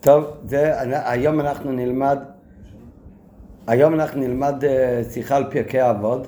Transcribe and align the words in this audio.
טוב, 0.00 0.24
זה, 0.44 0.72
היום 1.10 1.40
אנחנו 1.40 1.72
נלמד, 1.72 2.18
היום 3.66 3.94
אנחנו 3.94 4.20
נלמד 4.20 4.64
אה, 4.64 5.02
שיחה 5.10 5.36
על 5.36 5.44
פרקי 5.50 5.90
אבות, 5.90 6.26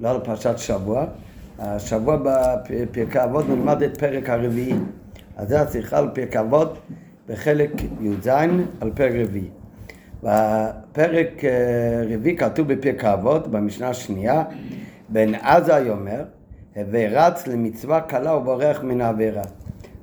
לא 0.00 0.10
על 0.10 0.20
פרשת 0.24 0.58
שבוע. 0.58 1.04
השבוע 1.58 2.16
בפרקי 2.70 3.24
אבות 3.24 3.48
נלמד 3.48 3.82
את 3.82 3.98
פרק 3.98 4.28
הרביעי. 4.28 4.74
אז 5.36 5.48
זה 5.48 5.60
השיחה 5.60 5.98
על 5.98 6.08
פרקי 6.14 6.40
אבות 6.40 6.78
בחלק 7.28 7.70
י"ז 8.00 8.28
על 8.80 8.90
פרק 8.94 9.12
רביעי. 9.14 9.48
בפרק 10.22 11.44
אה, 11.44 12.04
רביעי 12.14 12.36
כתוב 12.36 12.72
בפרקי 12.72 13.12
אבות, 13.12 13.48
במשנה 13.48 13.88
השנייה, 13.88 14.44
בן 15.08 15.34
עזאי 15.34 15.90
אומר, 15.90 16.22
ורץ 16.76 17.46
למצווה 17.46 18.00
קלה 18.00 18.36
ובורח 18.36 18.82
מן 18.82 19.00
העבירה. 19.00 19.42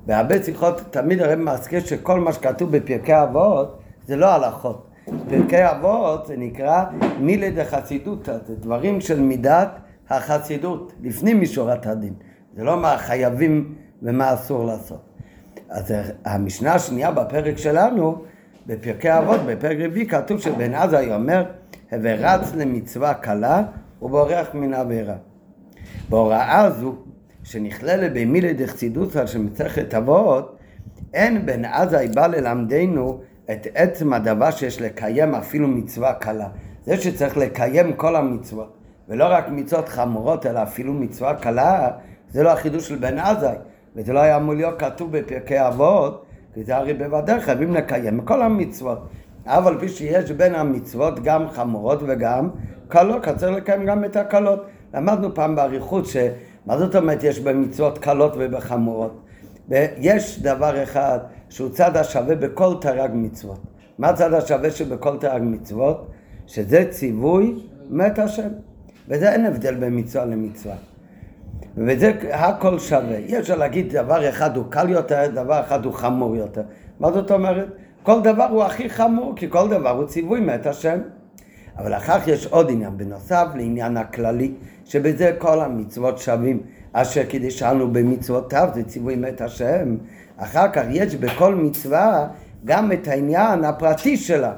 בהרבה 0.06 0.42
שיחות 0.42 0.80
תמיד 0.90 1.22
הרב 1.22 1.38
מזכיר 1.38 1.80
שכל 1.80 2.20
מה 2.20 2.32
שכתוב 2.32 2.76
בפרקי 2.76 3.22
אבות 3.22 3.78
זה 4.06 4.16
לא 4.16 4.26
הלכות. 4.26 4.86
פרקי 5.28 5.70
אבות 5.70 6.26
זה 6.26 6.36
נקרא 6.36 6.84
מילי 7.20 7.50
דחסידותא, 7.50 8.38
זה 8.46 8.56
דברים 8.56 9.00
של 9.00 9.20
מידת 9.20 9.68
החסידות, 10.10 10.92
לפנים 11.02 11.40
משורת 11.40 11.86
הדין. 11.86 12.14
זה 12.56 12.64
לא 12.64 12.76
מה 12.76 12.96
חייבים 12.98 13.74
ומה 14.02 14.34
אסור 14.34 14.64
לעשות. 14.64 15.00
אז 15.68 15.94
המשנה 16.24 16.74
השנייה 16.74 17.10
בפרק 17.10 17.58
שלנו, 17.58 18.22
בפרקי 18.66 19.18
אבות, 19.18 19.40
בפרק 19.46 19.76
רביעי, 19.80 20.06
כתוב 20.06 20.40
שבן 20.40 20.74
עזאי 20.74 21.14
אומר, 21.14 21.44
ורץ 21.92 22.54
למצווה 22.54 23.14
קלה 23.14 23.62
ובורח 24.02 24.48
מן 24.54 24.74
עבירה. 24.74 25.14
בהוראה 26.10 26.60
הזו, 26.60 26.94
שנכללת 27.42 28.12
במילי 28.14 28.52
דחסידותא 28.52 29.26
של 29.26 29.38
מסכת 29.38 29.94
אבות, 29.94 30.56
אין 31.14 31.46
בן 31.46 31.64
עזאי 31.64 32.08
בא 32.08 32.26
ללמדנו 32.26 33.20
את 33.50 33.66
עצם 33.74 34.12
הדבר 34.12 34.50
שיש 34.50 34.80
לקיים 34.80 35.34
אפילו 35.34 35.68
מצווה 35.68 36.12
קלה. 36.12 36.48
זה 36.84 36.96
שצריך 36.96 37.36
לקיים 37.36 37.92
כל 37.92 38.16
המצוות, 38.16 38.76
ולא 39.08 39.24
רק 39.30 39.48
מצוות 39.48 39.88
חמורות, 39.88 40.46
אלא 40.46 40.62
אפילו 40.62 40.92
מצווה 40.92 41.34
קלה, 41.34 41.88
זה 42.30 42.42
לא 42.42 42.50
החידוש 42.52 42.88
של 42.88 42.96
בן 42.96 43.18
עזאי, 43.18 43.56
וזה 43.96 44.12
לא 44.12 44.20
היה 44.20 44.36
אמור 44.36 44.54
להיות 44.54 44.78
כתוב 44.78 45.18
בפרקי 45.18 45.66
אבות, 45.68 46.24
כי 46.54 46.64
זה 46.64 46.76
הרי 46.76 46.94
בוודאי 46.94 47.40
חייבים 47.40 47.74
לקיים 47.74 48.20
כל 48.20 48.42
המצוות. 48.42 48.98
אבל 49.46 49.78
פי 49.80 49.88
שיש 49.88 50.30
בין 50.30 50.54
המצוות 50.54 51.20
גם 51.22 51.48
חמורות 51.48 52.02
וגם 52.06 52.50
קלות, 52.88 53.28
צריך 53.36 53.56
לקיים 53.56 53.86
גם 53.86 54.04
את 54.04 54.16
הקלות. 54.16 54.66
למדנו 54.94 55.34
פעם 55.34 55.56
באריכות 55.56 56.06
ש... 56.06 56.16
מה 56.66 56.78
זאת 56.78 56.96
אומרת 56.96 57.24
יש 57.24 57.40
במצוות 57.40 57.98
קלות 57.98 58.32
ובחמורות? 58.38 59.20
ויש 59.68 60.42
דבר 60.42 60.82
אחד 60.82 61.18
שהוא 61.48 61.70
צד 61.70 61.96
השווה 61.96 62.34
בכל 62.34 62.74
תרג 62.80 63.10
מצוות. 63.14 63.60
מה 63.98 64.08
הצד 64.08 64.34
השווה 64.34 64.70
שבכל 64.70 65.16
תרג 65.20 65.42
מצוות? 65.42 66.06
שזה 66.46 66.84
ציווי 66.90 67.54
מת 67.90 68.18
השם. 68.18 68.48
וזה 69.08 69.32
אין 69.32 69.46
הבדל 69.46 69.74
בין 69.74 69.98
מצווה 69.98 70.24
למצווה. 70.24 70.74
וזה 71.76 72.12
הכל 72.32 72.78
שווה. 72.78 73.16
אי 73.16 73.38
אפשר 73.38 73.56
להגיד 73.56 73.92
דבר 73.92 74.28
אחד 74.28 74.56
הוא 74.56 74.64
קל 74.68 74.88
יותר, 74.88 75.26
דבר 75.34 75.60
אחד 75.60 75.84
הוא 75.84 75.92
חמור 75.92 76.36
יותר. 76.36 76.62
מה 77.00 77.12
זאת 77.12 77.30
אומרת? 77.30 77.68
כל 78.02 78.20
דבר 78.22 78.44
הוא 78.44 78.62
הכי 78.62 78.90
חמור, 78.90 79.32
כי 79.36 79.50
כל 79.50 79.68
דבר 79.68 79.90
הוא 79.90 80.06
ציווי 80.06 80.40
מת 80.40 80.66
השם. 80.66 80.98
אבל 81.80 81.94
אחר 81.94 82.16
יש 82.26 82.46
עוד 82.46 82.70
עניין, 82.70 82.96
בנוסף 82.96 83.46
לעניין 83.54 83.96
הכללי, 83.96 84.52
שבזה 84.84 85.32
כל 85.38 85.60
המצוות 85.60 86.18
שווים, 86.18 86.60
אשר 86.92 87.24
קידשנו 87.24 87.92
במצוותיו, 87.92 88.68
זה 88.74 88.84
ציווי 88.84 89.16
מת 89.16 89.40
השם. 89.40 89.96
אחר 90.36 90.68
כך 90.72 90.82
יש 90.90 91.14
בכל 91.14 91.54
מצווה 91.54 92.28
גם 92.64 92.92
את 92.92 93.08
העניין 93.08 93.64
הפרטי 93.64 94.16
שלה. 94.16 94.52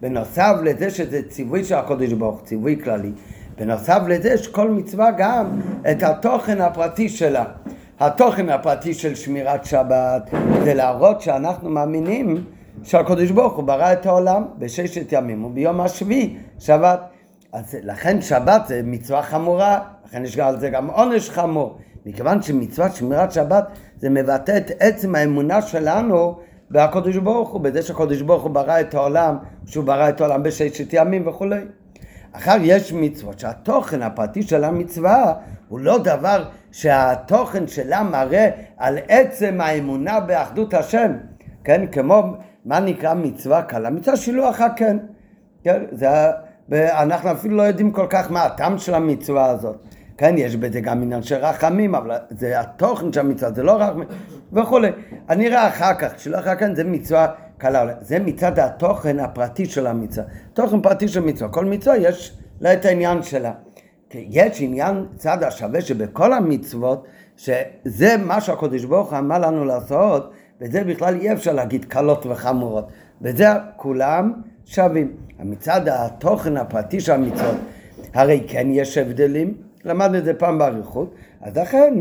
בנוסף 0.00 0.54
לזה 0.62 0.90
שזה 0.90 1.20
ציווי 1.28 1.64
של 1.64 1.74
הקודש 1.74 2.12
ברוך, 2.12 2.42
ציווי 2.44 2.80
כללי. 2.84 3.12
בנוסף 3.58 4.00
לזה 4.08 4.28
יש 4.28 4.48
כל 4.48 4.70
מצווה 4.70 5.10
גם 5.10 5.60
את 5.90 6.02
התוכן 6.02 6.60
הפרטי 6.60 7.08
שלה. 7.08 7.44
התוכן 8.00 8.48
הפרטי 8.48 8.94
של 8.94 9.14
שמירת 9.14 9.64
שבת 9.64 10.30
זה 10.64 10.74
להראות 10.74 11.20
שאנחנו 11.20 11.70
מאמינים 11.70 12.44
שהקדוש 12.84 13.30
ברוך 13.30 13.56
הוא 13.56 13.64
ברא 13.64 13.92
את 13.92 14.06
העולם 14.06 14.44
בששת 14.58 15.12
ימים 15.12 15.44
וביום 15.44 15.80
השביעי 15.80 16.36
שבת. 16.58 17.00
אז 17.52 17.76
לכן 17.82 18.20
שבת 18.20 18.66
זה 18.66 18.80
מצווה 18.84 19.22
חמורה, 19.22 19.80
לכן 20.06 20.24
יש 20.24 20.38
על 20.38 20.60
זה 20.60 20.70
גם 20.70 20.90
עונש 20.90 21.30
חמור. 21.30 21.78
מכיוון 22.06 22.42
שמצוות 22.42 22.94
שמירת 22.94 23.32
שבת 23.32 23.64
זה 23.96 24.10
מבטא 24.10 24.56
את 24.56 24.70
עצם 24.80 25.14
האמונה 25.14 25.62
שלנו 25.62 26.38
בהקדוש 26.70 27.16
ברוך 27.16 27.50
הוא, 27.50 27.60
בזה 27.60 27.82
שהקדוש 27.82 28.22
ברוך 28.22 28.42
הוא 28.42 28.50
ברא 28.50 28.80
את 28.80 28.94
העולם, 28.94 29.36
שהוא 29.66 29.84
ברא 29.84 30.08
את 30.08 30.20
העולם 30.20 30.42
בששת 30.42 30.88
ימים 30.92 31.28
וכולי. 31.28 31.60
אחר 32.32 32.56
יש 32.62 32.92
מצוות 32.92 33.38
שהתוכן 33.38 34.02
הפרטי 34.02 34.42
של 34.42 34.64
המצווה 34.64 35.34
הוא 35.68 35.80
לא 35.80 35.98
דבר 35.98 36.44
שהתוכן 36.72 37.66
שלה 37.66 38.02
מראה 38.02 38.50
על 38.76 38.98
עצם 39.08 39.60
האמונה 39.60 40.20
באחדות 40.20 40.74
השם, 40.74 41.12
כן? 41.64 41.86
כמו 41.92 42.22
מה 42.68 42.80
נקרא 42.80 43.14
מצווה 43.14 43.62
קלה? 43.62 43.90
מצווה 43.90 44.16
שילוח 44.16 44.60
הקן. 44.60 44.98
כן? 45.64 45.82
זה, 45.92 46.08
אנחנו 46.72 47.32
אפילו 47.32 47.56
לא 47.56 47.62
יודעים 47.62 47.90
כל 47.90 48.06
כך 48.10 48.30
מה 48.30 48.44
הטעם 48.44 48.78
של 48.78 48.94
המצווה 48.94 49.46
הזאת. 49.46 49.76
כן, 50.18 50.34
יש 50.38 50.56
בזה 50.56 50.80
גם 50.80 51.02
עניין 51.02 51.22
של 51.22 51.36
רחמים, 51.36 51.94
אבל 51.94 52.16
זה 52.30 52.60
התוכן 52.60 53.12
של 53.12 53.20
המצווה, 53.20 53.52
זה 53.52 53.62
לא 53.62 53.72
רחמים 53.72 54.08
וכולי. 54.52 54.88
אני 55.28 55.48
אראה 55.48 55.68
אחר 55.68 55.94
כך, 55.94 56.18
שילוח 56.18 56.46
הקן 56.46 56.74
זה 56.74 56.84
מצווה 56.84 57.26
קלה. 57.58 57.86
זה 58.00 58.18
מצד 58.18 58.58
התוכן 58.58 59.18
הפרטי 59.18 59.66
של 59.66 59.86
המצווה. 59.86 60.26
תוכן 60.52 60.80
פרטי 60.80 61.08
של 61.08 61.20
מצווה. 61.20 61.50
כל 61.50 61.64
מצווה 61.64 61.96
יש 61.96 62.38
לה 62.60 62.72
את 62.72 62.84
העניין 62.84 63.22
שלה. 63.22 63.52
יש 64.14 64.60
עניין 64.60 65.06
צד 65.16 65.42
השווה 65.42 65.80
שבכל 65.80 66.32
המצוות, 66.32 67.04
שזה 67.36 68.16
מה 68.16 68.40
שהקדוש 68.40 68.84
ברוך 68.84 69.10
הוא 69.10 69.18
אמר 69.18 69.38
לנו 69.38 69.64
לעשות, 69.64 70.32
וזה 70.60 70.84
בכלל 70.84 71.14
אי 71.20 71.32
אפשר 71.32 71.52
להגיד 71.52 71.84
קלות 71.84 72.26
וחמורות. 72.26 72.88
וזה 73.22 73.46
כולם 73.76 74.32
שווים. 74.66 75.12
מצד 75.40 75.88
התוכן 75.88 76.56
הפרטי 76.56 77.00
של 77.00 77.12
המצוות, 77.12 77.56
הרי 78.14 78.44
כן 78.48 78.66
יש 78.70 78.98
הבדלים, 78.98 79.54
למדנו 79.84 80.18
את 80.18 80.24
זה 80.24 80.34
פעם 80.34 80.58
באריכות, 80.58 81.14
אז 81.40 81.56
לכן 81.56 81.94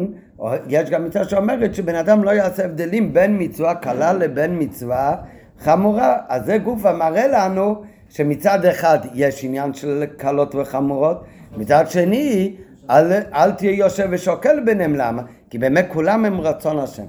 יש 0.67 0.89
גם 0.89 1.05
מצווה 1.05 1.25
שאומרת 1.25 1.75
שבן 1.75 1.95
אדם 1.95 2.23
לא 2.23 2.31
יעשה 2.31 2.65
הבדלים 2.65 3.13
בין 3.13 3.35
מצווה 3.39 3.75
קלה 3.75 4.13
לבין 4.13 4.55
מצווה 4.59 5.15
חמורה. 5.59 6.17
אז 6.27 6.45
זה 6.45 6.57
גוף 6.57 6.85
המראה 6.85 7.27
לנו 7.27 7.81
שמצד 8.09 8.65
אחד 8.65 8.99
יש 9.13 9.43
עניין 9.43 9.73
של 9.73 10.05
קלות 10.17 10.55
וחמורות, 10.55 11.23
מצד 11.57 11.85
שני 11.89 12.55
אל, 12.89 13.11
אל 13.33 13.51
תהיה 13.51 13.71
יושב 13.71 14.07
ושוקל 14.11 14.59
ביניהם, 14.65 14.95
למה? 14.95 15.21
כי 15.49 15.57
באמת 15.57 15.85
כולם 15.89 16.25
הם 16.25 16.41
רצון 16.41 16.79
השם. 16.79 17.05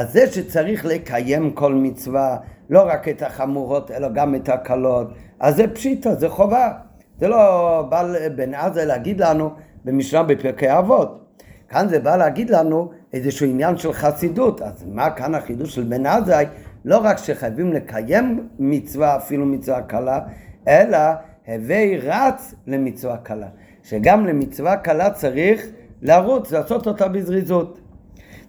אז 0.00 0.12
זה 0.12 0.26
שצריך 0.32 0.84
לקיים 0.84 1.50
כל 1.50 1.74
מצווה, 1.74 2.36
לא 2.70 2.82
רק 2.86 3.08
את 3.08 3.22
החמורות, 3.22 3.90
אלא 3.90 4.08
גם 4.08 4.34
את 4.34 4.48
הקלות, 4.48 5.08
אז 5.40 5.56
זה 5.56 5.68
פשיטה, 5.68 6.14
זה 6.14 6.28
חובה. 6.28 6.72
זה 7.18 7.28
לא 7.28 7.86
בא 7.88 8.12
בן 8.36 8.54
עזה 8.54 8.84
להגיד 8.84 9.20
לנו 9.20 9.50
במשנה 9.84 10.22
בפרקי 10.22 10.78
אבות. 10.78 11.36
כאן 11.68 11.88
זה 11.88 12.00
בא 12.00 12.16
להגיד 12.16 12.50
לנו 12.50 12.90
איזשהו 13.12 13.46
עניין 13.46 13.76
של 13.76 13.92
חסידות. 13.92 14.62
אז 14.62 14.84
מה 14.86 15.10
כאן 15.10 15.34
החידוש 15.34 15.74
של 15.74 15.82
בן 15.84 16.06
עזאי? 16.06 16.46
לא 16.84 16.98
רק 16.98 17.18
שחייבים 17.18 17.72
לקיים 17.72 18.48
מצווה, 18.58 19.16
אפילו 19.16 19.46
מצווה 19.46 19.82
קלה, 19.82 20.20
אלא 20.68 20.98
הווי 21.46 21.98
רץ 21.98 22.54
למצווה 22.66 23.16
קלה. 23.16 23.48
שגם 23.82 24.26
למצווה 24.26 24.76
קלה 24.76 25.10
צריך 25.10 25.66
לרוץ, 26.02 26.52
לעשות 26.52 26.86
אותה 26.86 27.08
בזריזות. 27.08 27.80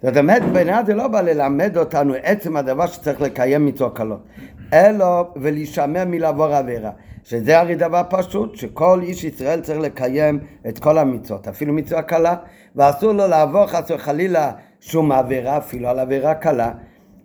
זאת 0.02 0.16
אומרת, 0.16 0.42
בעיניי 0.42 0.84
זה 0.86 0.94
לא 0.94 1.08
בא 1.08 1.20
ללמד 1.20 1.76
אותנו 1.76 2.14
עצם 2.22 2.56
הדבר 2.56 2.86
שצריך 2.86 3.20
לקיים 3.20 3.66
מצוות 3.66 3.96
קלות, 3.96 4.22
אלא 4.72 5.24
ולהישמר 5.36 6.04
מלעבור 6.06 6.54
עבירה. 6.54 6.90
שזה 7.24 7.60
הרי 7.60 7.74
דבר 7.74 8.02
פשוט, 8.10 8.56
שכל 8.56 9.00
איש 9.02 9.24
ישראל 9.24 9.60
צריך 9.60 9.80
לקיים 9.80 10.38
את 10.68 10.78
כל 10.78 10.98
המצוות, 10.98 11.48
אפילו 11.48 11.72
מצווה 11.72 12.02
קלה, 12.02 12.34
ואסור 12.76 13.12
לו 13.12 13.28
לעבור 13.28 13.66
חס 13.66 13.90
וחלילה 13.90 14.52
שום 14.80 15.12
עבירה, 15.12 15.56
אפילו 15.56 15.88
על 15.88 15.98
עבירה 15.98 16.34
קלה. 16.34 16.72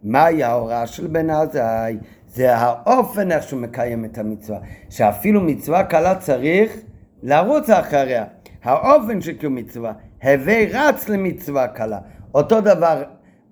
מהי 0.03 0.44
ההוראה 0.44 0.88
של 0.88 1.07
בן 1.07 1.30
עזאי? 1.30 1.97
זה 2.27 2.56
האופן 2.56 3.31
איך 3.31 3.44
שהוא 3.44 3.62
מקיים 3.62 4.06
את 4.06 4.18
המצווה, 4.18 4.57
שאפילו 4.89 5.41
מצווה 5.41 5.83
קלה 5.83 6.15
צריך 6.15 6.77
לרוץ 7.23 7.69
אחריה. 7.69 8.25
האופן 8.63 9.21
של 9.21 9.33
קיום 9.33 9.56
מצווה, 9.56 9.91
הווי 10.23 10.65
רץ 10.65 11.09
למצווה 11.09 11.68
קלה. 11.68 12.00
אותו 12.37 12.61
דבר 12.61 13.03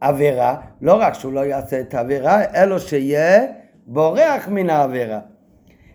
עבירה, 0.02 0.56
לא 0.82 0.94
רק 0.94 1.14
שהוא 1.14 1.34
לא 1.34 1.40
יעשה 1.40 1.80
את 1.80 1.94
העבירה, 1.94 2.42
אלא 2.56 2.80
שיהיה 2.80 3.44
בורח 3.88 4.48
מן 4.48 4.70
העבירה. 4.70 5.20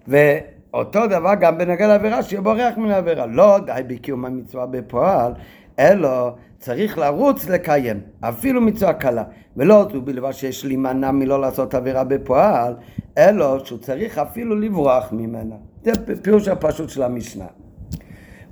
ואותו 0.08 1.06
דבר 1.06 1.34
גם 1.40 1.58
בנגע 1.58 1.86
לעבירה, 1.86 2.22
שיהיה 2.22 2.42
בורח 2.42 2.76
מן 2.76 2.90
העבירה. 2.90 3.26
לא 3.26 3.58
די 3.66 3.82
בקיום 3.86 4.24
המצווה 4.24 4.66
בפועל, 4.66 5.32
אלא 5.78 6.30
צריך 6.58 6.98
לרוץ 6.98 7.48
לקיים, 7.48 8.00
אפילו 8.20 8.60
מצווה 8.60 8.92
קלה. 8.92 9.24
ולא 9.56 9.86
זו 9.92 10.02
בלבד 10.02 10.32
שיש 10.32 10.64
להימנע 10.64 11.10
מלא 11.10 11.40
לעשות 11.40 11.74
עבירה 11.74 12.04
בפועל, 12.04 12.74
אלא 13.18 13.64
שהוא 13.64 13.78
צריך 13.78 14.18
אפילו 14.18 14.56
לברוח 14.56 15.12
ממנה. 15.12 15.54
זה 15.84 15.92
פירוש 16.22 16.48
הפשוט 16.48 16.88
של 16.88 17.02
המשנה. 17.02 17.46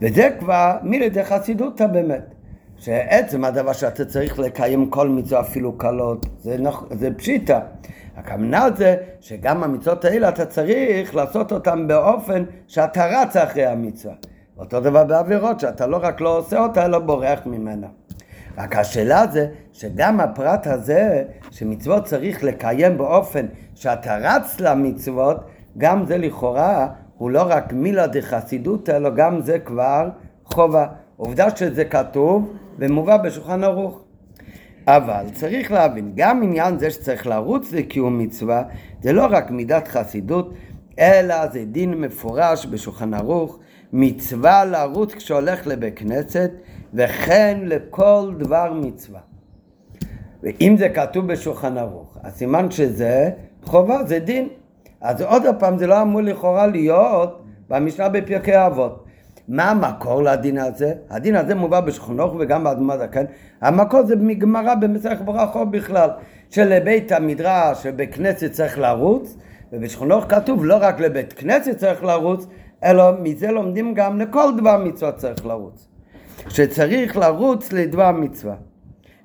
וזה 0.02 0.31
כבר 0.40 0.76
מלידי 0.82 1.25
חסידותא 1.25 1.87
באמת. 1.87 2.38
שעצם 2.79 3.45
הדבר 3.45 3.73
שאתה 3.73 4.05
צריך 4.05 4.39
לקיים 4.39 4.91
כל 4.91 5.09
מצווה 5.09 5.41
אפילו 5.41 5.73
קלות, 5.73 6.27
זה, 6.39 6.59
נכ... 6.59 6.83
זה 6.91 7.11
פשיטא. 7.17 7.59
הכוונה 8.17 8.67
זה 8.77 8.97
שגם 9.21 9.65
המצוות 9.65 10.05
האלה 10.05 10.29
אתה 10.29 10.47
צריך 10.47 11.15
לעשות 11.15 11.53
אותן 11.53 11.87
באופן 11.89 12.45
שאתה 12.67 13.07
רץ 13.07 13.37
אחרי 13.37 13.67
המצווה. 13.67 14.15
אותו 14.59 14.81
דבר 14.81 15.05
בעבירות, 15.05 15.61
שאתה 15.61 15.87
לא 15.87 15.99
רק 16.03 16.21
לא 16.21 16.39
עושה 16.39 16.61
אותה, 16.61 16.85
אלא 16.85 16.99
בורח 16.99 17.39
ממנה. 17.47 17.87
רק 18.59 18.77
השאלה 18.77 19.27
זה 19.27 19.47
שגם 19.73 20.21
הפרט 20.21 20.67
הזה, 20.67 21.25
שמצוות 21.51 22.05
צריך 22.05 22.45
לקיים 22.45 22.99
באופן 22.99 23.47
שאתה 23.75 24.17
רץ 24.17 24.61
למצוות, 24.61 25.37
גם 25.79 26.07
זה 26.07 26.19
לכאורה 26.19 26.89
הוא 27.17 27.31
לא 27.31 27.43
רק 27.49 27.73
מילה 27.73 28.07
דחסידות, 28.07 28.89
אלא 28.89 29.11
גם 29.11 29.41
זה 29.41 29.59
כבר 29.59 30.09
חובה. 30.45 30.87
עובדה 31.19 31.56
שזה 31.56 31.85
כתוב 31.85 32.53
ומובא 32.79 33.17
בשולחן 33.17 33.65
ערוך. 33.65 34.00
אבל 34.87 35.25
צריך 35.32 35.73
להבין, 35.73 36.12
גם 36.15 36.43
עניין 36.43 36.79
זה 36.79 36.91
שצריך 36.91 37.26
לרוץ 37.26 37.73
לקיום 37.73 38.19
מצווה, 38.19 38.62
זה 39.03 39.12
לא 39.12 39.26
רק 39.31 39.50
מידת 39.50 39.88
חסידות, 39.88 40.55
אלא 40.99 41.47
זה 41.47 41.65
דין 41.65 41.94
מפורש 41.94 42.67
בשולחן 42.67 43.15
ערוך, 43.15 43.59
מצווה 43.93 44.65
לרוץ 44.65 45.15
כשהולך 45.15 45.67
לבית 45.67 45.99
כנסת, 45.99 46.50
וכן 46.94 47.59
לכל 47.62 48.35
דבר 48.38 48.73
מצווה. 48.73 49.21
ואם 50.43 50.75
זה 50.79 50.88
כתוב 50.88 51.26
בשולחן 51.26 51.79
ערוך, 51.79 52.19
אז 52.23 52.32
סימן 52.32 52.71
שזה 52.71 53.31
חובה, 53.64 54.05
זה 54.05 54.19
דין. 54.19 54.49
אז 55.00 55.23
עוד 55.23 55.43
פעם, 55.59 55.79
זה 55.79 55.87
לא 55.87 56.03
אמור 56.03 56.21
לכאורה 56.21 56.67
להיות 56.67 57.43
במשנה 57.69 58.09
בפרקי 58.09 58.67
אבות. 58.67 59.08
מה 59.49 59.71
המקור 59.71 60.23
לדין 60.23 60.59
הזה? 60.59 60.93
הדין 61.11 61.37
הזה 61.37 61.55
מובא 61.55 61.81
בשכונות 61.81 62.35
וגם 62.39 62.65
באדמת 62.65 63.00
הכן. 63.00 63.25
המקור 63.61 64.06
זה 64.06 64.17
מגמרא 64.17 64.75
במסכת 64.75 65.21
ברכות 65.21 65.71
בכלל, 65.71 66.11
שלבית 66.50 67.12
המדרש 67.12 67.83
שבית 67.83 68.15
כנסת 68.15 68.53
צריך 68.53 68.79
לרוץ, 68.79 69.37
ובשכונות 69.73 70.25
כתוב 70.31 70.65
לא 70.65 70.77
רק 70.81 71.00
לבית 71.00 71.33
כנסת 71.33 71.77
צריך 71.77 72.05
לרוץ, 72.05 72.47
אלא 72.85 73.03
מזה 73.23 73.50
לומדים 73.50 73.95
גם 73.95 74.21
לכל 74.21 74.56
דבר 74.56 74.85
מצווה 74.85 75.12
צריך 75.12 75.47
לרוץ. 75.47 75.89
שצריך 76.49 77.17
לרוץ 77.17 77.73
לדבר 77.73 78.11
מצווה. 78.11 78.55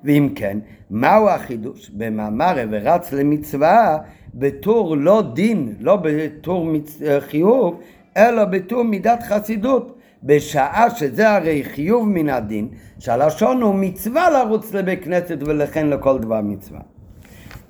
ואם 0.04 0.28
כן, 0.34 0.58
מהו 0.90 1.28
החידוש? 1.28 1.90
במאמר 1.90 2.54
ורץ 2.70 3.12
למצווה 3.12 3.98
בתור 4.34 4.96
לא 4.96 5.22
דין, 5.34 5.74
לא 5.80 5.96
בתור 5.96 6.64
מצ... 6.64 7.00
חיוב, 7.18 7.80
אלא 8.16 8.44
בתור 8.44 8.82
מידת 8.82 9.22
חסידות. 9.22 9.93
בשעה 10.24 10.90
שזה 10.90 11.30
הרי 11.30 11.64
חיוב 11.64 12.08
מן 12.08 12.28
הדין, 12.28 12.68
שהלשון 12.98 13.62
הוא 13.62 13.74
מצווה 13.74 14.30
לרוץ 14.30 14.74
לבית 14.74 15.04
כנסת 15.04 15.38
ולכן 15.40 15.86
לכל 15.90 16.18
דבר 16.18 16.40
מצווה. 16.40 16.80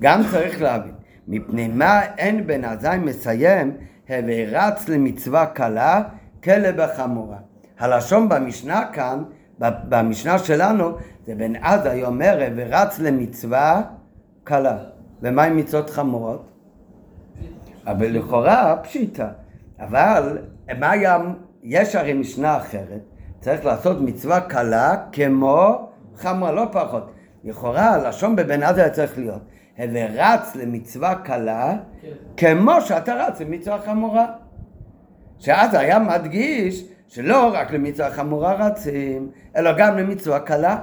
גם 0.01 0.21
צריך 0.31 0.61
להבין, 0.61 0.93
מפני 1.27 1.67
מה 1.67 2.01
אין 2.17 2.47
בן 2.47 2.63
עזאי 2.63 2.97
מסיים, 2.97 3.71
הווה 4.09 4.45
רץ 4.51 4.89
למצווה 4.89 5.45
קלה, 5.45 6.03
כלב 6.43 6.79
החמורה. 6.79 7.37
הלשון 7.79 8.29
במשנה 8.29 8.85
כאן, 8.93 9.23
במשנה 9.59 10.39
שלנו, 10.39 10.91
זה 11.25 11.35
בן 11.35 11.55
עזאי 11.55 12.03
אומר, 12.03 12.39
ורץ 12.55 12.99
למצווה 12.99 13.81
קלה. 14.43 14.77
ומה 15.21 15.43
עם 15.43 15.57
מצוות 15.57 15.89
חמורות? 15.89 16.51
אבל 17.87 18.07
לכאורה 18.07 18.75
פשיטה. 18.83 19.29
אבל 19.79 20.37
מה 20.79 20.91
היה 20.91 21.17
יש 21.67 21.95
הרי 21.95 22.13
משנה 22.13 22.57
אחרת, 22.57 23.01
צריך 23.39 23.65
לעשות 23.65 24.01
מצווה 24.01 24.41
קלה 24.41 24.95
כמו 25.11 25.89
חמורה, 26.15 26.51
לא 26.51 26.65
פחות. 26.71 27.11
לכאורה 27.43 27.93
הלשון 27.93 28.35
בבן 28.35 28.63
עזה 28.63 28.89
צריך 28.89 29.17
להיות, 29.17 29.41
ורץ 29.79 30.55
למצווה 30.55 31.15
קלה. 31.15 31.73
כמו 32.37 32.81
שאתה 32.81 33.13
רץ 33.13 33.41
למצווה 33.41 33.81
חמורה. 33.85 34.25
שאז 35.39 35.73
היה 35.73 35.99
מדגיש 35.99 36.85
שלא 37.07 37.51
רק 37.53 37.71
למצווה 37.71 38.11
חמורה 38.11 38.53
רצים, 38.53 39.29
אלא 39.55 39.71
גם 39.77 39.97
למצווה 39.97 40.39
קלה. 40.39 40.77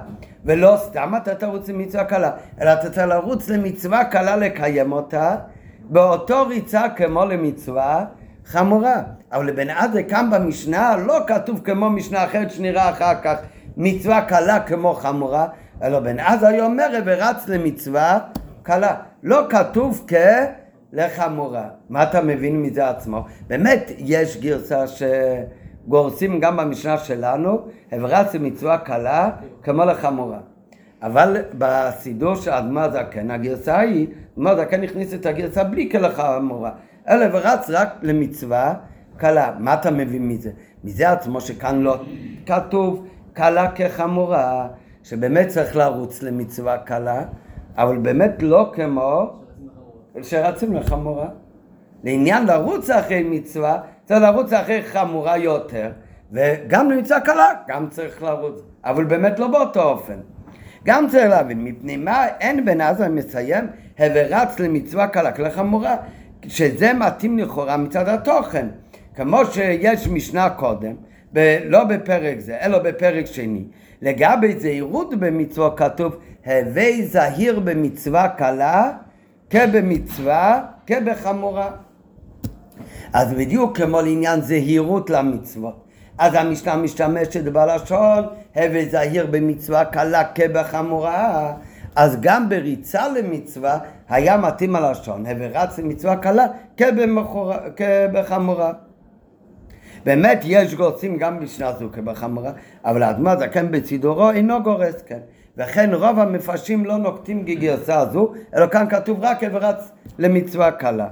ולא 0.45 0.77
סתם 0.77 1.13
אתה 1.17 1.35
תרוץ 1.35 1.69
למצווה 1.69 2.05
קלה, 2.05 2.31
אלא 2.61 2.73
אתה 2.73 2.91
צריך 2.91 3.07
לרוץ 3.07 3.49
למצווה 3.49 4.05
קלה 4.05 4.37
לקיים 4.37 4.93
אותה, 4.93 5.37
באותו 5.81 6.47
ריצה 6.47 6.89
כמו 6.97 7.25
למצווה 7.25 8.05
חמורה. 8.45 9.03
אבל 9.33 9.47
לבן 9.47 9.71
עזה 9.71 10.03
כאן 10.03 10.31
במשנה 10.31 10.97
לא 10.97 11.19
כתוב 11.27 11.61
כמו 11.65 11.91
משנה 11.91 12.25
אחרת 12.25 12.51
שנראה 12.51 12.91
אחר 12.91 13.15
כך 13.23 13.37
מצווה 13.77 14.25
קלה 14.25 14.61
כמו 14.61 14.95
חמורה, 14.95 15.47
אלא 15.83 16.01
בן 16.01 16.21
עזה 16.21 16.49
היא 16.49 16.63
אומרת 16.63 17.03
ורץ 17.07 17.49
למצווה 17.49 18.19
קלה. 18.63 18.95
לא 19.23 19.47
כתוב 19.51 20.07
כלחמורה. 20.93 21.69
מה 21.89 22.03
אתה 22.03 22.21
מבין 22.21 22.63
מזה 22.63 22.89
עצמו? 22.89 23.25
באמת 23.47 23.91
יש 23.99 24.37
גרסה 24.37 24.85
שגורסים 24.87 26.41
גם 26.41 26.57
במשנה 26.57 26.99
שלנו, 26.99 27.59
ורץ 27.93 28.35
למצווה 28.35 28.79
קלה 28.79 29.31
כמו 29.63 29.85
לחמורה. 29.85 30.39
אבל 31.03 31.37
בסידור 31.59 32.35
של 32.35 32.51
אדמה 32.51 32.89
זקן, 32.91 33.31
הגרסה 33.31 33.79
היא, 33.79 34.07
אדמה 34.35 34.57
זקן 34.57 34.83
הכניס 34.83 35.15
את 35.15 35.27
הגרסה 35.27 35.65
בלי 35.65 35.91
כלחמורה. 35.91 36.71
אלא 37.09 37.27
ורץ 37.33 37.71
רק 37.71 37.89
למצווה 38.03 38.75
קלה. 39.23 39.53
מה 39.59 39.75
אתה 39.75 39.91
מבין 39.91 40.29
מזה? 40.29 40.51
מזה 40.85 41.11
עצמו 41.11 41.41
שכאן 41.41 41.81
לא 41.81 41.97
כתוב 42.47 43.07
קלה 43.33 43.71
כחמורה, 43.71 44.69
שבאמת 45.03 45.49
צריך 45.49 45.77
לרוץ 45.77 46.23
למצווה 46.23 46.79
קלה, 46.79 47.23
אבל 47.77 47.99
באמת 47.99 48.43
לא 48.43 48.73
כמו 48.75 49.31
שרצים 50.23 50.73
לחמורה. 50.73 51.29
לעניין 52.05 52.47
לרוץ 52.47 52.91
אחרי 52.91 53.23
מצווה, 53.23 53.81
צריך 54.05 54.23
לרוץ 54.23 54.53
אחרי 54.53 54.83
חמורה 54.83 55.39
יותר, 55.39 55.91
וגם 56.33 56.91
למצווה 56.91 57.21
קלה, 57.21 57.53
גם 57.69 57.89
צריך 57.91 58.23
לרוץ, 58.23 58.63
אבל 58.85 59.05
באמת 59.05 59.39
לא 59.39 59.49
באותו 59.49 59.83
אופן. 59.83 60.19
גם 60.85 61.09
צריך 61.09 61.31
להבין, 61.31 61.65
מפני 61.65 61.97
מה 61.97 62.27
אין 62.41 62.65
בן 62.65 62.81
עזר 62.81 63.09
מסיים, 63.09 63.67
ורץ 64.01 64.59
למצווה 64.59 65.07
קלה 65.07 65.33
כלחמורה, 65.33 65.97
שזה 66.47 66.93
מתאים 66.93 67.39
לכאורה 67.39 67.77
מצד 67.77 68.09
התוכן. 68.09 68.67
כמו 69.17 69.39
שיש 69.53 70.09
משנה 70.09 70.51
קודם, 70.51 70.95
ב- 71.33 71.59
לא 71.65 71.85
בפרק 71.85 72.41
זה, 72.41 72.57
אלא 72.63 72.79
בפרק 72.79 73.27
שני. 73.27 73.65
לגבי 74.03 74.61
זהירות 74.61 75.15
במצווה 75.15 75.77
כתוב, 75.77 76.17
הווי 76.47 77.07
זהיר 77.07 77.61
במצווה 77.61 78.29
קלה 78.29 78.91
כבמצווה 79.51 80.63
כבחמורה. 80.87 81.71
אז 83.13 83.33
בדיוק 83.33 83.77
כמו 83.77 84.01
לעניין 84.01 84.41
זהירות 84.41 85.11
למצוות. 85.11 85.85
אז 86.19 86.35
המשנה 86.35 86.77
משתמשת 86.77 87.43
בלשון, 87.43 88.25
הווי 88.55 88.89
זהיר 88.89 89.27
במצווה 89.31 89.85
קלה 89.85 90.25
כבחמורה. 90.25 91.53
אז 91.97 92.21
גם 92.21 92.49
בריצה 92.49 93.09
למצווה 93.09 93.79
היה 94.09 94.37
מתאים 94.37 94.77
הלשון, 94.77 95.27
הווי 95.27 95.49
רץ 95.49 95.79
למצווה 95.79 96.17
קלה 96.17 96.47
כבחמורה. 97.77 98.73
באמת 100.05 100.41
יש 100.45 100.75
גורסים 100.75 101.17
גם 101.17 101.41
בשנה 101.41 101.73
זו 101.73 101.89
כבחמורה, 101.93 102.53
אבל 102.85 103.03
האדמה 103.03 103.37
זקן 103.37 103.71
בסידורו 103.71 104.31
אינו 104.31 104.63
גורס 104.63 105.03
כן. 105.07 105.19
וכן 105.57 105.95
רוב 105.95 106.19
המפרשים 106.19 106.85
לא 106.85 106.97
נוקטים 106.97 107.45
גגרסה 107.45 108.07
זו, 108.13 108.33
אלא 108.57 108.67
כאן 108.67 108.87
כתוב 108.91 109.19
רק 109.21 109.39
ורץ 109.53 109.91
למצווה 110.19 110.71
קלה. 110.71 111.09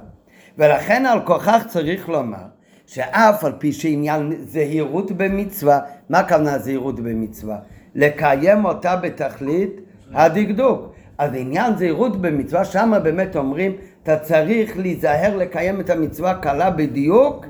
ולכן 0.57 1.05
על 1.05 1.19
כוכך 1.25 1.63
צריך 1.67 2.09
לומר 2.09 2.37
שאף 2.85 3.43
על 3.43 3.51
פי 3.57 3.71
שעניין 3.73 4.33
זהירות 4.39 5.11
במצווה, 5.11 5.79
מה 6.09 6.19
הכוונה 6.19 6.59
זהירות 6.59 6.99
במצווה? 6.99 7.57
לקיים 7.95 8.65
אותה 8.65 8.95
בתכלית 8.95 9.81
הדקדוק. 10.13 10.93
אז 11.17 11.31
עניין 11.33 11.75
זהירות 11.75 12.21
במצווה, 12.21 12.65
שמה 12.65 12.99
באמת 12.99 13.35
אומרים, 13.35 13.71
אתה 14.03 14.17
צריך 14.17 14.77
להיזהר 14.77 15.37
לקיים 15.37 15.79
את 15.79 15.89
המצווה 15.89 16.33
קלה 16.33 16.69
בדיוק 16.69 17.45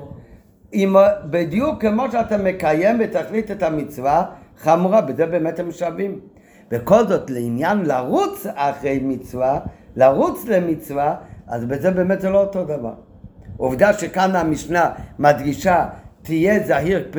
אם 0.74 0.94
בדיוק 1.24 1.80
כמו 1.80 2.10
שאתה 2.12 2.38
מקיים 2.38 2.96
ותחליט 3.00 3.50
את 3.50 3.62
המצווה 3.62 4.24
חמורה, 4.58 5.00
בזה 5.00 5.26
באמת 5.26 5.58
הם 5.58 5.72
שווים. 5.72 6.20
וכל 6.70 7.06
זאת 7.06 7.30
לעניין 7.30 7.84
לרוץ 7.84 8.46
אחרי 8.54 9.00
מצווה, 9.02 9.60
לרוץ 9.96 10.44
למצווה, 10.48 11.14
אז 11.46 11.64
בזה 11.64 11.90
באמת 11.90 12.20
זה 12.20 12.30
לא 12.30 12.40
אותו 12.40 12.64
דבר. 12.64 12.94
עובדה 13.56 13.92
שכאן 13.92 14.36
המשנה 14.36 14.90
מדגישה 15.18 15.86
תהיה 16.22 16.66
זהיר 16.66 17.10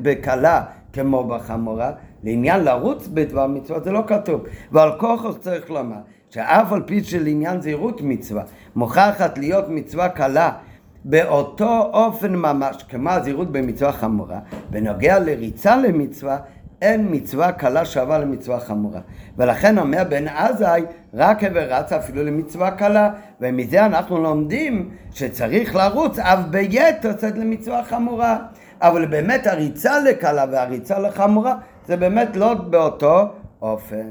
בקלה 0.00 0.62
כמו 0.92 1.24
בחמורה, 1.24 1.92
לעניין 2.24 2.64
לרוץ 2.64 3.08
בדבר 3.08 3.46
מצווה 3.46 3.80
זה 3.80 3.92
לא 3.92 4.02
כתוב. 4.06 4.44
ועל 4.72 4.90
כוחו 4.98 5.34
צריך 5.34 5.70
לומר 5.70 5.96
שאף 6.30 6.72
על 6.72 6.82
פי 6.86 7.04
שלעניין 7.04 7.60
זהירות 7.60 8.00
מצווה 8.04 8.42
מוכרחת 8.76 9.38
להיות 9.38 9.64
מצווה 9.68 10.08
קלה 10.08 10.52
באותו 11.04 11.90
אופן 11.92 12.34
ממש 12.34 12.82
כמו 12.88 13.10
הזהירות 13.10 13.52
במצווה 13.52 13.92
חמורה, 13.92 14.38
בנוגע 14.70 15.18
לריצה 15.18 15.76
למצווה 15.76 16.38
אין 16.82 17.06
מצווה 17.10 17.52
קלה 17.52 17.84
שווה 17.84 18.18
למצווה 18.18 18.60
חמורה. 18.60 19.00
ולכן 19.36 19.78
אומר 19.78 20.02
בן 20.08 20.28
עזאי, 20.28 20.82
רק 21.14 21.44
הבר 21.44 21.74
רץ 21.74 21.92
אפילו 21.92 22.24
למצווה 22.24 22.70
קלה, 22.70 23.10
ומזה 23.40 23.86
אנחנו 23.86 24.22
לומדים 24.22 24.90
שצריך 25.12 25.74
לרוץ 25.74 26.18
אף 26.18 26.38
ביתר 26.50 27.12
צד 27.12 27.38
למצווה 27.38 27.84
חמורה. 27.84 28.38
אבל 28.80 29.06
באמת 29.06 29.46
הריצה 29.46 30.00
לקלה 30.00 30.44
והריצה 30.52 30.98
לחמורה 30.98 31.54
זה 31.86 31.96
באמת 31.96 32.36
לא 32.36 32.54
באותו 32.54 33.28
אופן. 33.62 34.10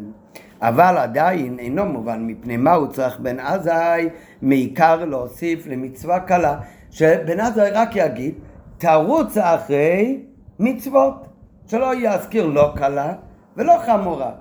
אבל 0.62 0.98
עדיין 0.98 1.60
אינו 1.60 1.86
מובן 1.86 2.28
מפני 2.28 2.58
מה 2.58 2.74
הוא 2.74 2.88
צריך 2.88 3.20
בן 3.20 3.40
עזאי 3.40 4.10
מעיקר 4.42 5.06
להוסיף 5.06 5.68
למצווה 5.68 6.20
קלה 6.20 6.56
שבן 6.92 7.40
עזאי 7.40 7.72
רק 7.72 7.96
יגיד 7.96 8.34
תרוץ 8.78 9.38
אחרי 9.38 10.20
מצוות 10.60 11.28
שלא 11.68 11.96
יזכיר 11.96 12.46
לא 12.46 12.72
קלה 12.76 13.14
ולא 13.58 13.74
חמורה. 13.86 14.32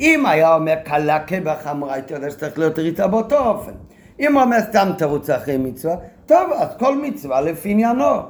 אם 0.00 0.26
היה 0.26 0.54
אומר 0.54 0.74
קלה 0.84 1.24
כבחמורה 1.24 1.94
הייתי 1.94 2.14
יודע 2.14 2.30
שצריך 2.30 2.58
להיות 2.58 2.78
ריצה 2.78 3.06
באותו 3.06 3.46
אופן. 3.46 3.72
אם 4.20 4.34
הוא 4.34 4.42
אומר 4.42 4.60
סתם 4.60 4.88
תרוץ 4.98 5.30
אחרי 5.30 5.56
מצווה 5.56 5.94
טוב 6.26 6.52
אז 6.52 6.68
כל 6.78 6.98
מצווה 6.98 7.40
לפי 7.40 7.70
עניינו. 7.70 8.20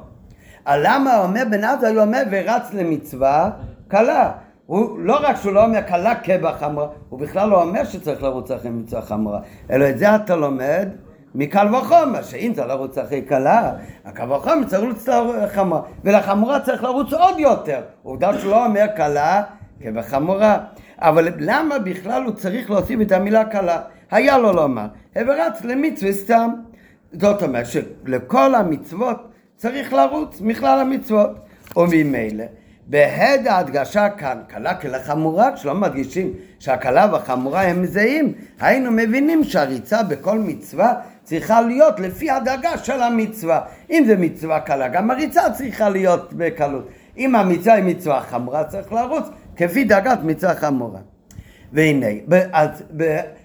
למה 0.67 1.23
אומר 1.23 1.43
בן 1.51 1.63
עזאי 1.63 1.93
הוא 1.93 2.01
אומר 2.01 2.21
ורץ 2.31 2.73
למצווה 2.73 3.49
קלה 3.87 4.31
הוא 4.65 4.99
לא 4.99 5.17
רק 5.21 5.35
שהוא 5.35 5.53
לא 5.53 5.65
אומר 5.65 5.81
קלה 5.81 6.15
כבחמורה, 6.15 6.87
הוא 7.09 7.19
בכלל 7.19 7.49
לא 7.49 7.61
אומר 7.61 7.83
שצריך 7.83 8.23
לרוץ 8.23 8.51
אחרי 8.51 8.71
מצווה 8.71 9.01
חמורה, 9.01 9.39
אלא 9.71 9.89
את 9.89 9.97
זה 9.97 10.15
אתה 10.15 10.35
לומד 10.35 10.89
מקל 11.35 11.75
וחומר, 11.75 12.21
שאם 12.21 12.51
צריך 12.55 12.67
לרוץ 12.67 12.97
אחרי 12.97 13.21
קלה, 13.21 13.71
הקל 14.05 14.31
וחומר 14.31 14.63
צריך 14.67 14.81
לרוץ 14.83 15.07
לחמורה, 15.43 15.81
ולחמורה 16.03 16.59
צריך 16.59 16.83
לרוץ 16.83 17.13
עוד 17.13 17.39
יותר. 17.39 17.81
עובדה 18.03 18.39
שהוא 18.39 18.51
לא 18.51 18.65
אומר 18.65 18.85
קלה 18.95 19.43
כבחמורה. 19.81 20.57
אבל 20.99 21.27
למה 21.39 21.79
בכלל 21.79 22.23
הוא 22.23 22.33
צריך 22.33 22.71
להוסיף 22.71 23.01
את 23.01 23.11
המילה 23.11 23.45
קלה? 23.45 23.81
היה 24.11 24.37
לו 24.37 24.53
לומר, 24.53 24.85
ורץ 25.15 25.61
למצווה 25.63 26.13
סתם. 26.13 26.49
זאת 27.11 27.43
אומרת 27.43 27.65
שלכל 27.65 28.55
המצוות 28.55 29.17
צריך 29.55 29.93
לרוץ 29.93 30.41
מכלל 30.41 30.79
המצוות. 30.79 31.39
וממילא 31.77 32.43
בהד 32.87 33.47
ההדגשה 33.47 34.09
כאן, 34.09 34.37
קלה 34.47 34.75
כלחמורה, 34.75 35.51
כשלא 35.55 35.75
מדגישים 35.75 36.33
שהקלה 36.59 37.07
והחמורה 37.11 37.61
הם 37.61 37.85
זהים, 37.85 38.33
היינו 38.59 38.91
מבינים 38.91 39.43
שהריצה 39.43 40.03
בכל 40.03 40.39
מצווה 40.39 40.93
צריכה 41.25 41.61
להיות 41.61 41.99
לפי 41.99 42.29
הדרגה 42.31 42.77
של 42.77 43.01
המצווה. 43.01 43.61
אם 43.89 44.03
זה 44.07 44.17
מצווה 44.17 44.59
קלה, 44.59 44.87
גם 44.87 45.11
הריצה 45.11 45.49
צריכה 45.49 45.89
להיות 45.89 46.33
בקלות. 46.33 46.87
אם 47.17 47.35
המצווה 47.35 47.73
היא 47.73 47.83
מצווה 47.83 48.21
חמורה, 48.21 48.63
צריך 48.63 48.93
לרוץ 48.93 49.25
כפי 49.57 49.83
דרגת 49.83 50.19
מצווה 50.23 50.55
חמורה. 50.55 50.99
והנה, 51.73 52.07
אז 52.51 52.83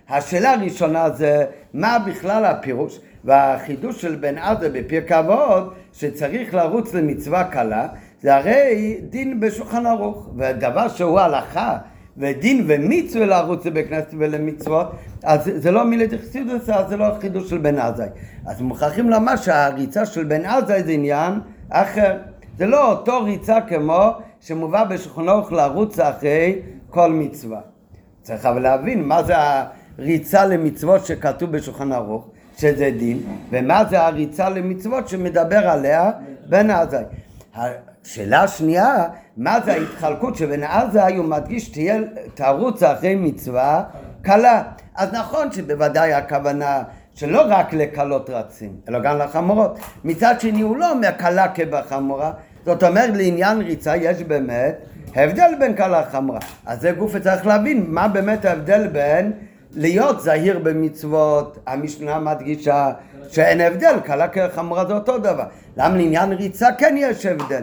השאלה 0.08 0.52
הראשונה 0.52 1.10
זה 1.10 1.44
מה 1.74 1.98
בכלל 1.98 2.44
הפירוש 2.44 3.00
והחידוש 3.24 4.02
של 4.02 4.14
בן 4.14 4.38
עזה 4.38 4.68
בפרק 4.68 5.12
אבות 5.12 5.74
שצריך 5.92 6.54
לרוץ 6.54 6.94
למצווה 6.94 7.44
קלה 7.44 7.88
זה 8.22 8.36
הרי 8.36 8.96
דין 9.10 9.40
בשולחן 9.40 9.86
ערוך, 9.86 10.28
ודבר 10.36 10.88
שהוא 10.88 11.20
הלכה 11.20 11.78
ודין 12.20 12.64
ומצווה 12.68 13.26
לרוץ 13.26 13.66
בכנסת 13.66 14.14
ולמצוות, 14.18 14.86
אז 15.24 15.50
זה 15.56 15.70
לא 15.70 15.84
מילי 15.84 16.06
דחסידוס, 16.06 16.68
אז 16.68 16.88
זה 16.88 16.96
לא 16.96 17.06
חידוש 17.20 17.50
של 17.50 17.58
בן 17.58 17.78
עזאי. 17.78 18.08
אז 18.46 18.60
מוכרחים 18.60 19.10
לומר 19.10 19.36
שהריצה 19.36 20.06
של 20.06 20.24
בן 20.24 20.44
עזאי 20.44 20.82
זה 20.82 20.92
עניין 20.92 21.32
אחר. 21.70 22.16
זה 22.58 22.66
לא 22.66 22.90
אותו 22.92 23.24
ריצה 23.24 23.60
כמו 23.60 24.10
שמובא 24.40 24.84
ערוך 25.28 25.52
לרוץ 25.52 25.98
אחרי 25.98 26.58
כל 26.90 27.12
מצווה. 27.12 27.60
צריך 28.22 28.46
אבל 28.46 28.62
להבין 28.62 29.04
מה 29.04 29.22
זה 29.22 29.34
הריצה 29.98 30.44
למצוות 30.44 31.06
שכתוב 31.06 31.50
בשולחן 31.50 31.92
ערוך, 31.92 32.28
שזה 32.58 32.90
דין, 32.98 33.20
ומה 33.50 33.84
זה 33.90 34.00
הריצה 34.06 34.48
למצוות 34.48 35.08
שמדבר 35.08 35.68
עליה 35.68 36.10
בן 36.48 36.70
עזאי. 36.70 37.04
שאלה 38.04 38.48
שנייה, 38.48 39.04
מה 39.36 39.60
זה 39.64 39.72
ההתחלקות 39.72 40.36
שבין 40.36 40.62
עזה 40.62 41.06
הוא 41.06 41.24
מדגיש 41.24 41.68
תהיה 41.68 41.98
תרוץ 42.34 42.82
אחרי 42.82 43.14
מצווה 43.14 43.82
קלה. 44.22 44.62
אז 44.96 45.08
נכון 45.12 45.52
שבוודאי 45.52 46.12
הכוונה 46.12 46.82
שלא 47.14 47.42
רק 47.48 47.72
לקלות 47.72 48.30
רצים, 48.30 48.72
אלא 48.88 48.98
גם 48.98 49.18
לחמורות. 49.18 49.78
מצד 50.04 50.40
שני 50.40 50.60
הוא 50.60 50.76
לא 50.76 50.90
אומר 50.90 51.10
קלה 51.10 51.48
כבחמורה, 51.48 52.32
זאת 52.64 52.82
אומרת 52.82 53.16
לעניין 53.16 53.58
ריצה 53.58 53.96
יש 53.96 54.22
באמת 54.22 54.78
הבדל 55.14 55.50
בין 55.58 55.74
קלה 55.74 56.00
לחמורה. 56.00 56.40
אז 56.66 56.80
זה 56.80 56.92
גוף 56.92 57.16
צריך 57.16 57.46
להבין 57.46 57.84
מה 57.88 58.08
באמת 58.08 58.44
ההבדל 58.44 58.86
בין 58.86 59.32
להיות 59.72 60.20
זהיר 60.20 60.58
במצוות, 60.58 61.58
המשנה 61.66 62.18
מדגישה 62.18 62.92
שאין 63.28 63.60
הבדל, 63.60 63.94
קלה 64.04 64.28
כחמורה 64.28 64.86
זה 64.86 64.92
אותו 64.94 65.18
דבר. 65.18 65.44
למה 65.76 65.96
לעניין 65.96 66.32
ריצה 66.32 66.68
כן 66.78 66.94
יש 66.98 67.26
הבדל? 67.26 67.62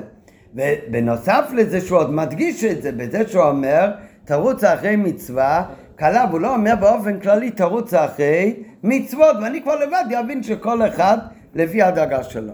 ובנוסף 0.58 1.50
לזה 1.54 1.82
שהוא 1.82 2.00
עוד 2.00 2.14
מדגיש 2.14 2.64
את 2.64 2.82
זה, 2.82 2.92
בזה 2.92 3.28
שהוא 3.28 3.44
אומר, 3.44 3.92
תרוץ 4.26 4.64
אחרי 4.64 4.96
מצווה, 4.96 5.66
קלה, 5.96 6.26
והוא 6.30 6.42
לא 6.42 6.56
אומר 6.56 6.74
באופן 6.80 7.20
כללי 7.20 7.52
תרוץ 7.52 7.94
אחרי 7.94 8.64
מצוות, 8.84 9.38
ואני 9.42 9.62
כבר 9.62 9.76
לבד 9.76 10.04
אבין 10.20 10.44
שכל 10.44 10.88
אחד 10.88 11.18
לפי 11.56 11.82
הדרגה 11.82 12.24
שלו. 12.24 12.54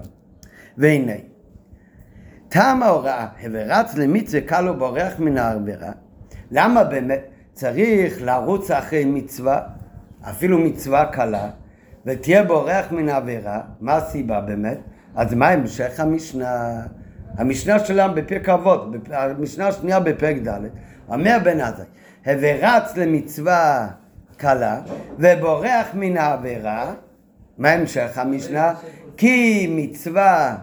והנה, 0.78 1.14
טעם 2.50 2.84
ההוראה, 2.84 3.28
ורץ 3.52 3.96
למצווה 3.96 4.42
קל 4.42 4.70
ובורח 4.70 5.20
מן 5.20 5.38
העבירה, 5.38 5.92
למה 6.52 6.84
באמת 6.84 7.22
צריך 7.54 8.22
לרוץ 8.22 8.72
אחרי 8.72 9.06
מצווה, 9.06 9.62
אפילו 10.30 10.60
מצווה 10.60 11.06
קלה, 11.06 11.50
ותהיה 12.06 12.44
בורח 12.44 12.92
מן 12.92 13.10
העבירה, 13.10 13.62
מה 13.82 13.96
הסיבה 13.96 14.42
באמת? 14.42 14.78
אז 15.16 15.34
מה 15.34 15.50
המשך 15.50 16.00
המשנה? 16.00 16.82
המשנה 17.38 17.80
שלנו 17.80 18.14
בפרק 18.16 18.50
אבות, 18.50 18.88
המשנה 19.12 19.68
השנייה 19.68 20.00
בפרק 20.00 20.36
ד', 20.48 20.60
אומר 21.10 21.38
בן 21.44 21.62
עזאי, 21.62 21.86
ורץ 22.26 22.98
למצווה 22.98 23.88
קלה 24.38 24.82
ובורח 25.20 25.88
מן 25.94 26.18
העבירה, 26.18 26.94
מה 27.58 27.70
המשך 27.70 28.18
המשנה? 28.18 28.74
כי 29.18 29.68
מצווה 29.70 30.56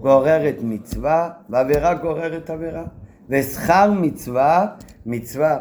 גוררת 0.00 0.56
מצווה 0.62 1.30
ועבירה 1.50 1.94
גוררת 1.94 2.50
עבירה 2.50 2.84
ושכר 3.28 3.92
מצווה 3.92 4.66
מצווה 5.06 5.58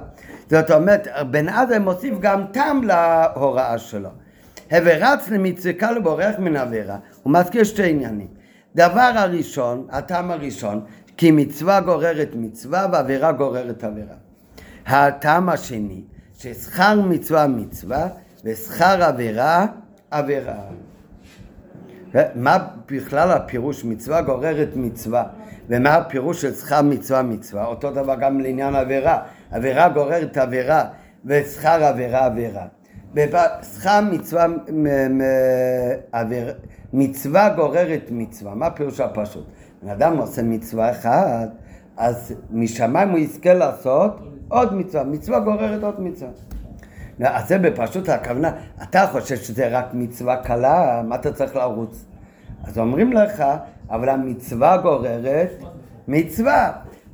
זאת 0.49 0.71
אומרת 0.71 1.07
בן 1.31 1.49
עזאי 1.49 1.79
מוסיף 1.79 2.19
גם 2.19 2.45
טעם 2.51 2.83
להוראה 2.83 3.77
שלו. 3.77 4.09
ורץ 4.71 5.29
למצווה 5.29 5.73
קלה 5.73 5.99
ובורח 5.99 6.35
מן 6.39 6.55
העבירה 6.55 6.97
הוא 7.23 7.33
מזכיר 7.33 7.63
שתי 7.63 7.89
עניינים 7.89 8.27
דבר 8.75 9.11
הראשון, 9.15 9.87
הטעם 9.91 10.31
הראשון, 10.31 10.81
כי 11.17 11.31
מצווה 11.31 11.81
גוררת 11.81 12.29
מצווה 12.35 12.85
ועבירה 12.91 13.31
גוררת 13.31 13.83
עבירה. 13.83 14.15
הטעם 14.87 15.49
השני, 15.49 16.01
ששכר 16.37 17.01
מצווה 17.01 17.47
מצווה 17.47 18.07
ושכר 18.43 19.03
עבירה 19.03 19.65
עבירה. 20.11 20.55
מה 22.35 22.57
בכלל 22.91 23.31
הפירוש 23.31 23.85
מצווה 23.85 24.21
גוררת 24.21 24.69
מצווה 24.75 25.23
ומה 25.69 25.95
הפירוש 25.95 26.41
של 26.41 26.53
שכר 26.53 26.81
מצווה 26.81 27.21
מצווה? 27.21 27.65
אותו 27.65 27.91
דבר 27.91 28.15
גם 28.15 28.39
לעניין 28.39 28.75
עבירה. 28.75 29.21
עבירה 29.51 29.89
גוררת 29.89 30.37
עבירה 30.37 30.85
ושכר 31.25 31.83
עבירה 31.83 32.25
עבירה. 32.25 32.65
שכר 33.75 33.99
מצווה 34.11 34.45
עבירה 36.11 36.53
מצווה 36.93 37.49
גוררת 37.49 38.03
מצווה. 38.11 38.55
מה 38.55 38.69
פירוש 38.69 38.99
הפשוט? 38.99 39.45
בן 39.83 39.89
אדם 39.89 40.17
עושה 40.17 40.43
מצווה 40.43 40.91
אחת, 40.91 41.49
אז 41.97 42.33
משמיים 42.51 43.09
הוא 43.09 43.17
יזכה 43.17 43.53
לעשות 43.53 44.19
עוד 44.47 44.73
מצווה. 44.73 45.03
מצווה 45.03 45.39
גוררת 45.39 45.83
עוד 45.83 46.01
מצווה. 46.01 46.29
אז 47.23 47.47
זה 47.47 47.57
בפשוט 47.57 48.09
הכוונה, 48.09 48.51
אתה 48.83 49.07
חושב 49.11 49.35
שזה 49.35 49.67
רק 49.67 49.85
מצווה 49.93 50.37
קלה, 50.37 51.01
מה 51.05 51.15
אתה 51.15 51.31
צריך 51.31 51.55
לרוץ? 51.55 52.05
אז 52.63 52.77
אומרים 52.79 53.13
לך, 53.13 53.43
אבל 53.89 54.09
המצווה 54.09 54.77
גוררת 54.77 55.51
מצווה. 56.07 56.71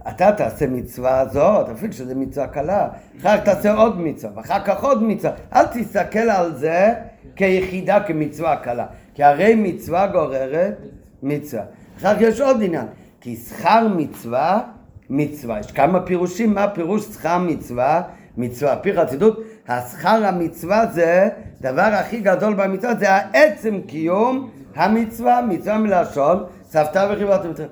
אתה 0.07 0.31
תעשה 0.31 0.67
מצווה 0.67 1.19
הזאת, 1.19 1.69
אפילו 1.69 1.93
שזו 1.93 2.15
מצווה 2.15 2.47
קלה, 2.47 2.87
אחר 3.19 3.37
כך 3.37 3.43
תעשה 3.43 3.73
עוד 3.73 4.01
מצווה, 4.01 4.31
ואחר 4.35 4.59
כך 4.65 4.83
עוד 4.83 5.03
מצווה. 5.03 5.33
אל 5.55 5.65
תסתכל 5.65 6.19
על 6.19 6.55
זה 6.55 6.93
כיחידה, 7.35 7.99
כמצווה 8.07 8.55
קלה. 8.55 8.85
כי 9.15 9.23
הרי 9.23 9.55
מצווה 9.55 10.07
גוררת 10.07 10.77
מצווה. 11.23 11.63
אחר 11.97 12.15
כך 12.15 12.21
יש 12.21 12.41
עוד 12.41 12.57
עניין, 12.63 12.85
כי 13.21 13.35
שכר 13.35 13.87
מצווה 13.95 14.61
מצווה. 15.09 15.59
יש 15.59 15.71
כמה 15.71 16.01
פירושים, 16.01 16.53
מה 16.53 16.67
פירוש 16.67 17.03
שכר 17.03 17.37
מצווה? 17.37 18.01
מצווה. 18.37 18.75
פי 18.75 18.97
חסידות, 18.97 19.39
השכר 19.67 20.25
המצווה 20.25 20.85
זה, 20.85 21.29
דבר 21.61 21.81
הכי 21.81 22.19
גדול 22.19 22.53
במצווה 22.53 22.95
זה 22.95 23.11
העצם 23.11 23.81
קיום 23.87 24.49
המצווה, 24.75 25.41
מצווה 25.41 25.77
מלשון, 25.77 26.43
סבתא 26.63 27.07
וחיבת 27.11 27.41
מצווה. 27.45 27.67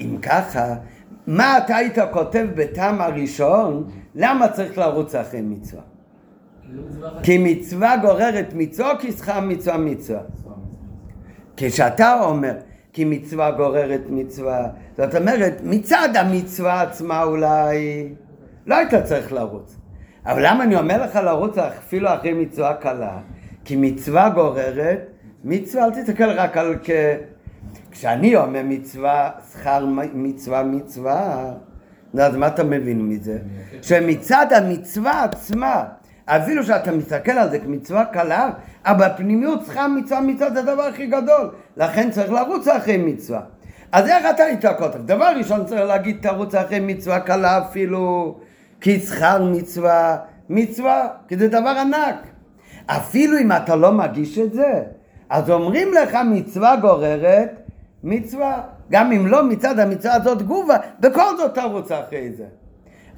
אם 0.00 0.16
ככה, 0.22 0.74
מה 1.26 1.58
אתה 1.58 1.76
היית 1.76 1.98
כותב 2.12 2.46
בטעם 2.54 3.00
הראשון, 3.00 3.90
למה 4.14 4.48
צריך 4.48 4.78
לרוץ 4.78 5.14
אחרי 5.14 5.40
מצווה? 5.40 5.82
כי 7.22 7.38
מצווה 7.38 7.96
גוררת 7.96 8.46
מצווה, 8.54 8.92
כי 8.98 9.12
שכר 9.12 9.40
מצווה 9.40 9.76
מצווה. 9.76 10.20
כשאתה 11.56 12.20
אומר 12.20 12.52
כי 12.92 13.04
מצווה 13.04 13.50
גוררת 13.50 14.00
מצווה, 14.08 14.68
זאת 14.96 15.14
אומרת, 15.14 15.60
מצד 15.62 16.08
המצווה 16.14 16.82
עצמה 16.82 17.22
אולי 17.22 18.08
לא 18.66 18.74
היית 18.74 18.94
צריך 19.04 19.32
לרוץ. 19.32 19.76
אבל 20.26 20.46
למה 20.46 20.64
אני 20.64 20.76
אומר 20.76 21.04
לך 21.04 21.16
לרוץ 21.16 21.58
אפילו 21.58 22.14
אחרי 22.14 22.32
מצווה 22.32 22.74
קלה? 22.74 23.18
כי 23.64 23.76
מצווה 23.76 24.28
גוררת 24.28 25.00
מצווה, 25.44 25.84
אל 25.84 25.90
תסתכל 25.90 26.30
רק 26.30 26.56
על 26.56 26.76
כ... 26.84 26.90
כשאני 27.90 28.36
אומר 28.36 28.60
מצווה, 28.64 29.30
שכר 29.52 29.86
מצווה 30.14 30.62
מצווה, 30.62 31.52
אז 32.18 32.36
מה 32.36 32.46
אתה 32.46 32.64
מבין 32.64 33.08
מזה? 33.08 33.38
שמצד 33.82 34.46
המצווה 34.50 35.24
עצמה, 35.24 35.84
אפילו 36.26 36.64
שאתה 36.64 36.92
מסתכל 36.92 37.32
על 37.32 37.50
זה 37.50 37.58
כמצווה 37.58 38.04
קלה, 38.04 38.50
אבל 38.84 39.08
בפנימיות 39.08 39.66
שכר 39.66 39.86
מצווה 39.86 40.20
מצווה 40.20 40.50
זה 40.50 40.60
הדבר 40.60 40.82
הכי 40.82 41.06
גדול, 41.06 41.50
לכן 41.76 42.10
צריך 42.10 42.32
לרוץ 42.32 42.68
אחרי 42.68 42.96
מצווה. 42.96 43.40
אז 43.92 44.08
איך 44.08 44.26
אתה 44.30 44.72
כותב? 44.78 44.98
דבר 44.98 45.32
ראשון 45.36 45.64
צריך 45.64 45.80
להגיד 45.80 46.18
תרוץ 46.22 46.54
אחרי 46.54 46.80
מצווה 46.80 47.20
קלה 47.20 47.58
אפילו 47.58 48.34
כי 48.80 49.00
שכר 49.00 49.42
מצווה 49.42 50.16
מצווה, 50.48 51.08
כי 51.28 51.36
זה 51.36 51.48
דבר 51.48 51.74
ענק. 51.80 52.16
אפילו 52.86 53.38
אם 53.38 53.52
אתה 53.52 53.76
לא 53.76 53.92
מגיש 53.92 54.38
את 54.38 54.52
זה, 54.52 54.82
אז 55.30 55.50
אומרים 55.50 55.92
לך 55.92 56.18
מצווה 56.30 56.76
גוררת 56.76 57.50
מצווה. 58.04 58.60
גם 58.90 59.12
אם 59.12 59.26
לא 59.26 59.44
מצד 59.44 59.78
המצווה 59.78 60.14
הזאת 60.14 60.42
גובה, 60.42 60.76
בכל 61.00 61.36
זאת 61.36 61.54
תרוץ 61.54 61.92
אחרי 61.92 62.32
זה. 62.32 62.44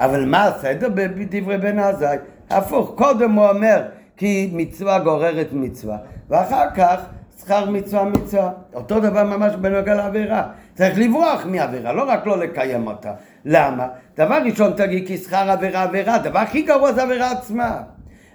אבל 0.01 0.25
מה 0.25 0.45
הסדר 0.45 0.89
בדברי 0.95 1.59
בן 1.59 1.79
עזאי? 1.79 2.17
הפוך, 2.51 2.93
קודם 2.95 3.33
הוא 3.33 3.49
אומר 3.49 3.83
כי 4.17 4.51
מצווה 4.53 4.99
גוררת 4.99 5.49
מצווה, 5.53 5.97
ואחר 6.31 6.71
כך 6.77 7.01
שכר 7.41 7.71
מצווה 7.71 8.05
מצווה. 8.05 8.51
אותו 8.75 9.01
דבר 9.01 9.25
ממש 9.25 9.55
בנוגע 9.55 9.95
לעבירה. 9.95 10.43
צריך 10.75 10.99
לברוח 10.99 11.47
מעבירה, 11.47 11.93
לא 11.93 12.03
רק 12.09 12.27
לא 12.27 12.39
לקיים 12.39 12.87
אותה. 12.87 13.13
למה? 13.45 13.87
דבר 14.17 14.39
ראשון 14.45 14.73
תגיד 14.77 15.07
כי 15.07 15.17
שכר 15.19 15.51
עבירה 15.51 15.83
עבירה, 15.83 16.15
הדבר 16.15 16.39
הכי 16.39 16.63
גרוע 16.63 16.93
זה 16.93 17.03
עבירה 17.03 17.31
עצמה. 17.31 17.83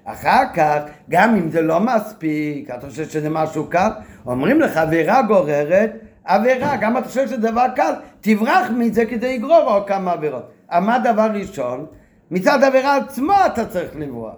אחר 0.05 0.43
כך, 0.53 0.77
גם 1.09 1.35
אם 1.35 1.49
זה 1.49 1.61
לא 1.61 1.79
מספיק, 1.79 2.69
אתה 2.69 2.89
חושב 2.89 3.09
שזה 3.09 3.29
משהו 3.29 3.65
קל, 3.69 3.89
אומרים 4.25 4.61
לך 4.61 4.77
עבירה 4.77 5.21
גוררת 5.21 5.91
עבירה, 6.25 6.75
גם 6.75 6.97
אתה 6.97 7.07
חושב 7.07 7.27
שזה 7.27 7.37
דבר 7.37 7.65
קל, 7.75 7.91
תברח 8.21 8.69
מזה 8.77 9.05
כדי 9.05 9.37
לגרור 9.37 9.61
עוד 9.61 9.87
כמה 9.87 10.11
עבירות. 10.11 10.51
מה 10.71 10.99
דבר 10.99 11.27
ראשון? 11.33 11.85
מצד 12.31 12.63
עבירה 12.63 12.97
עצמו 12.97 13.33
אתה 13.45 13.65
צריך 13.65 13.95
לברוח. 13.95 14.35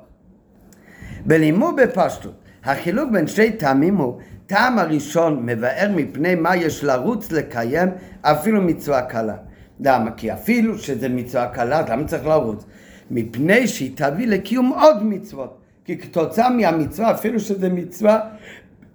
בלימוד 1.25 1.75
בפשטות, 1.75 2.33
החילוק 2.63 3.11
בין 3.11 3.27
שתי 3.27 3.51
טעמים 3.51 3.97
הוא 3.97 4.19
טעם 4.47 4.79
הראשון 4.79 5.45
מבאר 5.45 5.89
מפני 5.95 6.35
מה 6.35 6.55
יש 6.55 6.83
לרוץ 6.83 7.31
לקיים 7.31 7.89
אפילו 8.21 8.61
מצווה 8.61 9.01
קלה. 9.01 9.35
למה? 9.79 10.11
כי 10.11 10.33
אפילו 10.33 10.77
שזה 10.77 11.09
מצווה 11.09 11.47
קלה, 11.47 11.81
למה 11.89 12.05
צריך 12.05 12.25
לרוץ? 12.25 12.65
מפני 13.11 13.67
שהיא 13.67 13.91
תביא 13.95 14.27
לקיום 14.27 14.73
עוד 14.81 15.03
מצוות. 15.03 15.57
כי 15.85 15.97
כתוצאה 15.97 16.49
מהמצווה, 16.49 17.11
אפילו 17.11 17.39
שזה 17.39 17.69
מצווה 17.69 18.19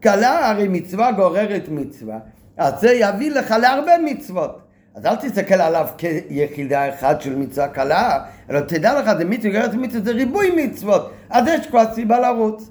קלה, 0.00 0.50
הרי 0.50 0.68
מצווה 0.68 1.12
גוררת 1.12 1.68
מצווה. 1.68 2.18
אז 2.56 2.80
זה 2.80 2.92
יביא 2.92 3.30
לך 3.30 3.50
להרבה 3.50 3.92
מצוות. 4.04 4.60
אז 4.94 5.06
אל 5.06 5.16
תסתכל 5.16 5.54
עליו 5.54 5.86
כיחידה 5.98 6.88
אחת 6.88 7.20
של 7.20 7.36
מצווה 7.36 7.68
קלה, 7.68 8.24
אלא 8.50 8.60
תדע 8.60 9.00
לך, 9.00 9.18
זה 9.18 9.24
מצווה 9.24 9.52
גוררת 9.52 9.74
מצווה, 9.74 10.04
זה 10.04 10.10
ריבוי 10.10 10.66
מצוות. 10.66 11.12
אז 11.30 11.46
יש 11.48 11.66
כבר 11.66 11.94
סיבה 11.94 12.20
לרוץ. 12.20 12.70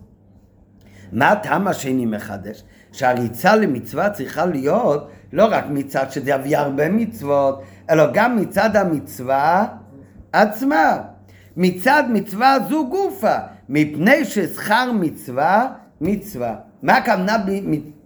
מה 1.12 1.32
הטעם 1.32 1.68
השני 1.68 2.06
מחדש? 2.06 2.64
שהריצה 2.92 3.56
למצווה 3.56 4.10
צריכה 4.10 4.46
להיות 4.46 5.10
לא 5.34 5.48
רק 5.52 5.66
מצד 5.70 6.12
שזה 6.12 6.32
יביא 6.32 6.58
הרבה 6.58 6.90
מצוות, 6.90 7.62
אלא 7.90 8.12
גם 8.14 8.36
מצד 8.36 8.76
המצווה 8.76 9.68
עצמה. 10.34 10.98
מצד 11.58 12.04
מצווה 12.10 12.58
זו 12.70 12.90
גופה, 12.90 13.36
מפני 13.70 14.26
ששכר 14.26 14.92
מצווה 14.92 15.68
מצווה. 16.02 16.56
מה 16.84 16.98
הכוונה 16.98 17.38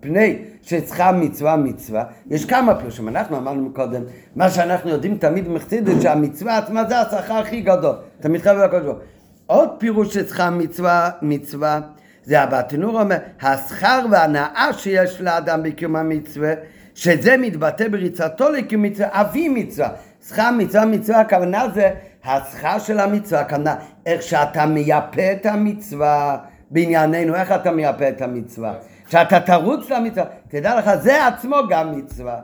מפני 0.05 0.37
ששכר 0.61 1.11
מצווה 1.11 1.55
מצווה? 1.55 2.03
יש 2.29 2.45
כמה 2.45 2.75
פירושים, 2.75 3.07
אנחנו 3.07 3.37
אמרנו 3.37 3.73
קודם, 3.73 4.01
מה 4.35 4.49
שאנחנו 4.49 4.89
יודעים 4.89 5.17
תמיד 5.17 5.49
מחסידות 5.49 6.01
שהמצווה 6.01 6.57
עצמה 6.57 6.85
זה 6.85 6.99
השכר 6.99 7.33
הכי 7.33 7.61
גדול, 7.61 7.95
אתה 8.19 8.29
מתחייב 8.29 8.57
לקודש 8.57 8.85
ברוך 8.85 8.97
עוד 9.45 9.69
פירוש 9.77 10.13
ששכר 10.13 10.49
מצווה 10.49 11.09
מצווה 11.21 11.79
זה 12.23 12.41
הבתנור 12.41 13.01
אומר, 13.01 13.17
השכר 13.41 14.05
והנאה 14.11 14.69
שיש 14.73 15.21
לאדם 15.21 15.63
בקיום 15.63 15.95
המצווה, 15.95 16.53
שזה 16.95 17.37
מתבטא 17.37 17.87
בריצתו 17.87 18.49
לקיום 18.49 18.81
מצווה, 18.81 19.07
אבי 19.11 19.49
מצווה. 19.49 19.89
שכר 20.27 20.51
מצווה 20.57 20.85
מצווה, 20.85 21.19
הכוונה 21.19 21.65
זה 21.73 21.91
השכר 22.23 22.79
של 22.79 22.99
המצווה, 22.99 23.41
הכוונה 23.41 23.75
איך 24.05 24.21
שאתה 24.21 24.65
מייפה 24.65 25.31
את 25.31 25.45
המצווה 25.45 26.37
בענייננו, 26.71 27.35
איך 27.35 27.51
אתה 27.51 27.71
מייפה 27.71 28.09
את 28.09 28.21
המצווה. 28.21 28.73
שאתה 29.11 29.39
תרוץ 29.39 29.89
למצווה, 29.89 30.25
תדע 30.47 30.79
לך, 30.79 30.95
זה 30.95 31.27
עצמו 31.27 31.57
גם 31.69 31.97
מצווה. 31.97 32.41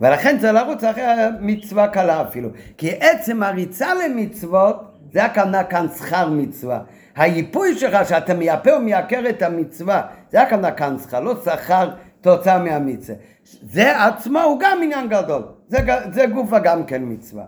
ולכן 0.00 0.38
צריך 0.38 0.54
לרוץ 0.54 0.84
אחרי 0.84 1.02
מצווה 1.40 1.88
קלה 1.88 2.22
אפילו. 2.22 2.48
כי 2.78 2.90
עצם 3.00 3.42
הריצה 3.42 3.94
למצוות, 3.94 4.76
זה 5.12 5.24
הכוונה 5.24 5.64
כאן 5.64 5.86
שכר 5.88 6.28
מצווה. 6.30 6.80
היפוי 7.16 7.78
שלך 7.78 8.08
שאתה 8.08 8.34
מייפה 8.34 8.76
ומייקר 8.76 9.28
את 9.28 9.42
המצווה, 9.42 10.02
זה 10.30 10.42
הכוונה 10.42 10.72
כאן 10.72 10.98
שכר, 10.98 11.20
לא 11.20 11.34
שכר 11.44 11.90
תוצאה 12.20 12.58
מהמצווה. 12.58 13.18
זה 13.62 14.04
עצמו 14.04 14.40
הוא 14.40 14.60
גם 14.60 14.78
עניין 14.82 15.08
גדול, 15.08 15.42
זה, 15.68 15.78
זה 16.12 16.26
גופה 16.26 16.58
גם 16.58 16.84
כן 16.84 17.02
מצווה. 17.04 17.44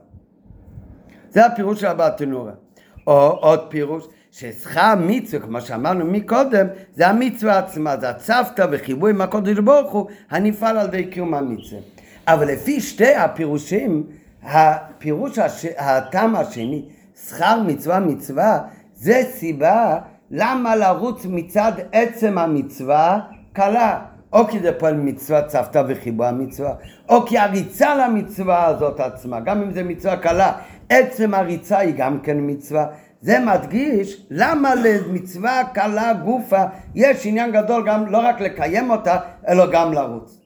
זה 1.30 1.46
הפירוש 1.46 1.80
של 1.80 1.86
הבא 1.86 2.08
תנורה. 2.10 2.52
או 3.06 3.28
עוד 3.30 3.66
פירוש, 3.68 4.04
ששכר 4.32 4.94
מצווה, 4.98 5.46
כמו 5.46 5.60
שאמרנו 5.60 6.04
מקודם, 6.04 6.66
זה 6.94 7.08
המצווה 7.08 7.58
עצמה, 7.58 7.96
זה 7.96 8.10
הצוותא 8.10 8.66
וחיבוי 8.70 9.10
עם 9.10 9.20
הקודש 9.20 9.58
ברוך 9.58 9.92
הוא, 9.92 10.06
הנפעל 10.30 10.78
על 10.78 10.88
ידי 10.88 11.04
קיום 11.04 11.34
המצווה. 11.34 11.80
אבל 12.28 12.48
לפי 12.52 12.80
שתי 12.80 13.14
הפירושים, 13.14 14.06
הפירוש, 14.42 15.38
הש... 15.38 15.66
הטעם 15.76 16.36
השני, 16.36 16.82
שכר 17.28 17.62
מצווה 17.66 18.00
מצווה, 18.00 18.58
זה 18.94 19.22
סיבה 19.32 19.98
למה 20.30 20.76
לרוץ 20.76 21.26
מצד 21.28 21.72
עצם 21.92 22.38
המצווה 22.38 23.20
קלה. 23.52 24.00
או 24.32 24.46
כי 24.46 24.60
זה 24.60 24.72
פועל 24.72 24.94
מצווה 24.94 25.42
צוותא 25.42 25.82
וחיבוע 25.88 26.28
המצווה, 26.28 26.74
או 27.08 27.26
כי 27.26 27.38
הריצה 27.38 27.94
למצווה 27.94 28.66
הזאת 28.66 29.00
עצמה, 29.00 29.40
גם 29.40 29.62
אם 29.62 29.70
זה 29.72 29.82
מצווה 29.82 30.16
קלה, 30.16 30.52
עצם 30.88 31.34
הריצה 31.34 31.78
היא 31.78 31.94
גם 31.96 32.20
כן 32.20 32.36
מצווה. 32.40 32.86
זה 33.22 33.38
מדגיש 33.38 34.26
למה 34.30 34.74
למצווה 34.74 35.62
קלה 35.74 36.12
גופה 36.12 36.64
יש 36.94 37.26
עניין 37.26 37.52
גדול 37.52 37.86
גם 37.86 38.06
לא 38.06 38.18
רק 38.18 38.40
לקיים 38.40 38.90
אותה, 38.90 39.18
אלא 39.48 39.72
גם 39.72 39.92
לרוץ. 39.92 40.38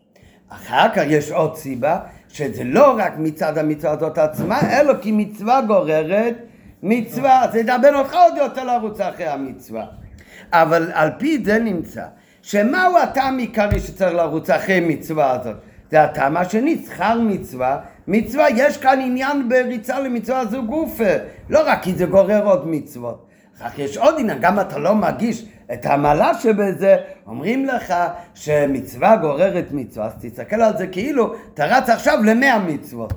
אחר 0.49 0.89
כך 0.95 1.03
יש 1.07 1.31
עוד 1.31 1.57
סיבה, 1.57 1.99
שזה 2.29 2.65
לא 2.65 2.95
רק 2.99 3.13
מצד 3.19 3.59
המצווה 3.59 3.93
הזאת 3.93 4.19
עצמה, 4.19 4.61
אלא 4.71 4.95
כי 5.03 5.13
מצווה 5.13 5.61
גוררת 5.63 6.35
מצווה, 6.83 7.47
זה 7.53 7.59
ידבר 7.59 7.99
אותך 7.99 8.15
עוד 8.15 8.37
יותר 8.37 8.65
לרוץ 8.65 9.01
אחרי 9.01 9.27
המצווה. 9.27 9.85
אבל 10.53 10.91
על 10.95 11.11
פי 11.19 11.45
זה 11.45 11.59
נמצא, 11.59 12.05
שמהו 12.43 12.99
הטעם 12.99 13.39
העיקרי 13.39 13.81
שצריך 13.81 14.15
לרוץ 14.15 14.51
אחרי 14.51 14.81
מצווה 14.81 15.31
הזאת? 15.31 15.57
זה 15.91 16.03
הטעם 16.03 16.37
השני, 16.37 16.85
שכר 16.87 17.21
מצווה. 17.21 17.79
מצווה, 18.09 18.47
יש 18.57 18.77
כאן 18.77 19.01
עניין 19.01 19.49
בריצה 19.49 20.01
למצווה 20.01 20.47
זו 20.47 20.63
גופה. 20.63 21.15
לא 21.49 21.61
רק 21.67 21.83
כי 21.83 21.95
זה 21.95 22.07
גורר 22.07 22.47
עוד 22.47 22.69
מצוות. 22.69 23.27
אך 23.61 23.79
יש 23.79 23.97
עוד 23.97 24.15
עניין, 24.19 24.39
גם 24.41 24.61
אתה 24.61 24.79
לא 24.79 24.95
מגיש 24.95 25.47
את 25.73 25.87
המעלה 25.87 26.35
שבזה, 26.35 26.97
אומרים 27.27 27.65
לך 27.67 27.95
שמצווה 28.35 29.17
גוררת 29.17 29.65
מצווה, 29.73 30.07
אז 30.07 30.13
תסתכל 30.21 30.57
על 30.57 30.77
זה 30.77 30.87
כאילו 30.87 31.35
אתה 31.55 31.65
רץ 31.65 31.89
עכשיו 31.89 32.19
למאה 32.25 32.59
מצוות. 32.59 33.13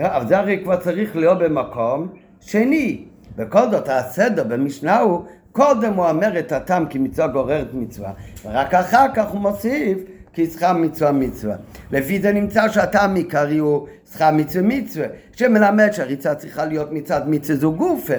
אבל 0.00 0.26
זה 0.26 0.38
הרי 0.38 0.60
כבר 0.64 0.76
צריך 0.76 1.16
להיות 1.16 1.38
במקום 1.38 2.08
שני. 2.40 3.04
בכל 3.36 3.70
זאת 3.70 3.88
הסדר 3.88 4.44
במשנה 4.44 4.98
הוא, 5.00 5.24
קודם 5.52 5.92
הוא 5.92 6.08
אומר 6.08 6.38
את 6.38 6.52
הטעם 6.52 6.86
כי 6.86 6.98
מצווה 6.98 7.26
גוררת 7.26 7.74
מצווה, 7.74 8.10
ורק 8.44 8.74
אחר 8.74 9.06
כך 9.14 9.28
הוא 9.28 9.40
מוסיף 9.40 9.98
כי 10.32 10.46
שכר 10.46 10.72
מצווה 10.72 11.12
מצווה. 11.12 11.56
לפי 11.90 12.20
זה 12.20 12.32
נמצא 12.32 12.68
שהטעם 12.68 13.14
עיקרי 13.14 13.58
הוא 13.58 13.86
שכר 14.12 14.30
מצווה 14.30 14.64
מצווה, 14.64 15.06
שמלמד 15.36 15.90
שהריצה 15.92 16.34
צריכה 16.34 16.64
להיות 16.64 16.92
מצד 16.92 17.28
מצווה 17.28 17.58
זו 17.58 17.72
גופה. 17.72 18.14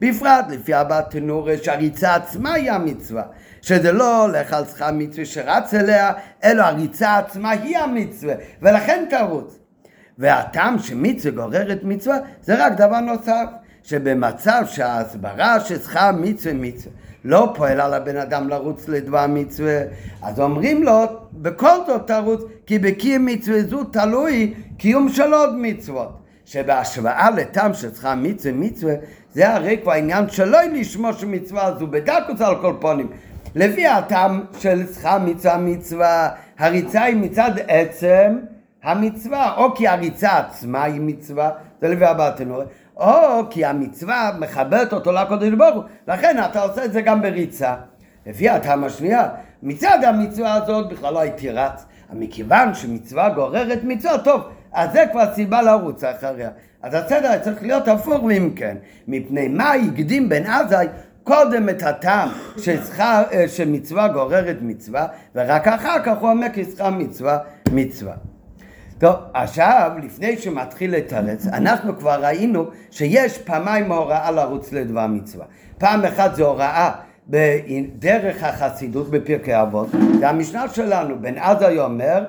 בפרט 0.00 0.44
לפי 0.50 0.80
אבא 0.80 1.00
תנור 1.00 1.48
שהריצה 1.62 2.14
עצמה 2.14 2.52
היא 2.52 2.70
המצווה. 2.70 3.22
שזה 3.62 3.92
לא 3.92 4.22
הולך 4.22 4.52
על 4.52 4.64
שכר 4.64 4.90
מצווה 4.92 5.24
שרץ 5.24 5.74
אליה, 5.74 6.12
אלא 6.44 6.62
הריצה 6.62 7.18
עצמה 7.18 7.50
היא 7.50 7.78
המצווה, 7.78 8.34
ולכן 8.62 9.04
תרוץ. 9.10 9.58
והטעם 10.18 10.78
שמצווה 10.78 11.34
גוררת 11.34 11.78
מצווה 11.82 12.16
זה 12.42 12.66
רק 12.66 12.72
דבר 12.72 13.00
נוסף, 13.00 13.44
שבמצב 13.82 14.62
שההסברה 14.66 15.60
ששכר 15.60 16.10
מצווה 16.12 16.54
מצווה 16.54 16.92
לא 17.26 17.52
פועל 17.54 17.80
על 17.80 17.94
הבן 17.94 18.16
אדם 18.16 18.48
לרוץ 18.48 18.88
לדבר 18.88 19.26
מצווה, 19.28 19.80
אז 20.22 20.40
אומרים 20.40 20.82
לו, 20.82 21.02
בכל 21.32 21.76
זאת 21.86 22.06
תרוץ, 22.06 22.40
כי 22.66 22.78
בקיים 22.78 23.26
מצווה 23.26 23.62
זו 23.62 23.84
תלוי 23.84 24.54
קיום 24.78 25.08
של 25.08 25.34
עוד 25.34 25.50
מצוות. 25.58 26.08
שבהשוואה 26.44 27.30
לטעם 27.30 27.74
של 27.74 27.94
שכר 27.94 28.14
מצווה 28.14 28.52
מצווה, 28.54 28.94
זה 29.32 29.54
הרי 29.54 29.78
כבר 29.82 29.92
העניין 29.92 30.28
שלא 30.28 30.62
לשמור 30.62 31.12
של 31.12 31.26
מצווה 31.26 31.74
זו 31.78 31.86
בדקוס 31.86 32.40
על 32.40 32.54
כל 32.60 32.74
פונים. 32.80 33.08
לפי 33.54 33.86
הטעם 33.86 34.44
של 34.58 34.86
שכר 34.86 35.18
מצווה 35.18 35.58
מצווה, 35.58 36.28
הריצה 36.58 37.02
היא 37.02 37.16
מצד 37.16 37.50
עצם 37.68 38.38
המצווה, 38.82 39.56
או 39.56 39.74
כי 39.74 39.88
הריצה 39.88 40.38
עצמה 40.38 40.84
היא 40.84 41.00
מצווה, 41.00 41.50
זה 41.80 41.88
לפי 41.88 42.04
הבא 42.04 42.30
תנור, 42.30 42.62
או 42.96 43.42
כי 43.50 43.64
המצווה 43.64 44.30
מכבדת 44.38 44.92
אותו 44.92 45.12
לקודש 45.12 45.48
ברוך 45.48 45.74
הוא, 45.74 45.84
לכן 46.08 46.36
אתה 46.50 46.62
עושה 46.62 46.84
את 46.84 46.92
זה 46.92 47.00
גם 47.00 47.22
בריצה. 47.22 47.74
לפי 48.26 48.48
הטעם 48.48 48.84
השנייה, 48.84 49.28
מצד 49.62 49.98
המצווה 50.04 50.54
הזאת 50.54 50.88
בכלל 50.88 51.14
לא 51.14 51.20
הייתי 51.20 51.50
רץ, 51.50 51.84
מכיוון 52.12 52.74
שמצווה 52.74 53.28
גוררת 53.28 53.78
מצווה, 53.82 54.18
טוב, 54.18 54.42
אז 54.72 54.92
זה 54.92 55.04
כבר 55.12 55.34
סיבה 55.34 55.62
לרוץ 55.62 56.04
אחריה. 56.04 56.50
אז 56.82 56.94
הסדר 56.94 57.38
צריך 57.38 57.62
להיות 57.62 57.88
הפוך 57.88 58.24
אם 58.36 58.50
כן, 58.56 58.76
מפני 59.08 59.48
מה 59.48 59.72
הקדים 59.72 60.28
בן 60.28 60.46
עזאי 60.46 60.86
קודם 61.24 61.68
את 61.68 61.82
הטעם 61.82 62.28
ששכר, 62.58 63.22
אה, 63.32 63.48
שמצווה 63.48 64.08
גוררת 64.08 64.56
מצווה, 64.60 65.06
ורק 65.34 65.68
אחר 65.68 66.02
כך 66.04 66.18
הוא 66.18 66.30
אומר 66.30 66.46
כי 66.52 66.64
שכר 66.64 66.90
מצווה 66.90 67.38
מצווה. 67.72 68.14
טוב, 68.98 69.14
עכשיו, 69.34 69.90
לפני 70.02 70.36
שמתחיל 70.36 70.96
לתרץ, 70.96 71.46
אנחנו 71.46 71.98
כבר 71.98 72.24
ראינו 72.24 72.64
שיש 72.90 73.38
פעמיים 73.38 73.92
הוראה 73.92 74.30
לרוץ 74.30 74.72
לדבר 74.72 75.06
מצווה. 75.06 75.44
פעם 75.78 76.04
אחת 76.04 76.34
זו 76.34 76.46
הוראה 76.46 76.90
בדרך 77.28 78.42
החסידות 78.42 79.10
בפרקי 79.10 79.62
אבות, 79.62 79.88
זה 80.18 80.28
המשנה 80.28 80.68
שלנו, 80.68 81.20
בן 81.20 81.38
עזאי 81.38 81.78
אומר 81.78 82.24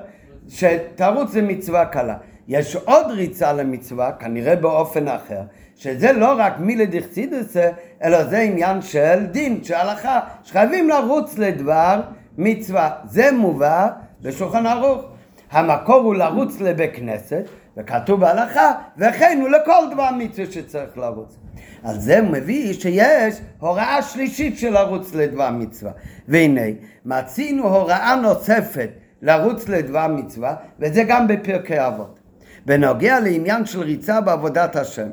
שתרוץ 0.48 1.34
למצווה 1.34 1.84
קלה. 1.86 2.16
יש 2.48 2.76
עוד 2.76 3.06
ריצה 3.10 3.52
למצווה, 3.52 4.12
כנראה 4.12 4.56
באופן 4.56 5.08
אחר, 5.08 5.40
שזה 5.76 6.12
לא 6.12 6.34
רק 6.38 6.58
מילי 6.58 6.86
דחצידסה, 6.86 7.70
אלא 8.02 8.24
זה 8.24 8.38
עניין 8.38 8.82
של 8.82 9.26
דין, 9.26 9.64
של 9.64 9.74
הלכה, 9.74 10.20
שחייבים 10.44 10.88
לרוץ 10.88 11.38
לדבר 11.38 12.00
מצווה. 12.38 12.90
זה 13.04 13.32
מובא 13.32 13.88
בשולחן 14.22 14.66
ערוך. 14.66 15.17
המקור 15.50 15.96
הוא 15.96 16.14
לרוץ 16.14 16.60
לבית 16.60 16.96
כנסת, 16.96 17.44
וכתוב 17.76 18.20
בהלכה, 18.20 18.72
וכן 18.98 19.38
הוא 19.40 19.48
לכל 19.48 19.94
דבר 19.94 20.08
מצווה 20.18 20.46
שצריך 20.50 20.98
לרוץ. 20.98 21.36
על 21.82 21.98
זה 21.98 22.22
מביא 22.22 22.72
שיש 22.72 23.40
הוראה 23.58 24.02
שלישית 24.02 24.58
של 24.58 24.70
לרוץ 24.70 25.14
לדבר 25.14 25.50
מצווה. 25.50 25.92
והנה, 26.28 26.60
מצינו 27.04 27.68
הוראה 27.68 28.16
נוספת 28.16 28.90
לרוץ 29.22 29.68
לדבר 29.68 30.06
מצווה, 30.06 30.54
וזה 30.78 31.02
גם 31.08 31.28
בפרקי 31.28 31.86
אבות. 31.86 32.18
בנוגע 32.66 33.20
לעניין 33.20 33.66
של 33.66 33.80
ריצה 33.80 34.20
בעבודת 34.20 34.76
השם. 34.76 35.08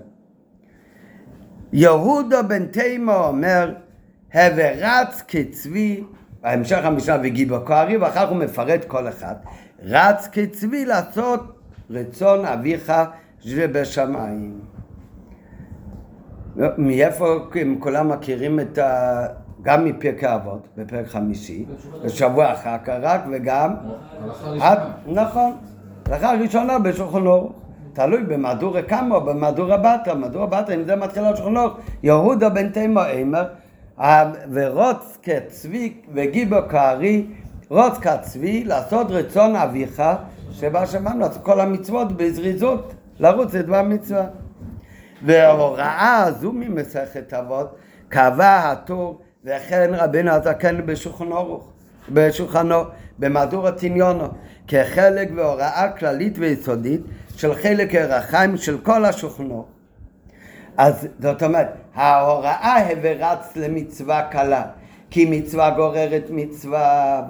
יהודה 1.74 2.42
בן 2.42 2.66
תימה 2.66 3.16
אומר, 3.16 3.74
הווה 4.34 4.72
רץ 4.78 5.24
כצבי, 5.28 6.04
בהמשך 6.42 6.80
המשנה 6.84 7.18
וגיבו 7.24 7.66
כהרי, 7.66 7.98
ואחר 7.98 8.26
כך 8.26 8.30
הוא 8.30 8.38
מפרט 8.38 8.86
כל 8.86 9.08
אחד. 9.08 9.36
רץ 9.84 10.28
כצבי 10.32 10.86
לעשות 10.86 11.42
רצון 11.90 12.46
אביך 12.46 12.94
שבשמיים. 13.40 14.60
מאיפה 16.78 17.38
הם 17.56 17.76
כולם 17.80 18.10
מכירים 18.10 18.60
את 18.60 18.78
ה... 18.78 19.26
גם 19.62 19.86
מפרקי 19.86 20.26
אבות, 20.26 20.68
בפרק 20.78 21.08
חמישי, 21.08 21.66
בשבוע 22.04 22.54
אחר 22.54 22.78
כך 22.86 22.94
רק, 23.02 23.22
וגם... 23.32 23.74
נכון. 25.08 25.58
הלכה 26.06 26.32
ראשונה 26.34 26.80
בשולחן 26.80 27.26
אורוך. 27.26 27.52
תלוי 27.94 28.24
במהדורה 28.24 28.82
כמה 28.82 29.16
או 29.16 29.22
במהדורה 29.22 29.78
בתרא, 29.78 30.14
מהדורה 30.14 30.62
אם 30.74 30.84
זה 30.86 30.96
מתחיל 30.96 31.24
על 31.24 31.36
שולחן 31.36 31.58
אורוך. 31.58 31.78
יהודה 32.04 32.50
בן 32.50 32.70
תימו 32.70 33.06
אימר, 33.06 33.44
ורוץ 34.52 35.18
כצבי 35.24 35.94
וגיבו 36.14 36.58
כארי 36.70 37.28
רוץ 37.70 37.98
כצבי, 37.98 38.64
לעשות 38.64 39.08
רצון 39.10 39.56
אביך, 39.56 40.02
שבא 40.52 40.86
שמענו, 40.86 41.20
לעשות 41.20 41.44
כל 41.44 41.60
המצוות 41.60 42.12
בזריזות, 42.12 42.94
לרוץ 43.20 43.54
לדבר 43.54 43.82
מצווה. 43.82 44.26
וההוראה 45.26 46.24
הזו 46.24 46.52
ממסכת 46.52 47.34
אבות, 47.34 47.76
קבע 48.10 48.72
הטור, 48.72 49.22
וכן 49.46 49.92
רבינו 49.94 50.32
הזקן 50.32 50.86
בשולחנו, 52.10 52.84
במהדור 53.20 53.68
התניונו, 53.68 54.28
כחלק 54.68 55.30
והוראה 55.36 55.92
כללית 56.00 56.34
ויסודית 56.38 57.02
של 57.36 57.54
חלק 57.54 57.96
הרחיים 57.96 58.58
של 58.58 58.78
כל 58.78 59.06
השולחנו. 59.06 59.66
אז 60.78 61.08
זאת 61.20 61.44
אומרת, 61.44 61.68
ההוראה 61.96 62.78
הרץ 62.78 63.56
למצווה 63.56 64.28
קלה, 64.32 64.64
כי 65.10 65.26
מצווה 65.30 65.70
גוררת 65.70 66.24
מצווה 66.30 67.22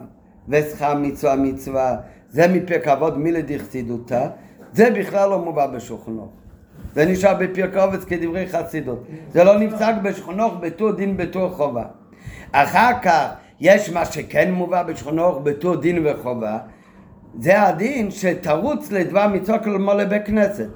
ושכר 0.50 0.94
מצווה 0.94 1.36
מצווה, 1.36 1.96
זה 2.30 2.48
מפרק 2.48 2.88
אבות 2.88 3.18
מלדכסידותא, 3.18 4.28
זה 4.74 4.92
בכלל 4.92 5.30
לא 5.30 5.40
מובא 5.40 5.68
בשולחנו. 5.68 6.28
זה 6.94 7.06
נשאר 7.06 7.34
בפרק 7.34 7.78
אבות 7.78 8.04
כדברי 8.04 8.48
חסידות. 8.48 9.04
זה 9.32 9.44
לא 9.44 9.60
נפסק 9.60 9.94
בשולחנו 10.04 10.60
בתור 10.60 10.92
דין 10.92 11.18
בתור 11.18 11.50
חובה. 11.50 11.84
אחר 12.52 12.92
כך 13.02 13.28
יש 13.60 13.90
מה 13.90 14.06
שכן 14.06 14.52
מובא 14.52 14.84
בשולחנו 14.84 15.40
בתור 15.44 15.76
דין 15.76 16.08
וחובה, 16.08 16.58
זה 17.40 17.62
הדין 17.62 18.12
שתרוץ 18.12 18.92
לדבר 18.92 19.28
מצווה 19.28 19.60
כלומר 19.60 19.94
לבית 19.94 20.26
כנסת. 20.26 20.70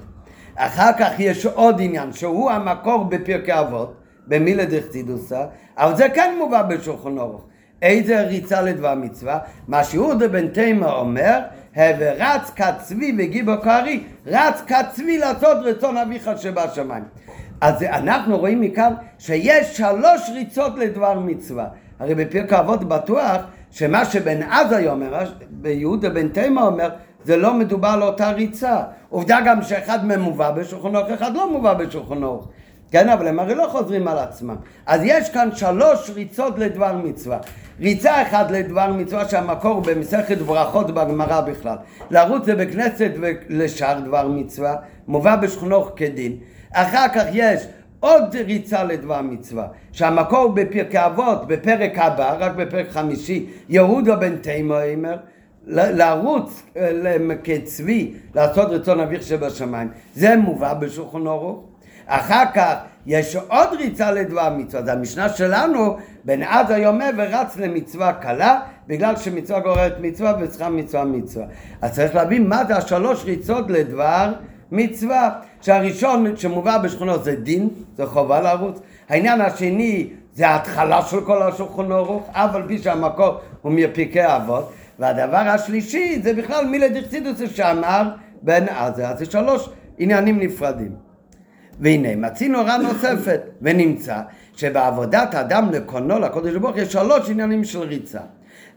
אחר 0.54 0.90
כך 0.98 1.10
יש 1.18 1.46
עוד 1.46 1.76
עניין 1.80 2.12
שהוא 2.12 2.50
המקור 2.50 3.04
בפרקי 3.04 3.52
אבות, 3.52 3.94
במילה 4.26 4.64
דחצידוסה, 4.64 5.44
אבל 5.76 5.96
זה 5.96 6.08
כן 6.08 6.34
מובא 6.38 6.62
בשולחן 6.62 7.18
אורך. 7.18 7.42
איזה 7.82 8.20
ריצה 8.20 8.62
לדבר 8.62 8.94
מצווה? 8.94 9.38
מה 9.68 9.84
שיהודה 9.84 10.28
בן 10.28 10.48
תימה 10.48 10.92
אומר, 10.92 11.38
ורץ 11.76 12.50
כצבי 12.56 13.14
וגיבו 13.18 13.52
כארי, 13.62 14.02
רץ 14.26 14.62
כצבי 14.66 15.18
לעשות 15.18 15.58
רצון 15.64 15.96
אביך 15.96 16.30
שבשמיים. 16.36 17.04
אז 17.60 17.82
אנחנו 17.82 18.38
רואים 18.38 18.60
מכאן 18.60 18.92
שיש 19.18 19.76
שלוש 19.76 20.30
ריצות 20.34 20.78
לדבר 20.78 21.18
מצווה. 21.18 21.66
הרי 22.00 22.14
בפרק 22.14 22.52
אבות 22.52 22.84
בטוח 22.84 23.36
שמה 23.70 24.04
שבן 24.04 24.42
עזאי 24.42 24.88
אומר, 24.88 25.24
ביהודה 25.50 26.10
בן 26.10 26.28
תימה 26.28 26.62
אומר, 26.62 26.90
זה 27.24 27.36
לא 27.36 27.54
מדובר 27.54 27.88
על 27.88 28.02
אותה 28.02 28.30
ריצה. 28.30 28.82
עובדה 29.08 29.38
גם 29.46 29.62
שאחד 29.62 30.04
מהם 30.04 30.20
מובא 30.20 30.50
בשולחן 30.50 31.14
אחד 31.14 31.34
לא 31.34 31.52
מובא 31.52 31.74
בשולחן 31.74 32.22
אורך. 32.22 32.46
כן, 32.90 33.08
אבל 33.08 33.28
הם 33.28 33.38
הרי 33.38 33.54
לא 33.54 33.66
חוזרים 33.70 34.08
על 34.08 34.18
עצמם. 34.18 34.56
אז 34.86 35.00
יש 35.04 35.30
כאן 35.30 35.48
שלוש 35.54 36.10
ריצות 36.14 36.58
לדבר 36.58 36.92
מצווה. 36.92 37.38
ריצה 37.80 38.22
אחת 38.22 38.50
לדבר 38.50 38.92
מצווה 38.92 39.28
שהמקור 39.28 39.80
במסכת 39.80 40.38
ברכות 40.38 40.90
בגמרא 40.90 41.40
בכלל. 41.40 41.76
לרוץ 42.10 42.48
לבית 42.48 42.72
כנסת 42.72 43.10
ולשאר 43.20 44.00
דבר 44.00 44.28
מצווה, 44.28 44.76
מובא 45.08 45.36
בשכונות 45.36 45.92
כדין. 45.96 46.36
אחר 46.72 47.08
כך 47.14 47.24
יש 47.32 47.66
עוד 48.00 48.36
ריצה 48.46 48.84
לדבר 48.84 49.20
מצווה, 49.22 49.66
שהמקור 49.92 50.52
בפרקי 50.52 50.98
אבות, 50.98 51.46
בפרק 51.46 51.98
הבא, 51.98 52.36
רק 52.38 52.52
בפרק 52.52 52.90
חמישי, 52.90 53.46
יהודה 53.68 54.16
בן 54.16 54.36
תימו 54.36 54.74
אומר, 54.94 55.16
לרוץ 55.66 56.62
כצבי, 57.44 58.14
לעשות 58.34 58.68
רצון 58.70 59.00
אביך 59.00 59.22
שבשמיים. 59.22 59.88
זה 60.14 60.36
מובא 60.36 60.74
בשולחן 60.74 61.26
אורוך. 61.26 61.69
אחר 62.10 62.44
כך 62.54 62.74
יש 63.06 63.36
עוד 63.36 63.68
ריצה 63.78 64.10
לדבר 64.10 64.48
מצווה, 64.56 64.82
זה 64.82 64.92
המשנה 64.92 65.28
שלנו, 65.28 65.96
בן 66.24 66.42
עזה 66.42 66.76
יומה 66.76 67.04
ורץ 67.16 67.56
למצווה 67.56 68.12
קלה, 68.12 68.60
בגלל 68.86 69.16
שמצווה 69.16 69.60
גוררת 69.60 69.92
מצווה 70.00 70.34
וצריכה 70.40 70.70
מצווה 70.70 71.04
מצווה. 71.04 71.46
אז 71.82 71.94
צריך 71.94 72.14
להבין 72.14 72.48
מה 72.48 72.64
זה 72.64 72.76
השלוש 72.76 73.24
ריצות 73.24 73.70
לדבר 73.70 74.32
מצווה. 74.72 75.30
שהראשון 75.60 76.36
שמובא 76.36 76.78
בשכונות 76.78 77.24
זה 77.24 77.34
דין, 77.36 77.68
זה 77.96 78.06
חובה 78.06 78.40
לרוץ. 78.40 78.80
העניין 79.08 79.40
השני 79.40 80.10
זה 80.34 80.48
ההתחלה 80.48 81.02
של 81.02 81.20
כל 81.20 81.42
השולחן 81.42 81.92
ערוך, 81.92 82.28
אף 82.32 82.54
על 82.54 82.62
פי 82.66 82.78
שהמקור 82.78 83.34
הוא 83.62 83.72
מפרקי 83.72 84.26
אבות. 84.26 84.72
והדבר 84.98 85.36
השלישי 85.36 86.20
זה 86.22 86.34
בכלל 86.34 86.66
מילה 86.66 86.88
דחסידוס 86.88 87.40
שאמר 87.54 88.02
בן 88.42 88.68
עזה. 88.68 89.08
אז 89.08 89.18
זה 89.18 89.24
שלוש 89.24 89.68
עניינים 89.98 90.40
נפרדים. 90.40 91.09
והנה, 91.80 92.16
מצינו 92.16 92.58
הוראה 92.58 92.78
נוספת, 92.78 93.40
ונמצא 93.62 94.20
שבעבודת 94.56 95.34
אדם 95.34 95.70
לקונו 95.72 96.18
לקודש 96.18 96.54
ברוך 96.54 96.76
יש 96.76 96.92
שלוש 96.92 97.30
עניינים 97.30 97.64
של 97.64 97.78
ריצה. 97.78 98.20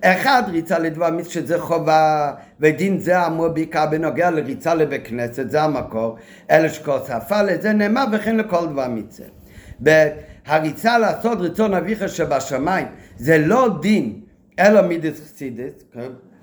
אחד, 0.04 0.44
ריצה 0.48 0.80
לדבר 0.80 1.10
מיץ 1.10 1.28
שזה 1.28 1.60
חובה, 1.60 2.32
ודין 2.60 3.00
זה 3.00 3.28
אמור 3.28 3.48
בעיקר 3.48 3.86
בנוגע 3.86 4.32
לריצה 4.32 4.74
לבית 4.74 5.08
כנסת, 5.08 5.50
זה 5.50 5.64
המקור, 5.64 6.18
אלה 6.52 6.70
שכוס 6.70 7.10
הפע 7.10 7.44
לזה 7.44 7.74
נאמר 7.74 8.04
וכן 8.12 8.38
לכל 8.38 8.68
דבר 8.68 8.88
מיצה. 8.88 9.24
הריצה 10.46 10.98
לעשות 10.98 11.38
רצון 11.42 11.74
אביך 11.74 12.10
שבשמיים 12.10 12.88
זה 13.18 13.38
לא 13.38 13.70
דין 13.82 14.20
אלא 14.60 14.82
מידס 14.82 15.22
חסידס, 15.22 15.74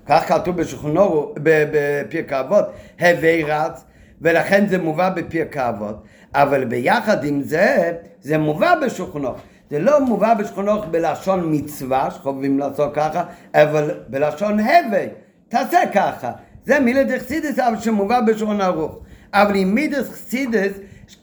כך 0.07 0.29
כתוב 0.29 0.57
בשכונו 0.57 1.35
בפרק 1.43 2.33
האבות, 2.33 2.65
הווי 3.01 3.45
רץ, 3.45 3.85
ולכן 4.21 4.67
זה 4.67 4.79
מובא 4.79 5.11
בפרק 5.11 5.57
האבות, 5.57 6.05
אבל 6.35 6.65
ביחד 6.65 7.25
עם 7.25 7.43
זה, 7.43 7.93
זה 8.21 8.39
מובא 8.39 8.75
בשכונו. 8.85 9.31
זה 9.71 9.79
לא 9.79 10.01
מובא 10.01 10.35
בשכונו 10.35 10.83
בלשון 10.83 11.55
מצווה, 11.55 12.11
שחובים 12.11 12.59
לעשות 12.59 12.95
ככה, 12.95 13.25
אבל 13.55 13.91
בלשון 14.09 14.61
הווי, 14.61 15.07
תעשה 15.49 15.79
ככה. 15.95 16.33
זה 16.67 16.81
מילה 16.81 17.05
דחסידס, 17.05 17.59
אבל 17.59 17.81
שמובא 17.81 18.21
בשכונו 18.21 18.63
ערוך. 18.63 18.99
אבל 19.33 19.55
עם 19.55 19.75
מידס 19.75 20.09
חסידס 20.11 20.73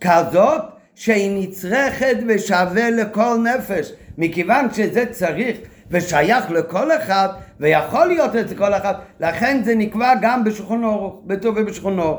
כזאת, 0.02 0.62
שהיא 0.96 1.44
נצרכת 1.44 2.18
ושווה 2.28 2.90
לכל 2.90 3.38
נפש, 3.44 3.94
מכיוון 4.18 4.74
שזה 4.74 5.06
צריך 5.06 5.58
ושייך 5.92 6.52
לכל 6.52 6.92
אחד, 6.92 7.30
ויכול 7.60 8.06
להיות 8.08 8.36
אצל 8.36 8.56
כל 8.56 8.74
אחד, 8.74 8.94
לכן 9.20 9.62
זה 9.64 9.76
נקבע 9.76 10.14
גם 10.22 10.44
בשכונו, 10.44 11.22
בטוב 11.26 11.56
ובשכונו. 11.58 12.18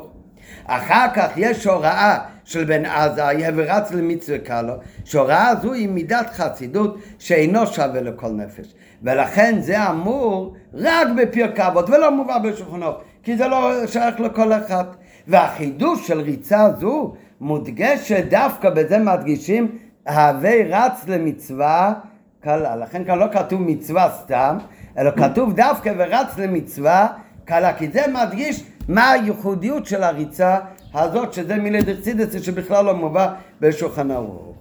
אחר 0.67 1.07
כך 1.15 1.29
יש 1.37 1.67
הוראה 1.67 2.19
של 2.49 2.65
בן 2.65 2.87
עזה, 2.87 3.23
ורץ 3.57 3.93
למצווה 3.93 4.39
קלו, 4.39 4.75
שהוראה 5.05 5.49
הזו 5.49 5.73
היא 5.73 5.89
מידת 5.89 6.31
חסידות 6.31 6.99
שאינו 7.19 7.67
שווה 7.67 8.01
לכל 8.01 8.29
נפש. 8.29 8.75
ולכן 9.03 9.61
זה 9.61 9.91
אמור 9.91 10.55
רק 10.75 11.09
בפרקי 11.17 11.67
אבות, 11.67 11.91
ולא 11.91 12.17
מובא 12.17 12.39
בשכונו, 12.39 12.91
כי 13.23 13.37
זה 13.37 13.49
לא 13.49 13.87
שייך 13.87 14.21
לכל 14.21 14.53
אחד. 14.53 14.85
והחידוש 15.29 16.09
של 16.09 16.21
ריצה 16.21 16.69
זו 16.81 17.15
מודגשת 17.41 18.25
דווקא 18.31 18.71
בזה 18.71 18.99
מדגישים, 18.99 19.79
הווי 20.09 20.65
רץ 20.65 21.05
למצווה 21.09 21.93
קלה. 22.41 22.77
לכן 22.77 23.05
כאן 23.05 23.19
לא 23.19 23.27
כתוב 23.33 23.63
מצווה 23.63 24.11
סתם, 24.23 24.59
אלא 24.99 25.11
כתוב 25.11 25.53
דווקא 25.53 25.93
ורץ 25.99 26.39
למצווה 26.39 27.07
קלה, 27.45 27.73
כי 27.73 27.89
זה 27.89 28.03
מדגיש 28.15 28.65
מה 28.89 29.11
הייחודיות 29.11 29.87
של 29.87 30.03
הריצה 30.03 30.59
הזאת, 30.95 31.33
שזה 31.33 31.57
מילי 31.57 31.83
דרצידס 31.83 32.43
שבכלל 32.43 32.85
לא 32.85 32.95
מובא 32.95 33.35
בשולחן 33.61 34.11
ערוך. 34.11 34.55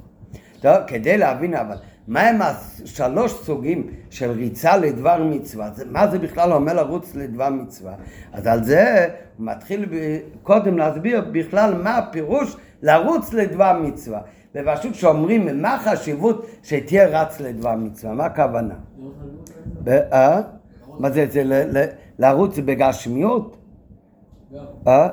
טוב, 0.62 0.76
כדי 0.88 1.18
להבין 1.18 1.54
אבל, 1.54 1.76
מה 2.08 2.22
הם 2.22 2.40
השלוש 2.42 3.34
סוגים 3.34 3.88
של 4.10 4.32
ריצה 4.32 4.78
לדבר 4.78 5.24
מצווה? 5.24 5.70
מה 5.92 6.08
זה 6.08 6.20
בכלל 6.20 6.54
אומר 6.54 6.74
לרוץ 6.74 7.16
לדבר 7.16 7.50
מצווה? 7.50 7.94
אז 8.34 8.48
על 8.48 8.64
זה 8.64 9.08
הוא 9.38 9.46
מתחיל 9.46 9.86
קודם 10.44 10.78
להסביר 10.78 11.26
בכלל 11.32 11.74
מה 11.84 11.98
הפירוש 11.98 12.56
לרוץ 12.82 13.34
לדבר 13.34 13.80
מצווה. 13.84 14.20
ופשוט 14.56 14.96
שאומרים 14.96 15.62
מה 15.62 15.76
החשיבות 15.76 16.46
שתהיה 16.64 17.08
רץ 17.08 17.40
לדבר 17.40 17.76
מצווה, 17.76 18.14
מה 18.14 18.26
הכוונה? 18.26 18.76
אה? 19.88 20.42
מה 21.00 21.10
זה, 21.10 21.26
זה 21.30 21.44
לרוץ 22.20 22.60
בגשמיות? 22.60 23.58
אה? 24.88 25.10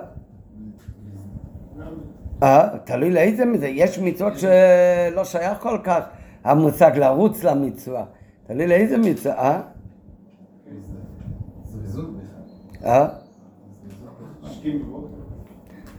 אה? 2.44 2.68
תלוי 2.84 3.10
לאיזה 3.10 3.44
מזה, 3.44 3.68
יש 3.68 3.98
מצוות 3.98 4.32
שלא 4.38 5.24
שייך 5.24 5.58
כל 5.58 5.78
כך 5.84 6.00
המושג 6.44 6.92
לרוץ 6.96 7.44
למצווה, 7.44 8.04
תלוי 8.46 8.66
לאיזה 8.66 8.98
מצווה, 8.98 9.34
אה? 9.34 9.60
אה? 12.84 13.08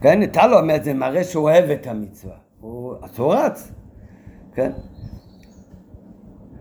כן, 0.00 0.26
טלו 0.26 0.58
אומר, 0.58 0.76
זה 0.82 0.94
מראה 0.94 1.24
שהוא 1.24 1.44
אוהב 1.44 1.70
את 1.70 1.86
המצווה. 1.86 2.34
אז 3.02 3.18
הוא 3.18 3.34
רץ, 3.34 3.72
כן? 4.54 4.72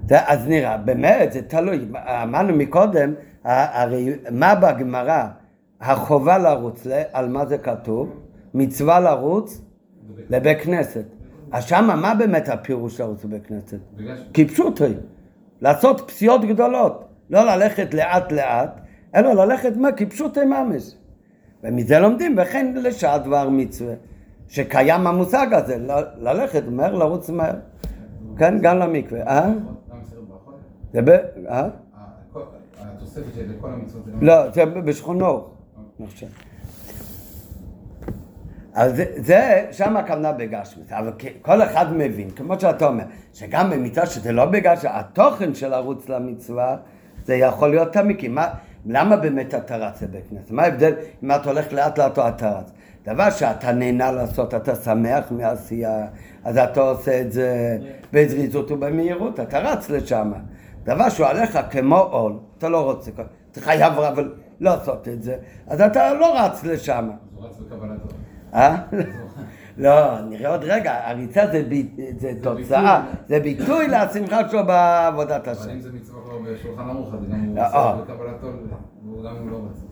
אז 0.09 0.47
נראה, 0.47 0.77
באמת, 0.77 1.31
זה 1.31 1.41
תלוי. 1.41 1.87
אמרנו 2.23 2.53
מקודם, 2.53 3.13
הרי 3.43 4.13
מה 4.31 4.55
בגמרא 4.55 5.27
החובה 5.81 6.37
לרוץ, 6.37 6.87
על 7.13 7.29
מה 7.29 7.45
זה 7.45 7.57
כתוב? 7.57 8.19
מצווה 8.53 8.99
לרוץ 8.99 9.61
לבית 10.29 10.61
כנסת. 10.61 11.03
אז 11.51 11.63
שמה 11.63 11.95
מה 11.95 12.15
באמת 12.15 12.49
הפירוש 12.49 13.01
לרוץ 13.01 13.25
לבית 13.25 13.47
כנסת? 13.47 13.77
כפשוטי, 14.33 14.93
לעשות 15.61 16.01
פסיעות 16.07 16.45
גדולות, 16.45 17.05
לא 17.29 17.43
ללכת 17.43 17.93
לאט 17.93 18.31
לאט, 18.31 18.79
אלא 19.15 19.33
ללכת 19.33 19.77
מה? 19.77 19.91
כפשוטי 19.91 20.45
ממש. 20.45 20.95
ומזה 21.63 21.99
לומדים, 21.99 22.35
וכן 22.37 22.73
לשעת 22.75 23.23
דבר 23.23 23.49
מצווה. 23.49 23.93
שקיים 24.47 25.07
המושג 25.07 25.47
הזה, 25.51 25.77
ללכת 26.17 26.63
מהר, 26.67 26.95
לרוץ 26.95 27.29
מהר. 27.29 27.55
כן, 28.37 28.59
גם 28.61 28.79
למקווה. 28.79 29.21
אה? 29.27 29.51
זה 30.93 31.01
ב... 31.01 31.09
אה? 31.49 31.67
התוספת 32.79 33.33
של 33.35 33.45
כל 33.61 33.69
המצוות 33.69 34.03
לא, 34.21 34.51
זה 34.51 34.65
בשכונו. 34.65 35.47
אז 38.75 39.01
זה, 39.15 39.65
שם 39.71 39.97
הכוונה 39.97 40.31
בגשמית, 40.31 40.91
אבל 40.91 41.11
כל 41.41 41.61
אחד 41.61 41.93
מבין, 41.93 42.29
כמו 42.29 42.59
שאתה 42.59 42.87
אומר, 42.87 43.03
שגם 43.33 43.69
במצווה 43.69 44.05
שזה 44.05 44.31
לא 44.31 44.45
בגשמית, 44.45 44.91
התוכן 44.95 45.55
של 45.55 45.73
ערוץ 45.73 46.09
למצווה, 46.09 46.77
זה 47.25 47.35
יכול 47.35 47.69
להיות 47.69 47.93
תמיד, 47.93 48.19
כי 48.19 48.27
מה, 48.27 48.47
למה 48.85 49.17
באמת 49.17 49.53
אתה 49.53 49.77
רץ 49.77 50.01
לבית 50.01 50.23
כנסת? 50.29 50.51
מה 50.51 50.63
ההבדל 50.63 50.93
אם 51.23 51.31
אתה 51.31 51.49
הולך 51.49 51.73
לאט 51.73 51.99
לאט 51.99 52.17
או 52.17 52.27
אתה 52.27 52.49
רץ? 52.49 52.71
דבר 53.05 53.29
שאתה 53.29 53.71
נהנה 53.71 54.11
לעשות, 54.11 54.53
אתה 54.53 54.75
שמח 54.75 55.31
מעשייה, 55.31 56.05
אז 56.43 56.57
אתה 56.57 56.81
עושה 56.81 57.21
את 57.21 57.31
זה 57.31 57.77
בזריזות 58.13 58.71
ובמהירות, 58.71 59.39
אתה 59.39 59.59
רץ 59.59 59.89
לשם. 59.89 60.31
דבר 60.83 61.09
שהוא 61.09 61.27
עליך 61.27 61.59
כמו 61.71 61.97
עול, 61.97 62.33
אתה 62.57 62.69
לא 62.69 62.91
רוצה, 62.91 63.11
אתה 63.51 63.61
חייב 63.61 63.93
אבל 63.93 64.33
לא 64.59 64.71
לעשות 64.71 65.07
את 65.07 65.23
זה, 65.23 65.35
אז 65.67 65.81
אתה 65.81 66.13
לא 66.13 66.39
רץ 66.39 66.63
לשם. 66.63 67.09
הוא 67.35 67.45
רץ. 67.47 68.24
אה? 68.55 68.75
לא, 69.77 70.21
נראה 70.29 70.51
עוד 70.51 70.63
רגע, 70.63 71.09
הריצה 71.09 71.47
זה, 71.51 71.63
ב, 71.69 71.73
זה 72.19 72.31
תוצאה, 72.41 73.03
זה 73.27 73.39
ביטוי 73.39 73.87
לשמחה 73.87 74.49
שלו 74.49 74.65
בעבודת 74.65 75.47
השם. 75.47 75.61
אבל 75.61 75.71
אם 75.71 75.81
זה 75.81 75.89
מצווה 75.93 76.21
כבר 76.23 76.37
בשולחן 76.37 76.89
ערוך, 76.89 77.13
אז 77.13 77.19
גם 77.31 77.39
הוא 77.45 77.59
עושה 77.65 77.77
אה. 77.77 77.95
בקבלתו, 77.95 78.47
וגם 79.19 79.35
אם 79.41 79.49
לא 79.49 79.57
רוצה. 79.57 79.85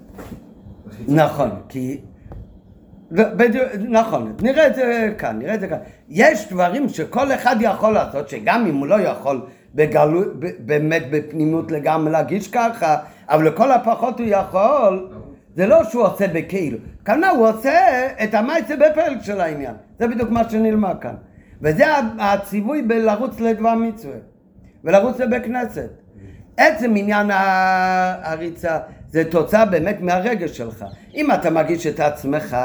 נכון, 1.08 1.50
כי 1.70 2.02
בדיוק, 3.12 3.66
נכון, 3.90 4.34
נראה 4.42 4.68
את 4.68 4.76
זה 4.76 5.14
כאן, 5.18 5.40
נראה 5.40 5.56
את 5.56 5.60
זה 5.60 5.68
כאן. 5.68 5.78
יש 6.10 6.50
דברים 6.52 6.90
שכל 6.90 7.32
אחד 7.32 7.56
יכול 7.60 7.94
לעשות, 7.94 8.30
שגם 8.30 8.66
אם 8.66 8.76
הוא 8.76 8.88
לא 8.88 9.02
יכול 9.02 9.42
בגלו, 9.76 10.22
באמת 10.60 11.04
בפנימות 11.12 11.72
לגמרי 11.72 12.12
להגיש 12.12 12.48
ככה, 12.48 12.98
אבל 13.30 13.48
לכל 13.48 13.72
הפחות 13.72 14.20
הוא 14.20 14.28
יכול, 14.30 15.10
זה 15.56 15.68
לא 15.68 15.84
שהוא 15.84 16.04
עושה 16.04 16.28
בכאילו, 16.28 16.78
כאן 17.06 17.24
הוא 17.24 17.48
עושה 17.48 18.08
את 18.24 18.34
המייצה 18.34 18.76
בפרק 18.76 19.18
של 19.22 19.42
העניין, 19.42 19.74
זה 20.00 20.08
בדיוק 20.08 20.30
מה 20.30 20.50
שנלמד 20.50 20.96
כאן. 21.02 21.16
וזה 21.62 21.86
הציווי 22.20 22.82
בלרוץ 22.82 23.40
לדבר 23.40 23.76
מצווה, 23.76 24.18
ולרוץ 24.84 25.20
לבית 25.20 25.44
כנסת. 25.44 25.90
עצם 26.58 26.94
עניין 26.96 27.32
הריצה 28.24 28.80
זה 29.10 29.24
תוצאה 29.32 29.66
באמת 29.66 29.98
מהרגש 30.02 30.58
שלך. 30.58 30.86
אם 31.16 31.32
אתה 31.32 31.50
מגיש 31.50 31.88
את 31.88 32.00
עצמך, 32.00 32.58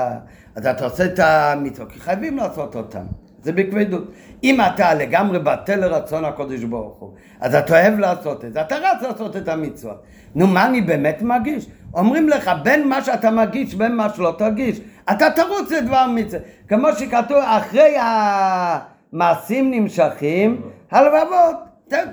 אז 0.54 0.66
אתה 0.66 0.84
עושה 0.84 1.04
את 1.04 1.18
המצוות, 1.18 1.92
כי 1.92 2.00
חייבים 2.00 2.36
לעשות 2.36 2.76
אותם. 2.76 3.06
זה 3.42 3.52
בכבדות. 3.52 4.04
אם 4.44 4.60
אתה 4.60 4.94
לגמרי 4.94 5.38
בטל 5.38 5.76
לרצון 5.76 6.24
הקודש 6.24 6.62
ברוך 6.62 6.98
הוא, 6.98 7.12
אז 7.40 7.54
אתה 7.54 7.80
אוהב 7.80 7.98
לעשות 7.98 8.44
את 8.44 8.52
זה, 8.52 8.60
אתה 8.60 8.76
רץ 8.76 9.02
לעשות 9.02 9.36
את 9.36 9.48
המצוות. 9.48 10.02
נו, 10.34 10.46
מה 10.46 10.66
אני 10.66 10.80
באמת 10.80 11.22
מגיש? 11.22 11.66
אומרים 11.94 12.28
לך, 12.28 12.50
בין 12.62 12.88
מה 12.88 13.02
שאתה 13.02 13.30
מגיש, 13.30 13.74
בין 13.74 13.96
מה 13.96 14.08
שלא 14.08 14.34
תגיש, 14.38 14.80
אתה 15.12 15.30
תרוץ 15.30 15.70
לדבר 15.72 16.06
מצווה. 16.14 16.40
כמו 16.68 16.88
שכתוב, 16.98 17.38
אחרי 17.44 17.96
המעשים 18.00 19.70
נמשכים, 19.70 20.62
הלבבות, 20.90 21.56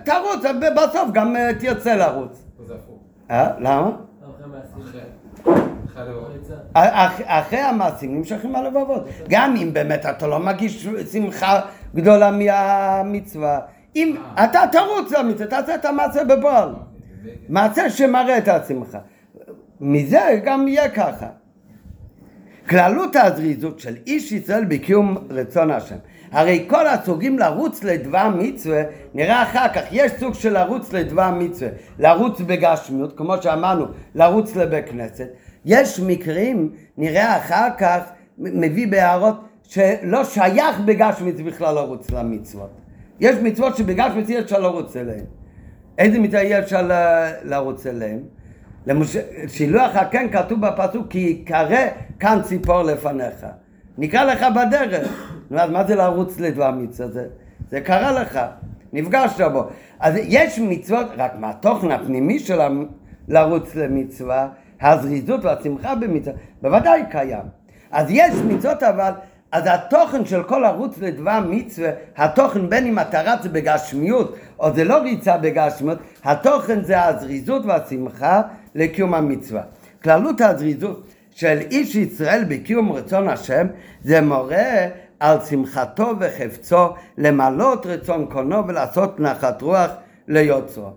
תרוץ, 0.04 0.46
בסוף 0.76 1.10
גם 1.14 1.36
אה, 1.36 1.52
תרצה 1.60 1.96
לרוץ. 1.96 2.46
אה? 3.32 3.50
למה? 3.60 3.92
אחרי 5.50 5.66
המעשים 7.52 8.18
נמשכים 8.18 8.56
הלבבות. 8.56 9.04
גם 9.30 9.56
אם 9.56 9.74
באמת 9.74 10.06
אתה 10.06 10.28
לא 10.28 10.40
מגיש 10.40 10.88
שמחה 11.12 11.62
גדולה 11.96 12.32
מהמצווה, 12.32 13.60
אם 13.96 14.16
אתה 14.44 14.60
תרוץ 14.72 15.12
למצווה, 15.12 15.48
תעשה 15.48 15.76
את 15.76 15.86
המעשה 15.86 16.24
בפועל. 16.24 16.70
מעשה 17.50 17.90
שמראה 17.90 18.38
את 18.38 18.48
השמחה. 18.48 19.00
מזה 19.82 20.42
גם 20.44 20.68
יהיה 20.68 20.90
ככה. 20.90 21.28
כללות 22.70 23.16
הזריזות 23.16 23.80
של 23.80 23.96
איש 24.08 24.32
ישראל 24.32 24.66
בקיום 24.66 25.18
רצון 25.30 25.72
השם. 25.72 25.96
הרי 26.32 26.66
כל 26.68 26.88
הסוגים 26.88 27.40
לרוץ 27.40 27.84
לדבר 27.84 28.30
מצווה, 28.38 28.84
נראה 29.14 29.44
אחר 29.44 29.68
כך, 29.74 29.82
יש 29.92 30.12
סוג 30.20 30.34
של 30.34 30.54
לרוץ 30.54 30.94
לדבר 30.94 31.32
מצווה, 31.32 31.70
לרוץ 32.00 32.42
בגשמיות, 32.42 33.18
כמו 33.18 33.42
שאמרנו, 33.42 33.86
לרוץ 34.16 34.56
לבית 34.56 34.90
כנסת. 34.90 35.28
יש 35.66 36.00
מקרים, 36.00 36.70
נראה 36.98 37.38
אחר 37.38 37.68
כך, 37.78 38.02
מביא 38.38 38.88
בהערות, 38.88 39.36
שלא 39.64 40.24
שייך 40.24 40.80
בגשמיות 40.86 41.36
בכלל 41.36 41.76
לרוץ 41.76 42.12
למצוות. 42.12 42.70
יש 43.20 43.36
מצוות 43.44 43.78
שבגשמיות 43.78 44.30
אי 44.30 44.40
אפשר 44.40 44.60
לרוץ 44.60 44.96
אליהן. 44.98 45.26
איזה 45.98 46.20
מצווה 46.20 46.42
אי 46.42 46.60
אפשר 46.60 46.90
לרוץ 47.44 47.88
אליהן? 47.88 48.20
למש... 48.88 49.18
שילוח 49.48 49.96
הקן 49.96 50.32
כתוב 50.32 50.62
בפסוק 50.62 51.08
כי 51.10 51.20
יקרא 51.20 51.86
כאן 52.20 52.40
ציפור 52.44 52.84
לפניך. 52.84 53.46
נקרא 53.98 54.24
לך 54.24 54.46
בדרך. 54.56 55.32
אז 55.60 55.70
מה 55.70 55.84
זה 55.88 55.96
לרוץ 55.96 56.40
לדבר 56.40 56.72
מצווה? 56.72 57.10
זה, 57.10 57.28
זה 57.70 57.82
קרה 57.82 58.12
לך, 58.22 58.40
נפגשת 58.94 59.42
בו. 59.54 59.64
אז 60.00 60.14
יש 60.18 60.60
מצוות, 60.60 61.08
רק 61.18 61.32
מהתוכן 61.40 61.92
הפנימי 61.92 62.40
של 62.40 62.60
לרוץ 63.28 63.76
למצווה, 63.76 64.50
הזריזות 64.82 65.46
והשמחה 65.46 65.96
במצווה, 65.96 66.34
בוודאי 66.62 67.02
קיים. 67.12 67.46
אז 67.92 68.08
יש 68.10 68.34
מצוות 68.48 68.84
אבל, 68.84 69.12
אז 69.52 69.64
התוכן 69.68 70.26
של 70.26 70.44
כל 70.44 70.66
ערוץ 70.66 70.98
לדבר 70.98 71.40
מצווה, 71.50 71.90
התוכן 72.18 72.70
בין 72.70 72.86
אם 72.86 73.00
אתה 73.00 73.22
רץ 73.22 73.46
בגשמיות 73.46 74.36
או 74.60 74.74
זה 74.74 74.84
לא 74.84 74.98
ריצה 74.98 75.38
בגשמיות, 75.38 75.98
התוכן 76.24 76.84
זה 76.84 77.04
הזריזות 77.04 77.66
והשמחה 77.66 78.42
לקיום 78.76 79.14
המצווה. 79.14 79.62
כללות 80.04 80.42
הזריזות 80.42 81.08
של 81.32 81.58
איש 81.72 81.96
ישראל 81.96 82.44
בקיום 82.48 82.92
רצון 82.92 83.30
השם 83.30 83.68
זה 84.04 84.22
מורה 84.22 84.88
על 85.20 85.38
שמחתו 85.50 86.14
וחפצו 86.20 86.88
למלות 87.18 87.86
רצון 87.86 88.26
קונו 88.26 88.68
ולעשות 88.68 89.20
נחת 89.20 89.62
רוח 89.62 89.92
ליוצרו. 90.28 90.90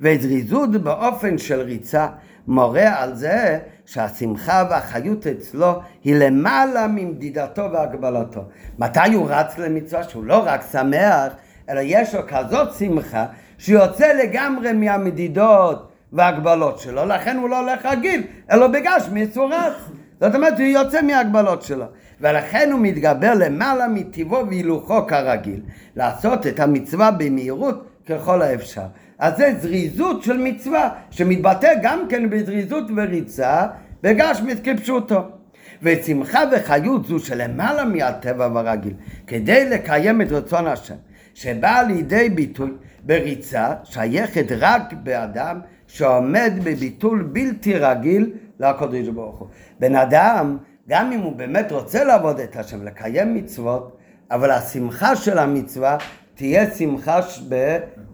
וזריזות 0.00 0.70
באופן 0.70 1.38
של 1.38 1.60
ריצה 1.60 2.06
מורה 2.50 3.02
על 3.02 3.14
זה 3.14 3.58
שהשמחה 3.86 4.64
והחיות 4.70 5.26
אצלו 5.26 5.80
היא 6.04 6.14
למעלה 6.16 6.86
ממדידתו 6.86 7.72
והגבלתו. 7.72 8.44
מתי 8.78 9.14
הוא 9.14 9.26
רץ 9.30 9.58
למצווה? 9.58 10.02
שהוא 10.02 10.24
לא 10.24 10.42
רק 10.46 10.64
שמח, 10.72 11.32
אלא 11.68 11.80
יש 11.84 12.14
לו 12.14 12.20
כזאת 12.28 12.74
שמחה 12.78 13.26
שיוצא 13.58 14.12
לגמרי 14.12 14.72
מהמדידות 14.72 15.92
והגבלות 16.12 16.78
שלו, 16.78 17.06
לכן 17.06 17.36
הוא 17.36 17.48
לא 17.48 17.60
הולך 17.60 17.86
רגיל, 17.86 18.22
אלא 18.50 18.66
בגשמי 18.66 19.26
הוא 19.34 19.48
רץ. 19.50 19.72
זאת 20.20 20.34
אומרת, 20.34 20.58
הוא 20.58 20.66
יוצא 20.66 21.02
מהגבלות 21.02 21.62
שלו. 21.62 21.84
ולכן 22.20 22.70
הוא 22.72 22.80
מתגבר 22.80 23.34
למעלה 23.34 23.88
מטבעו 23.88 24.46
והילוכו 24.46 25.06
כרגיל, 25.06 25.60
לעשות 25.96 26.46
את 26.46 26.60
המצווה 26.60 27.10
במהירות 27.10 27.86
ככל 28.06 28.42
האפשר. 28.42 28.86
אז 29.20 29.36
זה 29.36 29.54
זריזות 29.60 30.22
של 30.22 30.38
מצווה, 30.38 30.88
שמתבטא 31.10 31.72
גם 31.82 32.06
כן 32.08 32.30
בזריזות 32.30 32.84
וריצה, 32.96 33.66
בגשמית 34.02 34.58
כפשוטו. 34.64 35.20
ושמחה 35.82 36.40
וחיות 36.52 37.06
זו 37.06 37.18
שלמעלה 37.18 37.84
מהטבע 37.84 38.48
והרגיל, 38.54 38.94
כדי 39.26 39.70
לקיים 39.70 40.22
את 40.22 40.32
רצון 40.32 40.66
השם, 40.66 40.94
שבאה 41.34 41.82
לידי 41.82 42.28
ביטוי 42.28 42.70
בריצה, 43.02 43.74
שייכת 43.84 44.46
רק 44.50 44.92
באדם 44.92 45.60
שעומד 45.86 46.52
בביטול 46.64 47.22
בלתי 47.22 47.74
רגיל 47.78 48.32
לקדוש 48.60 49.08
ברוך 49.08 49.38
הוא. 49.38 49.48
בן 49.80 49.96
אדם 49.96 50.56
גם 50.88 51.12
אם 51.12 51.20
הוא 51.20 51.36
באמת 51.36 51.72
רוצה 51.72 52.04
לעבוד 52.04 52.40
את 52.40 52.56
השם, 52.56 52.84
לקיים 52.84 53.34
מצוות, 53.34 53.96
אבל 54.30 54.50
השמחה 54.50 55.16
של 55.16 55.38
המצווה 55.38 55.96
תהיה 56.34 56.70
שמחה 56.70 57.20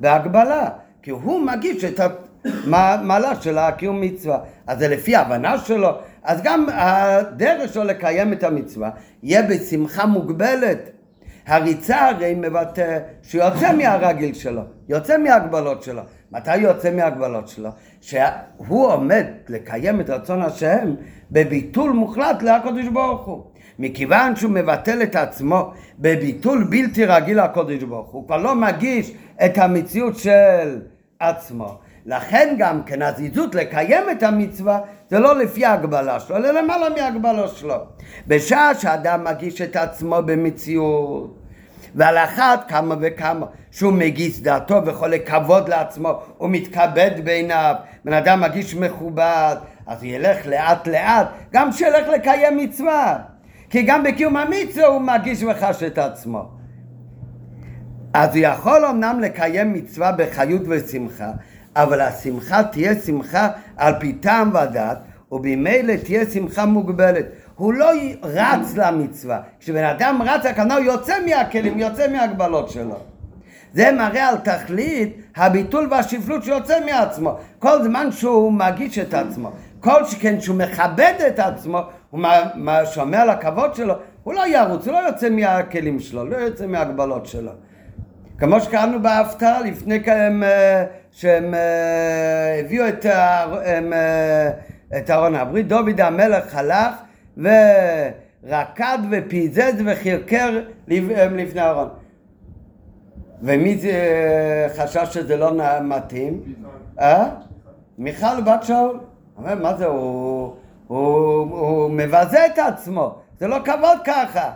בהגבלה, 0.01 0.69
כי 1.07 1.11
הוא 1.11 1.47
מגיש 1.47 1.85
את 1.85 2.01
המעלה 2.45 3.43
של 3.43 3.59
הקיום 3.59 4.01
מצווה. 4.01 4.39
אז 4.67 4.79
זה 4.79 4.89
לפי 4.89 5.17
ההבנה 5.17 5.59
שלו, 5.59 5.91
אז 6.23 6.43
גם 6.43 6.67
הדרך 6.73 7.73
שלו 7.73 7.85
לקיים 7.85 8.33
את 8.33 8.45
המצווה 8.45 8.91
יהיה 9.23 9.43
בשמחה 9.43 10.07
מוגבלת. 10.07 10.91
הריצה 11.47 12.09
הרי 12.09 12.35
מבטא 12.35 12.99
שהוא 13.23 13.43
יוצא 13.43 13.73
מהרגיל 13.73 14.35
שלו, 14.35 14.63
יוצא 14.89 15.19
מהגבלות 15.19 15.83
שלו. 15.83 16.03
מתי 16.33 16.57
יוצא 16.57 16.91
מהגבלות 16.91 17.49
שלו? 17.49 17.71
שהוא 18.01 18.87
עומד 18.87 19.27
לקיים 19.49 20.01
את 20.01 20.11
רצון 20.11 20.43
השם 20.43 20.95
בביטול 21.31 21.91
מוחלט 21.91 22.43
לקדוש 22.43 22.87
ברוך 22.87 23.27
הוא. 23.27 23.45
מכיוון 23.79 24.37
שהוא 24.37 24.51
מבטל 24.51 25.03
את 25.03 25.17
עצמו 25.17 25.73
בביטול 25.99 26.65
בלתי 26.65 27.05
רגיל 27.05 27.43
לקדוש 27.45 27.83
ברוך 27.83 28.11
הוא, 28.11 28.27
כבר 28.27 28.37
לא 28.37 28.55
מגיש 28.55 29.13
את 29.45 29.59
המציאות 29.59 30.17
של 30.17 30.81
עצמו. 31.21 31.79
לכן 32.07 32.55
גם 32.59 32.83
כן 32.83 33.03
הזיזות 33.03 33.55
לקיים 33.55 34.11
את 34.11 34.23
המצווה 34.23 34.81
זה 35.11 35.19
לא 35.19 35.39
לפי 35.39 35.65
ההגבלה 35.65 36.21
שלו, 36.21 36.37
אלא 36.37 36.51
למעלה 36.51 36.89
מההגבלה 36.89 37.49
שלו. 37.49 37.75
בשעה 38.27 38.75
שאדם 38.75 39.25
מגיש 39.25 39.61
את 39.61 39.77
עצמו 39.77 40.17
במציאות 40.27 41.37
ועל 41.95 42.19
אחת 42.19 42.65
כמה 42.69 42.95
וכמה 43.01 43.47
שהוא 43.71 43.93
מגיש 43.93 44.41
דעתו 44.41 44.87
ויכול 44.87 45.09
לכבוד 45.09 45.69
לעצמו, 45.69 46.21
הוא 46.39 46.51
מתכבד 46.51 47.11
בעיניו, 47.25 47.75
בן 48.05 48.13
אדם 48.13 48.41
מגיש 48.41 48.75
מכובד, 48.75 49.57
אז 49.87 50.03
הוא 50.03 50.11
ילך 50.11 50.47
לאט 50.47 50.87
לאט, 50.87 51.27
גם 51.53 51.73
שילך 51.73 52.09
לקיים 52.09 52.57
מצווה, 52.57 53.19
כי 53.71 53.83
גם 53.83 54.03
בקיום 54.03 54.37
המצווה 54.37 54.87
הוא 54.87 55.01
מגיש 55.01 55.43
וחש 55.43 55.83
את 55.83 55.99
עצמו. 55.99 56.56
אז 58.19 58.37
הוא 58.37 58.45
יכול 58.45 58.85
אמנם 58.85 59.21
לקיים 59.21 59.73
מצווה 59.73 60.13
בחיות 60.13 60.63
ושמחה, 60.69 61.31
אבל 61.77 62.01
השמחה 62.01 62.63
תהיה 62.63 62.95
שמחה 63.07 63.49
על 63.77 63.95
פי 64.01 64.13
טעם 64.13 64.51
ודת, 64.55 64.99
ובמילא 65.33 65.95
תהיה 66.05 66.31
שמחה 66.31 66.67
מוגבלת. 66.67 67.27
הוא 67.55 67.75
לא 67.75 67.91
רץ 68.23 68.75
למצווה. 68.77 69.41
כשבן 69.61 69.85
אדם 69.85 70.23
רץ, 70.23 70.47
הכוונה 70.47 70.75
הוא 70.77 70.85
יוצא 70.85 71.15
מהכלים, 71.27 71.79
יוצא 71.79 72.13
מהגבלות 72.13 72.71
שלו. 72.71 72.97
זה 73.75 73.93
מראה 73.93 74.29
על 74.29 74.37
תכלית 74.37 75.17
הביטול 75.37 75.89
והשפלות 75.91 76.45
שיוצא 76.45 76.79
מעצמו. 76.87 77.37
כל 77.59 77.83
זמן 77.83 78.13
שהוא 78.13 78.53
מגיש 78.53 78.99
את 78.99 79.15
עצמו, 79.15 79.51
כל 79.81 80.05
שכן 80.05 80.41
שהוא 80.41 80.57
מכבד 80.57 81.15
את 81.27 81.39
עצמו, 81.39 81.81
הוא 82.11 82.21
שומע 82.85 83.23
על 83.23 83.31
הכבוד 83.31 83.75
שלו, 83.75 83.95
הוא 84.23 84.35
לא 84.35 84.47
ירוץ, 84.49 84.87
הוא 84.87 84.93
לא 84.93 84.99
יוצא 84.99 85.31
מהכלים 85.31 86.01
שלו, 86.01 86.25
לא 86.25 86.37
יוצא 86.37 86.67
מהגבלות 86.67 87.27
שלו. 87.27 87.53
כמו 88.39 88.61
שקראנו 88.61 89.03
בהפטרה 89.03 89.61
לפני 89.61 90.05
כהם, 90.05 90.43
אה, 90.43 90.85
שהם 91.11 91.55
אה, 91.55 92.61
הביאו 92.61 92.89
את, 92.89 93.07
אה, 93.07 94.51
את 94.99 95.11
ארון 95.11 95.35
הברית, 95.35 95.69
דוד 95.69 96.01
המלך 96.01 96.55
הלך 96.55 96.95
ורקד 97.37 98.99
ופיזז 99.11 99.83
וחרקר 99.87 100.61
לפני 100.89 101.61
ארון. 101.61 101.89
ומי 103.43 103.81
חשש 104.77 105.15
שזה 105.15 105.37
לא 105.37 105.53
מתאים? 105.83 106.41
אה? 107.01 107.29
מיכל 107.99 108.41
בת 108.47 108.63
שאול. 108.63 109.01
מה 109.39 109.75
זה, 109.75 109.87
הוא, 109.87 110.55
הוא, 110.87 110.99
הוא 111.39 111.91
מבזה 111.91 112.47
את 112.47 112.59
עצמו, 112.59 113.19
זה 113.39 113.47
לא 113.47 113.57
כבוד 113.65 113.99
ככה. 114.05 114.51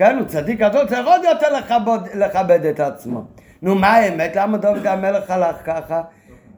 כן, 0.00 0.18
הוא 0.18 0.26
צדיק 0.26 0.60
גדול, 0.60 0.86
צריך 0.88 1.06
עוד 1.06 1.20
יותר 1.24 1.58
לכבוד, 1.58 2.08
לכבד 2.14 2.64
את 2.64 2.80
עצמו. 2.80 3.24
נו, 3.62 3.74
מה 3.74 3.88
האמת? 3.88 4.36
למה 4.36 4.58
דוד 4.58 4.86
המלך 4.86 5.30
הלך 5.30 5.56
ככה? 5.64 6.02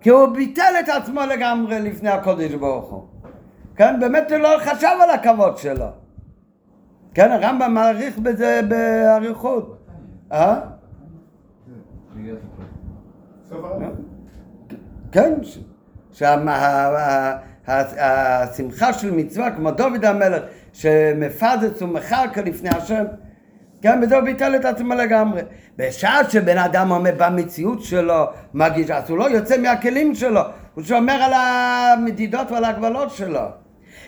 כי 0.01 0.11
הוא 0.11 0.29
ביטל 0.29 0.73
את 0.81 0.89
עצמו 0.89 1.21
לגמרי 1.21 1.81
לפני 1.81 2.11
הקודש 2.11 2.55
ברוך 2.55 2.91
הוא. 2.91 3.03
כן, 3.77 4.01
באמת 4.01 4.31
הוא 4.31 4.39
לא 4.39 4.49
חשב 4.59 4.97
על 5.03 5.11
הכבוד 5.11 5.59
שלו. 5.59 5.87
כן, 7.15 7.31
הרמב"ם 7.31 7.75
מעריך 7.75 8.19
בזה 8.19 8.61
באריכות. 8.69 9.79
אה? 10.33 10.61
כן, 15.13 15.35
שהשמחה 17.67 18.93
של 18.93 19.11
מצווה, 19.11 19.51
כמו 19.51 19.71
דוד 19.71 20.05
המלך, 20.05 20.43
שמפזץ 20.73 21.83
ומחרקה 21.83 22.43
לפני 22.43 22.69
השם, 22.69 23.05
כן, 23.83 24.01
בזה 24.01 24.17
הוא 24.17 24.25
ביטל 24.25 24.57
את 24.57 24.65
עצמו 24.65 24.95
לגמרי. 24.95 25.41
בשעה 25.77 26.31
שבן 26.31 26.59
אדם 26.59 26.89
עומד 26.89 27.15
במציאות 27.19 27.83
שלו, 27.83 28.25
מגיש, 28.55 28.91
אז 28.91 29.11
הוא 29.11 29.19
לא 29.19 29.31
יוצא 29.31 29.59
מהכלים 29.59 30.15
שלו, 30.15 30.41
הוא 30.75 30.85
שומר 30.85 31.13
על 31.13 31.33
המדידות 31.35 32.51
ועל 32.51 32.65
ההגבלות 32.65 33.11
שלו. 33.11 33.41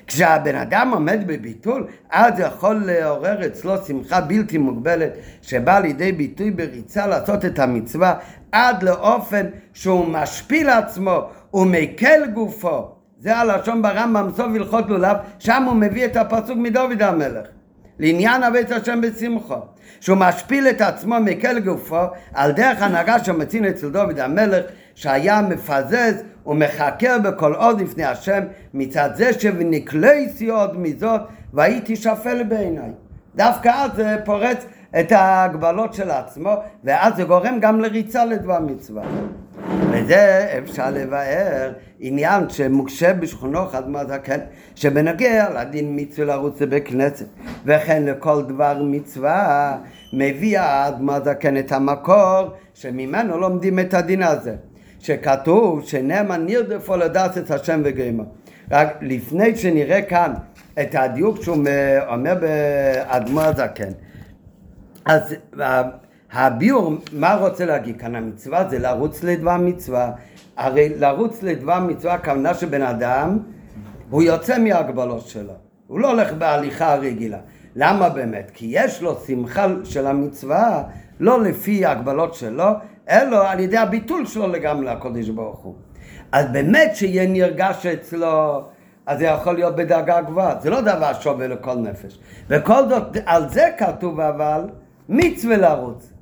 כשהבן 0.07 0.55
אדם 0.55 0.91
עומד 0.95 1.21
בביטול, 1.27 1.87
אז 2.11 2.41
יכול 2.41 2.83
לעורר 2.87 3.47
אצלו 3.47 3.85
שמחה 3.87 4.21
בלתי 4.21 4.59
מוגבלת, 4.59 5.13
שבאה 5.43 5.81
לידי 5.81 6.13
ביטוי 6.13 6.51
בריצה 6.51 7.07
לעשות 7.07 7.45
את 7.45 7.59
המצווה 7.59 8.15
עד 8.53 8.83
לאופן 8.83 9.47
שהוא 9.73 10.09
משפיל 10.09 10.71
עצמו 10.71 11.31
ומקל 11.55 12.27
גופו. 12.35 12.91
זה 13.19 13.37
הלשון 13.37 13.83
ברמב"ם 13.83 14.29
סוף 14.37 14.47
הלכות 14.55 14.89
לולב, 14.89 15.17
שם 15.39 15.63
הוא 15.63 15.77
מביא 15.77 16.05
את 16.05 16.17
הפסוק 16.17 16.59
מדוד 16.59 17.03
המלך. 17.03 17.47
לעניין 17.99 18.43
הבית 18.43 18.73
השם 18.73 19.01
בשמחו, 19.01 19.55
שהוא 20.01 20.19
משפיל 20.19 20.69
את 20.69 20.81
עצמו 20.81 21.17
מכל 21.21 21.61
גופו 21.61 22.03
על 22.35 22.53
דרך 22.53 22.83
הנהגה 22.83 23.25
שמצינו 23.25 23.69
אצל 23.69 23.91
דוד 23.91 24.19
המלך 24.19 24.65
שהיה 24.95 25.43
מפזז 25.43 26.23
ומחקר 26.47 27.19
בכל 27.19 27.55
עוד 27.55 27.81
לפני 27.81 28.05
השם 28.05 28.41
מצד 28.75 29.11
זה 29.15 29.33
שבנקלייסי 29.33 30.51
עוד 30.51 30.79
מזאת 30.79 31.21
והייתי 31.53 31.97
שפל 31.97 32.43
בעיניי. 32.43 32.91
דווקא 33.37 33.69
אז 33.69 33.91
זה 33.97 34.17
פורץ 34.25 34.67
את 35.01 35.13
ההגבלות 35.13 35.95
של 35.95 36.11
עצמו 36.11 36.55
ואז 36.85 37.17
זה 37.17 37.25
גורם 37.25 37.61
גם 37.61 37.81
לריצה 37.81 38.25
לדבר 38.25 38.61
מצווה. 38.61 39.03
וזה 39.91 40.49
אפשר 40.59 40.91
לבאר 40.91 41.73
עניין 42.01 42.49
שמוקשה 42.49 43.13
בשכונו 43.15 43.67
חד 43.67 43.89
מהזקן 43.89 44.39
שבנוגע 44.75 45.61
לדין 45.61 45.93
מצווה 45.97 46.27
לרוץ 46.27 46.61
לבית 46.61 46.87
כנסת. 46.87 47.27
וכן 47.65 48.03
לכל 48.05 48.43
דבר 48.43 48.83
מצווה 48.83 49.77
מביא 50.13 50.61
האדמה 50.61 51.21
זקן 51.21 51.57
את 51.57 51.73
המקור 51.73 52.51
שממנו 52.75 53.39
לומדים 53.39 53.79
את 53.79 53.95
הדין 53.95 54.23
הזה. 54.23 54.55
שכתוב 55.01 55.85
שנאמן 55.85 56.47
נרדפו 56.47 56.97
לדעת 56.97 57.39
את 57.39 57.51
השם 57.51 57.81
וגרימו. 57.85 58.25
רק 58.71 58.99
לפני 59.01 59.57
שנראה 59.57 60.03
כאן 60.03 60.33
את 60.81 60.95
הדיוק 60.95 61.43
שהוא 61.43 61.57
אומר 62.09 62.35
באדמו 62.41 63.41
הזקן 63.41 63.91
אז 65.05 65.35
הביור, 66.35 66.93
מה 67.13 67.35
רוצה 67.35 67.65
להגיד 67.65 68.01
כאן 68.01 68.15
המצווה? 68.15 68.69
זה 68.71 68.79
לרוץ 68.79 69.23
לדבר 69.23 69.57
מצווה. 69.57 70.11
הרי 70.57 70.89
לרוץ 70.99 71.43
לדבר 71.43 71.81
מצווה, 71.81 72.15
הכוונה 72.15 72.55
שבן 72.55 72.83
אדם, 72.83 73.39
הוא 74.11 74.23
יוצא 74.23 74.59
מההגבלות 74.59 75.27
שלו. 75.27 75.53
הוא 75.87 76.01
לא 76.01 76.11
הולך 76.11 76.33
בהליכה 76.33 76.95
רגילה. 76.95 77.39
למה 77.77 78.09
באמת? 78.09 78.51
כי 78.55 78.67
יש 78.71 79.03
לו 79.03 79.17
שמחה 79.27 79.67
של 79.85 80.07
המצווה, 80.07 80.83
לא 81.21 81.43
לפי 81.43 81.85
ההגבלות 81.85 82.35
שלו, 82.35 82.69
אלא 83.09 83.51
על 83.51 83.61
ידי 83.61 83.77
הביטול 83.77 84.27
שלו 84.27 84.49
לגמרי 84.49 84.87
לקודש 84.87 85.29
ברוך 85.29 85.59
הוא. 85.59 85.75
אז 86.33 86.47
באמת 86.53 86.91
שיהיה 86.95 87.27
נרגש 87.27 87.87
אצלו, 87.87 88.63
אז 89.07 89.19
זה 89.19 89.25
יכול 89.25 89.55
להיות 89.55 89.77
בדרגה 89.77 90.21
גבוהה. 90.21 90.55
זה 90.61 90.71
לא 90.71 90.81
דבר 90.81 91.13
שווה 91.21 91.47
לכל 91.49 91.75
נפש. 91.75 92.19
וכל 92.49 92.89
זאת, 92.89 93.17
על 93.27 93.49
זה 93.49 93.69
כתוב 93.79 94.21
אבל 94.21 94.69
מצווה 95.09 95.57
לרוץ. 95.57 96.15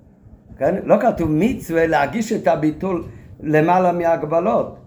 כן? 0.58 0.74
לא 0.84 0.96
כתוב 1.00 1.28
מצווה 1.30 1.86
להגיש 1.86 2.32
את 2.32 2.48
הביטול 2.48 3.04
למעלה 3.40 3.92
מהגבלות, 3.92 4.78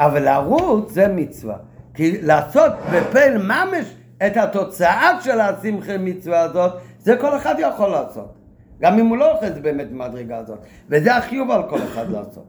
אבל 0.00 0.22
לרוץ 0.24 0.92
זה 0.92 1.08
מצווה. 1.08 1.56
כי 1.94 2.22
לעשות 2.22 2.72
בפל 2.92 3.38
ממש 3.38 3.94
את 4.26 4.36
התוצאה 4.36 5.20
של 5.20 5.40
השמחה 5.40 5.98
מצווה 5.98 6.40
הזאת, 6.40 6.72
זה 6.98 7.16
כל 7.16 7.36
אחד 7.36 7.54
יכול 7.58 7.88
לעשות. 7.88 8.34
גם 8.80 8.98
אם 8.98 9.06
הוא 9.06 9.16
לא 9.16 9.32
אוחז 9.32 9.58
באמת 9.62 9.90
במדרגה 9.90 10.38
הזאת. 10.38 10.58
וזה 10.88 11.16
החיוב 11.16 11.50
על 11.50 11.62
כל 11.68 11.78
אחד 11.82 12.10
לעשות. 12.14 12.46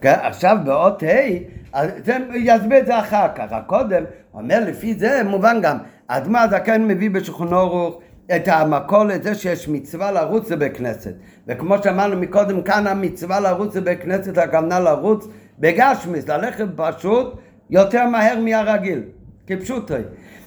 כן? 0.00 0.16
עכשיו 0.22 0.56
באות 0.64 1.02
ה', 1.02 1.84
זה 2.04 2.16
יסביר 2.34 2.78
את 2.78 2.86
זה 2.86 2.98
אחר 2.98 3.26
כך. 3.34 3.46
קודם, 3.66 4.04
הוא 4.30 4.42
אומר 4.42 4.60
לפי 4.66 4.94
זה 4.94 5.22
מובן 5.24 5.60
גם, 5.62 5.78
אדמה 6.06 6.42
הזקן 6.42 6.84
מביא 6.84 7.10
בשכונו 7.10 7.68
רוח 7.68 7.94
את 8.36 8.48
המקור 8.48 9.04
לזה 9.04 9.34
שיש 9.34 9.68
מצווה 9.68 10.12
לרוץ 10.12 10.50
לבית 10.50 10.76
כנסת. 10.76 11.12
וכמו 11.48 11.74
שאמרנו 11.84 12.16
מקודם, 12.16 12.62
כאן 12.62 12.86
המצווה 12.86 13.40
לרוץ 13.40 13.76
לבית 13.76 14.02
כנסת, 14.02 14.38
הכוונה 14.38 14.80
לרוץ 14.80 15.26
בגשמיס, 15.58 16.28
ללכת 16.28 16.66
פשוט 16.76 17.34
יותר 17.70 18.06
מהר 18.06 18.40
מהרגיל, 18.40 19.02
כפשוטו. 19.46 19.94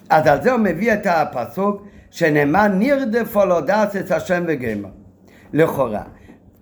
אז 0.10 0.28
על 0.28 0.42
זה 0.42 0.52
הוא 0.52 0.60
מביא 0.60 0.94
את 0.94 1.06
הפסוק 1.06 1.88
שנאמר 2.12 2.68
נרדפו 2.68 3.46
לא 3.46 3.60
את 4.00 4.12
השם 4.12 4.44
וגמר. 4.48 4.90
לכאורה, 5.54 6.04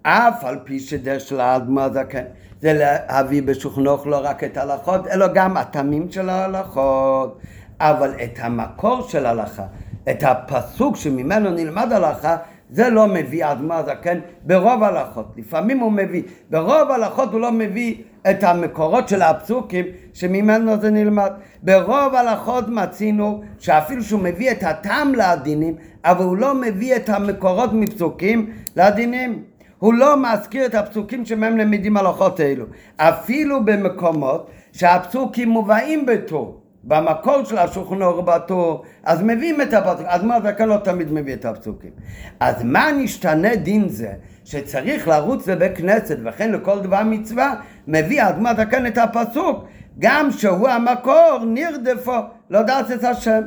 אף 0.02 0.44
על 0.44 0.60
פי 0.64 0.80
שדרך 0.80 1.22
של 1.22 1.40
האדמו 1.40 1.82
הזקן 1.82 2.24
זה 2.62 2.74
להביא 2.74 3.44
בשוכנוך 3.44 4.08
לא 4.08 4.20
רק 4.24 4.44
את 4.44 4.58
ההלכות, 4.58 5.08
אלא 5.08 5.28
גם 5.28 5.58
התמים 5.58 6.12
של 6.12 6.30
ההלכות. 6.30 7.40
אבל 7.80 8.12
את 8.24 8.40
המקור 8.40 9.02
של 9.02 9.26
ההלכה, 9.26 9.64
את 10.10 10.24
הפסוק 10.24 10.96
שממנו 10.96 11.50
נלמד 11.50 11.92
הלכה, 11.92 12.38
זה 12.70 12.90
לא 12.90 13.08
מביא 13.08 13.46
אדמה 13.52 13.84
זקן 13.84 14.20
ברוב 14.44 14.84
הלכות. 14.84 15.26
לפעמים 15.38 15.80
הוא 15.80 15.92
מביא, 15.92 16.24
ברוב 16.50 16.92
הלכות 16.92 17.34
הוא 17.34 17.42
לא 17.42 17.52
מביא 17.52 17.96
את 18.30 18.44
המקורות 18.44 19.10
של 19.10 19.22
הפסוקים 19.22 19.86
שממנו 20.14 20.82
זה 20.82 20.90
נלמד. 20.90 21.32
ברוב 21.64 22.16
הלכות 22.16 22.70
מצינו 22.70 23.42
שאפילו 23.60 24.04
שהוא 24.04 24.22
מביא 24.22 24.52
את 24.52 24.64
הטעם 24.64 25.14
לדינים, 25.16 25.76
אבל 26.06 26.26
הוא 26.26 26.38
לא 26.38 26.56
מביא 26.56 26.96
את 26.96 27.10
המקורות 27.10 27.74
מפסוקים 27.74 28.52
לדינים. 28.76 29.44
הוא 29.80 29.94
לא 29.94 30.16
מזכיר 30.18 30.66
את 30.66 30.76
הפסוקים 30.76 31.26
שמהם 31.26 31.58
למדים 31.58 31.98
הלכות 31.98 32.40
אלו. 32.40 32.66
אפילו 32.98 33.66
במקומות 33.66 34.50
שהפסוקים 34.72 35.50
מובאים 35.50 36.06
בטור. 36.06 36.65
במקור 36.88 37.44
של 37.44 37.58
השולחן 37.58 38.02
אור 38.02 38.22
בטור, 38.22 38.84
אז 39.04 39.22
מביאים 39.22 39.62
את 39.62 39.74
הפסוק, 39.74 40.06
אז 40.08 40.24
מה 40.24 40.42
זה 40.42 40.54
כאן 40.54 40.70
לא 40.70 40.78
תמיד 40.78 41.12
מביא 41.12 41.34
את 41.34 41.46
הפסוקים. 41.46 41.92
אז 42.40 42.64
מה 42.64 42.92
נשתנה 42.92 43.56
דין 43.56 43.90
זה, 43.90 44.14
שצריך 44.46 45.08
לרוץ 45.08 45.48
לבית 45.48 45.78
כנסת, 45.78 46.18
וכן 46.26 46.52
לכל 46.52 46.80
דבר 46.80 47.04
מצווה, 47.04 47.54
מביא 47.88 48.24
אדמת 48.30 48.60
הכן 48.60 48.88
את 48.88 48.98
הפסוק, 48.98 49.66
גם 50.00 50.32
שהוא 50.32 50.70
המקור, 50.70 51.40
נרדפו, 51.46 52.18
לא 52.50 52.62
דעת 52.62 52.92
את 52.92 53.04
השם. 53.04 53.42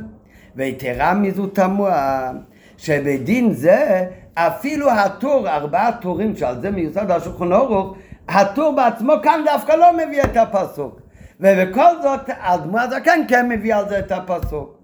ויתרה 0.55 1.13
מזו 1.13 1.47
תמוה, 1.47 2.31
שבדין 2.77 3.53
זה, 3.53 4.05
אפילו 4.33 4.91
הטור, 4.91 5.49
ארבעה 5.49 5.91
טורים 5.91 6.35
שעל 6.35 6.61
זה 6.61 6.71
מיוסד 6.71 7.11
השולחן 7.11 7.51
אורוך, 7.51 7.95
הטור 8.29 8.75
בעצמו 8.75 9.13
כאן 9.23 9.41
דווקא 9.45 9.71
לא 9.71 9.93
מביא 9.93 10.23
את 10.23 10.37
הפסוק. 10.37 11.08
ובכל 11.39 12.01
זאת, 12.01 12.29
אדמו 12.39 12.79
הזקן 12.79 13.19
כן 13.27 13.49
מביא 13.49 13.75
על 13.75 13.89
זה 13.89 13.99
את 13.99 14.11
הפסוק. 14.11 14.79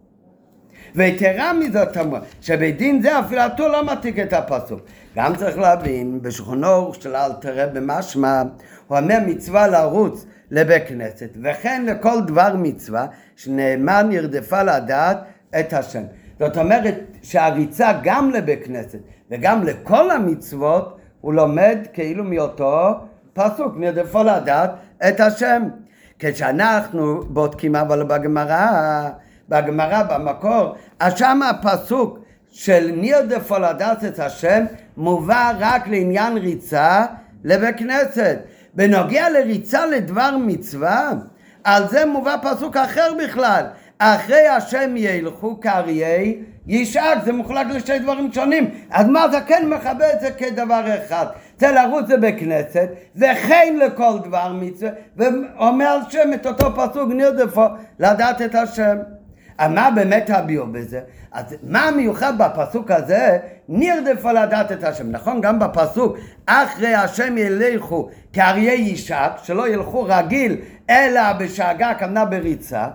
ויתרה 0.96 1.54
מזאת 1.54 1.98
אמרה, 1.98 2.20
שבדין 2.42 3.02
זה 3.02 3.20
אפילו 3.20 3.42
הטור 3.42 3.68
לא 3.68 3.86
מעתיק 3.86 4.20
את 4.20 4.34
הפסוק. 4.34 4.80
גם 5.16 5.36
צריך 5.36 5.58
להבין, 5.58 6.22
בשכונו 6.22 6.94
של 6.94 7.16
אלתר 7.16 7.70
במשמע, 7.74 8.44
הוא 8.88 8.98
אומר 8.98 9.18
מצווה 9.26 9.68
לרוץ 9.68 10.26
לבית 10.52 10.88
כנסת, 10.88 11.30
וכן 11.44 11.86
לכל 11.86 12.22
דבר 12.28 12.56
מצווה 12.58 13.08
שנאמר 13.36 14.04
נרדפה 14.04 14.64
לדעת 14.64 15.18
את 15.60 15.74
השם. 15.74 16.04
זאת 16.40 16.58
אומרת 16.58 16.96
שהריצה 17.22 17.92
גם 18.04 18.32
לבית 18.32 18.66
כנסת 18.66 19.00
וגם 19.32 19.64
לכל 19.64 20.12
המצוות, 20.12 20.98
הוא 21.22 21.34
לומד 21.34 21.78
כאילו 21.94 22.24
מאותו 22.24 22.94
פסוק, 23.34 23.74
נרדפה 23.78 24.24
לדעת 24.24 24.72
את 25.08 25.20
השם. 25.20 25.64
כשאנחנו 26.20 27.22
בודקים 27.28 27.76
אבל 27.76 28.04
בגמרא, 28.04 29.10
בגמרא 29.50 30.04
במקור, 30.04 30.76
אז 31.00 31.18
שם 31.18 31.40
הפסוק 31.50 32.20
של 32.52 32.92
נרדפו 32.94 33.60
לדעת 33.60 34.04
את 34.04 34.20
השם 34.20 34.66
מובא 34.98 35.52
רק 35.60 35.88
לעניין 35.88 36.38
ריצה 36.38 37.06
לבית 37.44 37.78
כנסת. 37.78 38.38
בנוגע 38.74 39.30
לריצה 39.30 39.86
לדבר 39.86 40.38
מצווה, 40.40 41.12
על 41.64 41.88
זה 41.88 42.06
מובא 42.06 42.36
פסוק 42.42 42.78
אחר 42.78 43.14
בכלל. 43.24 43.66
אחרי 44.00 44.48
השם 44.48 44.94
ילכו 44.98 45.60
כאריי 45.60 46.38
ישאג, 46.68 47.18
זה 47.26 47.34
מחולק 47.34 47.68
לשתי 47.68 48.00
דברים 48.00 48.34
שונים. 48.34 48.70
אז 48.92 49.08
מה 49.08 49.30
זה 49.32 49.42
כן 49.42 49.70
מכבה 49.70 50.14
את 50.14 50.20
זה 50.22 50.32
כדבר 50.32 50.84
אחד? 51.06 51.26
זה 51.58 51.72
לרוץ 51.72 52.10
לבית 52.10 52.40
כנסת, 52.40 52.90
וכן 53.16 53.78
לכל 53.86 54.20
דבר 54.24 54.54
מצווה, 54.54 54.92
ואומר 55.18 55.86
על 55.86 56.00
שם 56.10 56.34
את 56.34 56.46
אותו 56.46 56.76
פסוק 56.76 57.10
נרדפו 57.10 57.64
לדעת 58.00 58.42
את 58.42 58.56
השם. 58.56 58.98
אז 59.58 59.72
מה 59.72 59.92
באמת 59.96 60.30
הביאו 60.30 60.68
בזה? 60.68 61.02
אז 61.32 61.56
מה 61.64 61.84
המיוחד 61.84 62.34
בפסוק 62.38 62.92
הזה? 62.92 63.38
נרדפו 63.70 64.30
לדעת 64.30 64.72
את 64.72 64.84
השם. 64.84 65.12
נכון, 65.12 65.42
גם 65.42 65.60
בפסוק, 65.60 66.18
אחרי 66.46 66.94
השם 66.94 67.38
ילכו 67.38 68.10
כאריה 68.34 68.74
ישק, 68.74 69.32
שלא 69.44 69.68
ילכו 69.68 70.06
רגיל, 70.10 70.56
אלא 70.90 71.34
בשאגה, 71.34 71.90
הכוונה 71.90 72.26
בריצה. 72.26 72.88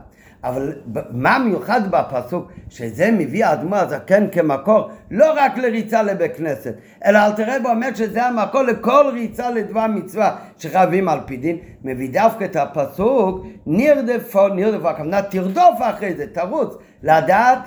אבל 0.45 0.73
מה 1.11 1.39
מיוחד 1.39 1.91
בפסוק? 1.91 2.53
שזה 2.69 3.11
מביא 3.11 3.47
האדמו 3.47 3.77
הזקן 3.77 4.31
כמקור 4.33 4.91
לא 5.11 5.33
רק 5.37 5.59
לריצה 5.59 6.03
לבית 6.03 6.37
כנסת, 6.37 6.75
אלא 7.05 7.19
אל 7.19 7.33
תראה 7.33 7.61
בו 7.61 7.69
אומר 7.69 7.95
שזה 7.95 8.27
המקור 8.27 8.63
לכל 8.63 9.05
ריצה 9.13 9.51
לדבר 9.51 9.87
מצווה 9.87 10.37
שחייבים 10.59 11.09
על 11.09 11.19
פי 11.27 11.37
דין, 11.37 11.57
מביא 11.85 12.11
דווקא 12.13 12.45
את 12.45 12.57
הפסוק 12.57 13.47
נרדפו, 13.67 14.49
נרדפו, 14.49 14.89
הכוונה 14.89 15.23
תרדוף 15.23 15.79
אחרי 15.81 16.15
זה, 16.15 16.27
תרוץ, 16.27 16.75
לדעת 17.03 17.59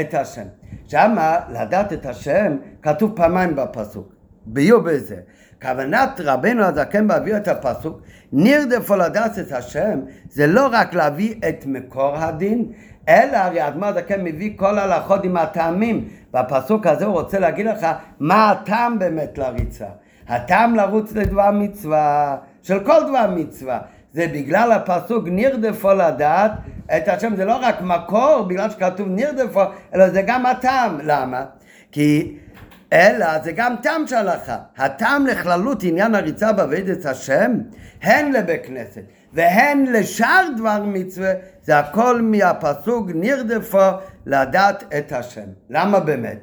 את 0.00 0.14
השם. 0.14 0.46
שמה 0.88 1.38
לדעת 1.52 1.92
את 1.92 2.06
השם 2.06 2.56
כתוב 2.82 3.16
פעמיים 3.16 3.56
בפסוק, 3.56 4.12
ביו 4.46 4.82
בזה. 4.82 5.16
כוונת 5.62 6.20
רבנו 6.24 6.64
הזקן 6.64 7.08
בהביא 7.08 7.36
את 7.36 7.48
הפסוק 7.48 8.00
נרדפו 8.32 8.96
לדעת 8.96 9.38
את 9.38 9.52
השם 9.52 10.00
זה 10.30 10.46
לא 10.46 10.68
רק 10.72 10.94
להביא 10.94 11.34
את 11.48 11.64
מקור 11.66 12.16
הדין 12.16 12.72
אלא 13.08 13.36
הרי 13.36 13.68
אדמו"ר 13.68 13.88
הזקן 13.88 14.24
מביא 14.24 14.52
כל 14.56 14.78
הלכות 14.78 15.24
עם 15.24 15.36
הטעמים. 15.36 16.08
בפסוק 16.32 16.86
הזה 16.86 17.04
הוא 17.04 17.14
רוצה 17.14 17.38
להגיד 17.38 17.66
לך 17.66 17.86
מה 18.20 18.50
הטעם 18.50 18.98
באמת 18.98 19.38
לריצה. 19.38 19.86
הטעם 20.28 20.74
לרוץ 20.74 21.12
לדבר 21.12 21.50
מצווה 21.50 22.36
של 22.62 22.84
כל 22.84 23.00
דבר 23.08 23.26
מצווה 23.36 23.78
זה 24.12 24.26
בגלל 24.34 24.72
הפסוק 24.72 25.24
נרדפו 25.26 25.92
לדעת 25.92 26.52
את 26.96 27.08
השם. 27.08 27.36
זה 27.36 27.44
לא 27.44 27.58
רק 27.62 27.80
מקור 27.80 28.46
בגלל 28.48 28.70
שכתוב 28.70 29.08
נרדפו 29.10 29.60
אלא 29.94 30.08
זה 30.08 30.22
גם 30.22 30.46
הטעם. 30.46 30.98
למה? 31.02 31.44
כי 31.92 32.36
אלא 32.92 33.38
זה 33.44 33.52
גם 33.52 33.74
טעם 33.82 34.06
של 34.06 34.16
הלכה. 34.16 34.56
הטעם 34.76 35.26
לכללות 35.26 35.82
עניין 35.82 36.14
הריצה 36.14 36.52
בעבודת 36.52 37.06
השם, 37.06 37.52
הן 38.02 38.32
לבית 38.32 38.66
כנסת 38.66 39.02
והן 39.32 39.86
לשאר 39.86 40.48
דבר 40.56 40.82
מצווה, 40.84 41.32
זה 41.62 41.78
הכל 41.78 42.22
מהפסוק 42.22 43.08
נרדפו 43.14 43.88
לדעת 44.26 44.84
את 44.98 45.12
השם. 45.12 45.46
למה 45.70 46.00
באמת? 46.00 46.38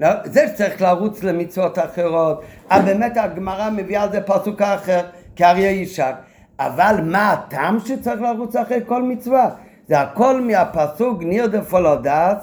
לא, 0.00 0.08
זה 0.24 0.48
שצריך 0.48 0.82
לרוץ 0.82 1.22
למצוות 1.22 1.78
אחרות, 1.78 2.42
אבל 2.70 2.84
באמת 2.84 3.16
הגמרא 3.16 3.70
מביאה 3.70 4.02
על 4.02 4.12
זה 4.12 4.20
פסוק 4.20 4.62
אחר, 4.62 5.00
כאריה 5.36 5.70
ישק. 5.70 6.14
אבל 6.58 7.00
מה 7.02 7.32
הטעם 7.32 7.80
שצריך 7.80 8.20
לרוץ 8.20 8.56
אחרי 8.56 8.80
כל 8.86 9.02
מצווה? 9.02 9.48
זה 9.88 10.00
הכל 10.00 10.40
מהפסוק 10.40 11.22
נרדפו 11.22 11.80
לדעת 11.80 12.42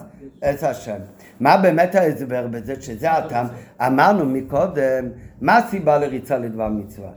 את 0.49 0.63
השם. 0.63 0.97
מה 1.39 1.57
באמת 1.57 1.95
ההסבר 1.95 2.47
בזה 2.47 2.73
שזה 2.81 3.11
הטעם? 3.11 3.47
אמרנו 3.87 4.25
מקודם, 4.25 5.09
מה 5.41 5.57
הסיבה 5.57 5.97
לריצה 5.97 6.37
לדבר 6.37 6.67
מצווה? 6.67 7.09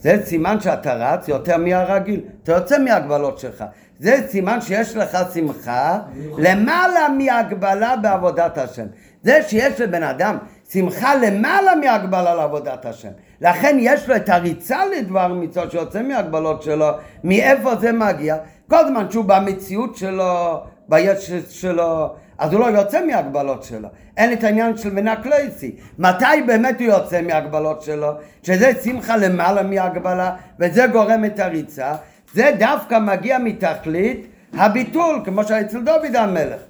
זה 0.00 0.16
סימן 0.24 0.60
שאתה 0.60 0.94
רץ 0.94 1.28
יותר 1.28 1.56
מהרגיל, 1.56 2.20
אתה 2.42 2.52
יוצא 2.52 2.78
מהגבלות 2.78 3.38
שלך. 3.38 3.64
זה 3.98 4.16
סימן 4.28 4.60
שיש 4.60 4.96
לך 4.96 5.18
שמחה 5.34 5.98
למעלה 6.38 7.08
מהגבלה 7.18 7.96
בעבודת 7.96 8.58
השם. 8.58 8.86
זה 9.22 9.42
שיש 9.48 9.80
לבן 9.80 10.02
אדם 10.02 10.38
שמחה 10.72 11.14
למעלה 11.14 11.74
מהגבלה 11.74 12.34
לעבודת 12.34 12.86
השם. 12.86 13.08
לכן 13.40 13.76
יש 13.80 14.08
לו 14.08 14.16
את 14.16 14.28
הריצה 14.28 14.78
לדבר 14.86 15.28
מצווה 15.28 15.70
שיוצא 15.70 16.02
מהגבלות 16.02 16.62
שלו, 16.62 16.90
מאיפה 17.24 17.76
זה 17.76 17.92
מגיע? 17.92 18.36
כל 18.70 18.86
זמן 18.88 19.10
שהוא 19.10 19.24
במציאות 19.24 19.96
שלו, 19.96 20.60
ביש 20.88 21.30
שלו, 21.48 22.14
אז 22.40 22.52
הוא 22.52 22.60
לא 22.60 22.66
יוצא 22.66 23.06
מהגבלות 23.06 23.62
שלו. 23.62 23.88
אין 24.16 24.32
את 24.32 24.44
העניין 24.44 24.76
של 24.76 24.90
מנקלייסי. 24.92 25.76
מתי 25.98 26.42
באמת 26.46 26.80
הוא 26.80 26.88
יוצא 26.88 27.22
מהגבלות 27.22 27.82
שלו? 27.82 28.12
שזה 28.42 28.72
שמחה 28.84 29.16
למעלה 29.16 29.62
מהגבלה, 29.62 30.36
וזה 30.58 30.86
גורם 30.86 31.24
את 31.24 31.40
הריצה. 31.40 31.94
זה 32.34 32.50
דווקא 32.58 32.98
מגיע 32.98 33.38
מתכלית 33.38 34.26
הביטול, 34.54 35.22
כמו 35.24 35.44
שהיה 35.44 35.60
אצל 35.60 35.80
דוד 35.80 36.16
המלך. 36.16 36.60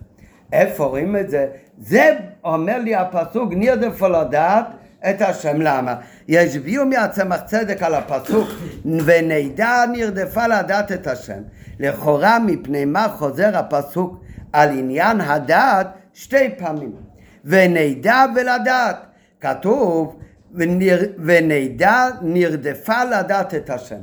איפה 0.52 0.84
רואים 0.84 1.16
את 1.16 1.30
זה? 1.30 1.46
זה 1.78 2.16
אומר 2.44 2.78
לי 2.78 2.94
הפסוק 2.94 3.52
נרדפו 3.56 4.08
לדעת 4.08 4.66
את 5.10 5.22
השם. 5.22 5.60
למה? 5.60 5.94
ישביעו 6.28 6.86
מהצמח 6.86 7.40
צדק 7.40 7.82
על 7.82 7.94
הפסוק 7.94 8.48
ונדע 8.84 9.84
נרדפה 9.92 10.46
לדעת 10.46 10.92
את 10.92 11.06
השם. 11.06 11.40
לכאורה 11.80 12.38
מפני 12.38 12.84
מה 12.84 13.08
חוזר 13.08 13.58
הפסוק 13.58 14.20
על 14.52 14.68
עניין 14.70 15.20
הדעת 15.20 15.86
שתי 16.12 16.50
פעמים. 16.58 16.92
ונדע 17.44 18.24
ולדעת. 18.36 18.96
כתוב 19.40 20.18
ונר, 20.54 20.98
ונדע 21.18 22.08
נרדפה 22.22 23.04
לדעת 23.04 23.54
את 23.54 23.70
השם. 23.70 24.00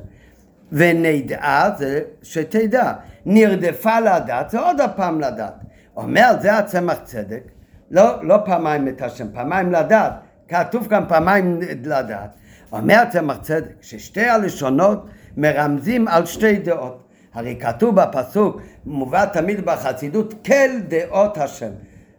ונדעה 0.71 1.69
זה 1.77 2.01
שתדע. 2.23 2.93
נרדפה 3.25 3.99
לדעת 3.99 4.49
זה 4.49 4.59
עוד 4.59 4.81
הפעם 4.81 5.21
לדעת. 5.21 5.53
אומר 5.97 6.31
זה 6.41 6.57
הצמח 6.57 6.97
צדק, 7.03 7.43
לא, 7.91 8.23
לא 8.23 8.37
פעמיים 8.45 8.87
את 8.87 9.01
השם, 9.01 9.27
פעמיים 9.33 9.71
לדעת. 9.71 10.13
כתוב 10.47 10.87
כאן 10.89 11.03
פעמיים 11.07 11.59
לדעת. 11.85 12.35
אומר 12.71 12.95
הצמח 12.95 13.37
צדק 13.41 13.71
ששתי 13.81 14.25
הלשונות 14.25 15.07
מרמזים 15.37 16.07
על 16.07 16.25
שתי 16.25 16.55
דעות. 16.55 17.06
הרי 17.37 17.55
כתוב 17.59 17.95
בפסוק, 17.95 18.61
מובא 18.85 19.25
תמיד 19.25 19.65
בחסידות, 19.65 20.33
כל 20.45 20.79
דעות 20.87 21.37
השם. 21.37 21.69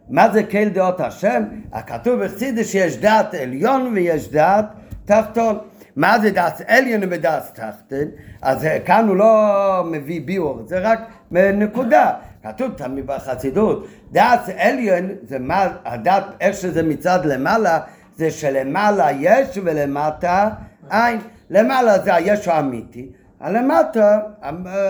מה 0.09 0.29
זה 0.29 0.43
כל 0.43 0.69
דעות 0.69 0.99
השם? 0.99 1.43
הכתוב 1.73 2.23
בחסידות 2.23 2.65
שיש 2.65 2.97
דעת 2.97 3.33
עליון 3.33 3.91
ויש 3.95 4.29
דעת 4.29 4.65
תחתון. 5.05 5.57
מה 5.95 6.19
זה 6.19 6.31
דעת 6.31 6.61
עליון 6.67 7.01
ודעת 7.09 7.43
תחתון? 7.53 8.07
אז 8.41 8.67
כאן 8.85 9.07
הוא 9.07 9.15
לא 9.15 9.83
מביא 9.91 10.21
ביאור, 10.25 10.61
זה 10.65 10.79
רק 10.79 10.99
נקודה. 11.31 12.13
כתוב 12.43 12.71
תמיד 12.77 13.07
בחסידות, 13.07 13.87
דעת 14.11 14.49
עליון 14.57 15.09
זה 15.23 15.39
מה, 15.39 15.67
הדעת, 15.85 16.23
איך 16.41 16.55
שזה 16.55 16.83
מצד 16.83 17.25
למעלה, 17.25 17.79
זה 18.15 18.31
שלמעלה 18.31 19.11
יש 19.11 19.57
ולמטה 19.63 20.49
אין. 20.91 21.19
למעלה 21.49 21.99
זה 21.99 22.15
היש 22.15 22.47
האמיתי, 22.47 23.09
הלמטה, 23.39 24.19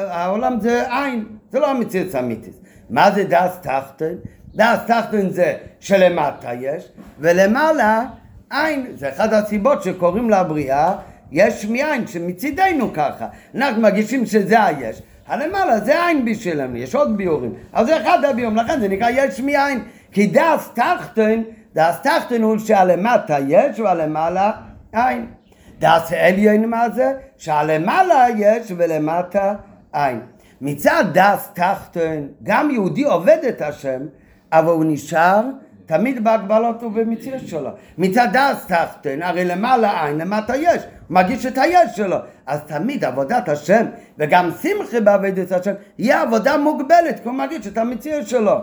העולם 0.10 0.60
זה 0.60 0.84
עין, 0.90 1.26
זה 1.52 1.60
לא 1.60 1.72
המציאות 1.72 2.16
האמיתית. 2.16 2.54
מה 2.90 3.12
זה 3.12 3.24
דס 3.24 3.58
תחתן? 3.62 4.14
דס 4.56 4.80
תחתן 4.88 5.30
זה 5.30 5.54
שלמטה 5.80 6.54
יש, 6.54 6.90
ולמעלה 7.20 8.06
עין. 8.50 8.86
זה 8.96 9.10
אחת 9.10 9.34
הסיבות 9.34 9.84
שקוראים 9.84 10.30
לבריאה 10.30 10.96
יש 11.32 11.66
מאין, 11.66 12.08
שמצידנו 12.08 12.94
ככה. 12.94 13.28
אנחנו 13.56 13.82
מרגישים 13.82 14.26
שזה 14.26 14.64
היש. 14.66 15.02
הלמעלה 15.28 15.80
זה 15.80 16.06
עין 16.06 16.26
בשבילנו, 16.26 16.78
יש 16.78 16.96
עוד 16.96 17.18
ביורים. 17.18 17.54
אז 17.74 17.88
זה 17.88 18.02
אחד 18.02 18.24
הביורים, 18.24 18.58
לכן 18.58 18.80
זה 18.80 18.88
נקרא 18.88 19.10
יש 19.10 19.40
מאין. 19.40 19.84
כי 20.12 20.28
דס 20.28 20.70
תחתן, 20.74 21.42
דס 21.76 22.02
תחתן 22.04 22.42
הוא 22.42 22.58
שהלמטה 22.58 23.38
יש 23.48 23.80
והלמעלה 23.80 24.52
עין. 24.94 25.26
דס 25.80 26.14
עליון 26.14 26.66
מה 26.66 26.90
זה? 26.90 27.14
שהלמעלה 27.38 28.26
יש 28.38 28.72
ולמטה 28.78 29.54
אין. 29.94 30.20
מצד 30.62 31.04
דס 31.14 31.50
תחתון, 31.54 32.28
גם 32.44 32.72
יהודי 32.72 33.04
עובד 33.04 33.38
את 33.50 33.62
השם, 33.62 34.02
אבל 34.52 34.72
הוא 34.72 34.86
נשאר 34.88 35.42
תמיד 35.86 36.24
בהגבלות 36.24 36.84
ובמציאות 36.84 37.48
שלו. 37.48 37.70
מצד 37.98 38.28
דס 38.34 38.66
תחתון, 38.68 39.22
הרי 39.22 39.46
למעלה 39.46 40.08
אין, 40.08 40.18
למטה 40.18 40.56
יש, 40.56 40.84
הוא 40.84 41.16
מגיש 41.16 41.46
את 41.46 41.58
היש 41.58 41.96
שלו. 41.96 42.18
אז 42.46 42.60
תמיד 42.68 43.06
עבודת 43.06 43.50
השם, 43.50 43.86
וגם 44.18 44.50
שמחה 44.62 45.00
בעבודת 45.00 45.52
השם, 45.52 45.74
יהיה 45.98 46.22
עבודה 46.22 46.58
מוגבלת, 46.58 47.20
כי 47.24 47.30
הוא 47.30 47.38
מגיש 47.38 47.68
את 47.68 47.78
המציאות 47.78 48.28
שלו. 48.28 48.56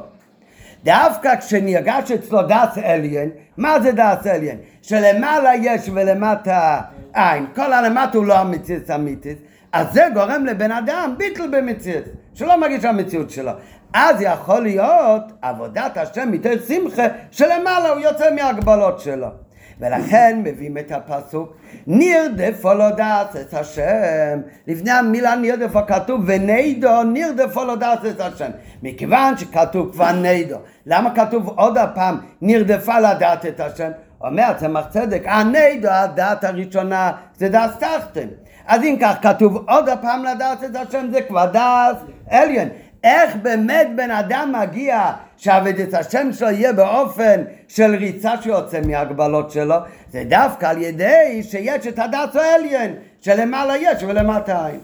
דווקא 0.84 1.36
כשנרגש 1.36 2.10
אצלו 2.10 2.42
דס 2.42 2.78
אליין, 2.78 3.30
מה 3.56 3.80
זה 3.80 3.92
דס 3.92 4.26
אליין? 4.26 4.58
שלמעלה 4.82 5.54
יש 5.54 5.90
ולמטה 5.94 6.80
אין. 7.16 7.46
כל 7.54 7.72
הלמטה 7.72 8.18
הוא 8.18 8.26
לא 8.26 8.38
המציאות 8.38 8.90
האמיתית, 8.90 9.38
אז 9.72 9.92
זה 9.92 10.04
גורם 10.14 10.46
לבן 10.46 10.72
אדם 10.72 11.14
ביטל 11.16 11.48
במציאות, 11.52 12.04
שלא 12.34 12.60
מרגיש 12.60 12.84
המציאות 12.84 13.30
שלו. 13.30 13.52
אז 13.92 14.16
יכול 14.20 14.62
להיות 14.62 15.22
עבודת 15.42 15.96
השם 15.96 16.30
מתוך 16.30 16.52
שמחה 16.68 17.02
שלמעלה 17.30 17.88
הוא 17.88 18.00
יוצא 18.00 18.34
מהגבלות 18.34 19.00
שלו. 19.00 19.45
ולכן 19.80 20.40
מביאים 20.44 20.78
את 20.78 20.92
הפסוק 20.92 21.56
נרדפו 21.86 22.74
לא 22.74 22.90
דעת 22.90 23.36
את 23.36 23.54
השם 23.54 24.40
לפני 24.66 24.90
המילה 24.90 25.34
נרדפו 25.34 25.86
כתוב? 25.86 26.20
ונידו 26.26 27.02
נרדפו 27.02 27.64
לא 27.64 27.76
דעת 27.76 28.06
את 28.06 28.20
השם 28.20 28.50
מכיוון 28.82 29.36
שכתוב 29.36 29.92
כבר 29.92 30.12
נידו 30.12 30.56
למה 30.86 31.14
כתוב 31.14 31.48
עוד 31.48 31.78
הפעם 31.78 32.18
נרדפה 32.42 32.98
לדעת 33.00 33.46
את 33.46 33.60
השם 33.60 33.90
אומר 34.20 34.52
צמח 34.56 34.86
צדק 34.90 35.22
הנידו 35.26 35.88
הדעת 35.88 36.44
הראשונה 36.44 37.12
זה 37.36 37.48
דעת 37.48 37.70
תחתן 37.80 38.28
אז 38.66 38.82
אם 38.82 38.96
כך 39.00 39.14
כתוב 39.22 39.64
עוד 39.68 39.88
הפעם 39.88 40.24
לדעת 40.24 40.64
את 40.64 40.76
השם 40.76 41.06
זה 41.12 41.22
כבר 41.22 41.46
דעת 41.46 41.96
עליון. 42.30 42.68
איך 43.04 43.36
באמת 43.36 43.88
בן 43.96 44.10
אדם 44.10 44.54
מגיע 44.60 45.12
שעבד 45.36 45.80
את 45.80 45.94
השם 45.94 46.32
שלו 46.32 46.50
יהיה 46.50 46.72
באופן 46.72 47.42
של 47.68 47.94
ריצה 47.94 48.42
שיוצא 48.42 48.80
מהגבלות 48.86 49.50
שלו, 49.50 49.76
זה 50.12 50.22
דווקא 50.28 50.66
על 50.66 50.82
ידי 50.82 51.42
שיש 51.42 51.86
את 51.86 51.98
הדעת 51.98 52.36
העליון, 52.36 52.96
שלמעלה 53.20 53.76
יש 53.76 54.02
ולמטה 54.02 54.68
אין. 54.68 54.80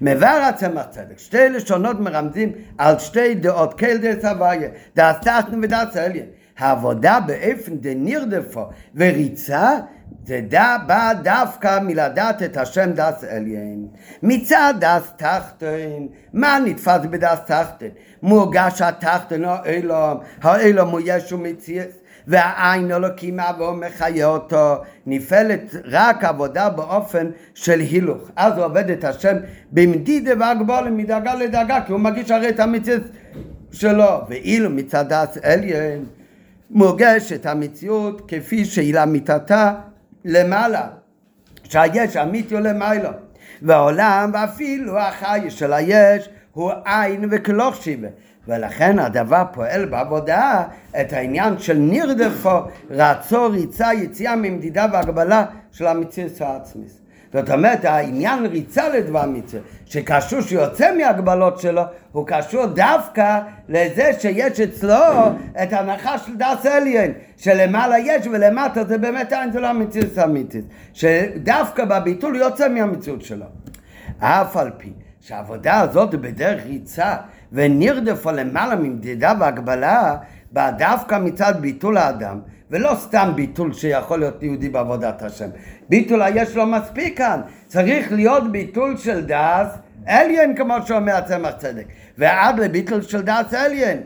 מבאר 0.00 0.42
הצמח 0.42 0.84
צדק, 0.90 1.18
שתי 1.18 1.48
לשונות 1.48 2.00
מרמזים 2.00 2.52
על 2.78 2.98
שתי 2.98 3.34
דעות, 3.34 3.78
כל 3.78 3.96
דעת 3.96 4.24
הוויה, 4.24 4.68
דעת 4.96 5.22
תחתן 5.22 5.64
ודעת 5.64 5.96
העליון. 5.96 6.26
העבודה 6.58 7.18
באופן 7.26 7.76
דנרדפו 7.76 8.64
וריצה 8.94 9.70
זה 10.26 10.40
דה, 10.48 10.76
בא 10.86 11.12
דווקא 11.22 11.78
מלדעת 11.82 12.42
את 12.42 12.56
השם 12.56 12.92
דס 12.92 13.24
עליין. 13.24 13.86
מצד 14.22 14.74
דס 14.80 15.12
תחתן, 15.16 16.06
מה 16.32 16.58
נתפס 16.64 17.00
בדס 17.10 17.38
תחתן? 17.46 17.86
מורגש 18.22 18.82
התחתן 18.82 19.44
האילום, 19.44 20.18
האילום 20.42 20.88
הוא 20.88 21.00
ישו 21.04 21.38
מציאס, 21.38 21.86
והעין 22.26 22.92
אלוקים 22.92 23.40
אבו 23.40 23.72
מחיה 23.72 24.26
אותו, 24.26 24.76
נפעלת 25.06 25.74
רק 25.84 26.24
עבודה 26.24 26.68
באופן 26.68 27.30
של 27.54 27.80
הילוך. 27.80 28.30
אז 28.36 28.52
הוא 28.56 28.64
עובד 28.64 28.90
את 28.90 29.04
השם 29.04 29.36
במדידה 29.72 30.30
והגבולים 30.40 30.96
מדאגה 30.96 31.34
לדאגה, 31.34 31.80
כי 31.86 31.92
הוא 31.92 32.00
מגיש 32.00 32.30
הרי 32.30 32.48
את 32.48 32.60
המציאות 32.60 33.02
שלו. 33.72 34.20
ואילו 34.28 34.70
מצד 34.70 35.08
דעת 35.08 35.44
עליין 35.44 36.04
מורגשת 36.70 37.46
המציאות 37.46 38.22
כפי 38.28 38.64
שהיא 38.64 38.94
לאמיתתה 38.94 39.74
למעלה, 40.24 40.86
שהיש 41.64 42.16
אמיתי 42.16 42.54
הוא 42.54 42.62
למעלה. 42.62 43.10
והעולם 43.62 44.30
ואפילו 44.34 44.98
החי 44.98 45.46
של 45.48 45.72
היש 45.72 46.28
הוא 46.56 46.72
עין 46.84 47.28
וכלוך 47.30 47.76
שיבה. 47.76 48.08
ולכן 48.48 48.98
הדבר 48.98 49.42
פועל 49.52 49.84
בעבודה 49.84 50.64
את 51.00 51.12
העניין 51.12 51.58
של 51.58 51.78
נרדפו, 51.78 52.58
רצו, 52.90 53.50
ריצה, 53.50 53.94
יציאה 53.94 54.36
ממדידה 54.36 54.86
והגבלה 54.92 55.44
של 55.72 55.86
המציאות 55.86 56.40
העצמית. 56.40 57.00
זאת 57.32 57.50
אומרת, 57.50 57.84
העניין 57.84 58.46
ריצה 58.46 58.88
לדבר 58.88 59.26
מצווה, 59.26 59.62
שקשור 59.86 60.40
שיוצא 60.40 60.96
מהגבלות 60.96 61.60
שלו, 61.60 61.82
הוא 62.12 62.26
קשור 62.26 62.66
דווקא 62.66 63.40
לזה 63.68 64.10
שיש 64.18 64.60
אצלו 64.60 64.94
את 65.62 65.72
ההנחה 65.72 66.18
של 66.18 66.36
דס 66.36 66.66
אליין, 66.66 67.12
שלמעלה 67.36 67.98
יש 67.98 68.26
ולמטה 68.26 68.84
זה 68.84 68.98
באמת 68.98 69.32
אין, 69.32 69.52
זה 69.52 69.60
לא 69.60 69.66
המציאות 69.66 70.18
האמיתית. 70.18 70.64
שדווקא 70.92 71.84
בביטול 71.84 72.36
יוצא 72.36 72.68
מהמציאות 72.68 73.22
שלו. 73.22 73.46
אף 74.18 74.56
על 74.56 74.70
פי 74.78 74.92
שהעבודה 75.26 75.80
הזאת 75.80 76.14
בדרך 76.14 76.62
ריצה 76.66 77.16
ונרדפה 77.52 78.32
למעלה 78.32 78.76
ממדידה 78.76 79.32
והגבלה, 79.40 80.16
באה 80.52 80.70
דווקא 80.70 81.18
מצד 81.18 81.54
ביטול 81.60 81.96
האדם, 81.96 82.40
ולא 82.70 82.94
סתם 82.94 83.32
ביטול 83.34 83.72
שיכול 83.72 84.18
להיות 84.18 84.42
יהודי 84.42 84.68
בעבודת 84.68 85.22
השם. 85.22 85.48
ביטול 85.88 86.22
היש 86.22 86.56
לו 86.56 86.66
מספיק 86.66 87.18
כאן, 87.18 87.40
צריך 87.66 88.12
להיות 88.12 88.52
ביטול 88.52 88.96
של 88.96 89.26
דעת 89.26 89.68
אליין 90.08 90.56
כמו 90.56 90.74
שאומר 90.86 91.16
הצמח 91.16 91.54
צדק, 91.58 91.84
ועד 92.18 92.58
לביטול 92.60 93.02
של 93.02 93.22
דעת 93.22 93.54
אליין. 93.54 94.00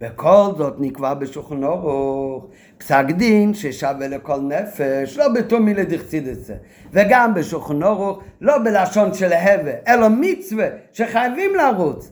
וכל 0.00 0.50
זאת 0.58 0.74
נקבע 0.78 1.14
בשולחן 1.14 1.64
אורוך, 1.64 2.46
פסק 2.78 3.04
דין 3.16 3.54
ששווה 3.54 4.08
לכל 4.08 4.40
נפש, 4.40 5.18
לא 5.18 5.28
בתומי 5.28 5.74
לדחצידסה, 5.74 6.54
וגם 6.92 7.34
בשולחן 7.34 7.82
אורוך, 7.82 8.20
לא 8.40 8.58
בלשון 8.58 9.14
של 9.14 9.32
הווה, 9.32 9.72
אלא 9.88 10.08
מצווה 10.08 10.66
שחייבים 10.92 11.50
לרוץ. 11.54 12.10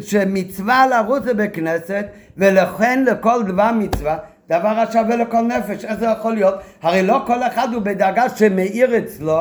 שמצווה 0.00 0.86
לרוץ 0.86 1.22
בכנסת, 1.36 2.06
ולכן 2.36 3.04
לכל 3.04 3.42
דבר 3.42 3.70
מצווה, 3.72 4.16
דבר 4.48 4.68
השווה 4.68 5.16
לכל 5.16 5.42
נפש. 5.42 5.84
איך 5.84 5.98
זה 5.98 6.06
יכול 6.06 6.34
להיות? 6.34 6.54
הרי 6.82 7.02
לא 7.02 7.22
כל 7.26 7.42
אחד 7.42 7.68
הוא 7.72 7.82
בדאגה 7.82 8.28
שמאיר 8.28 8.98
אצלו 8.98 9.40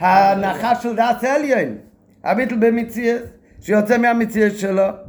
ההנחה 0.00 0.74
של 0.74 0.96
דעת 0.96 1.24
עליין. 1.24 1.76
הביטל 2.24 2.56
במציאות, 2.56 3.22
שיוצא 3.60 3.98
מהמציאות 3.98 4.58
שלו. 4.58 5.05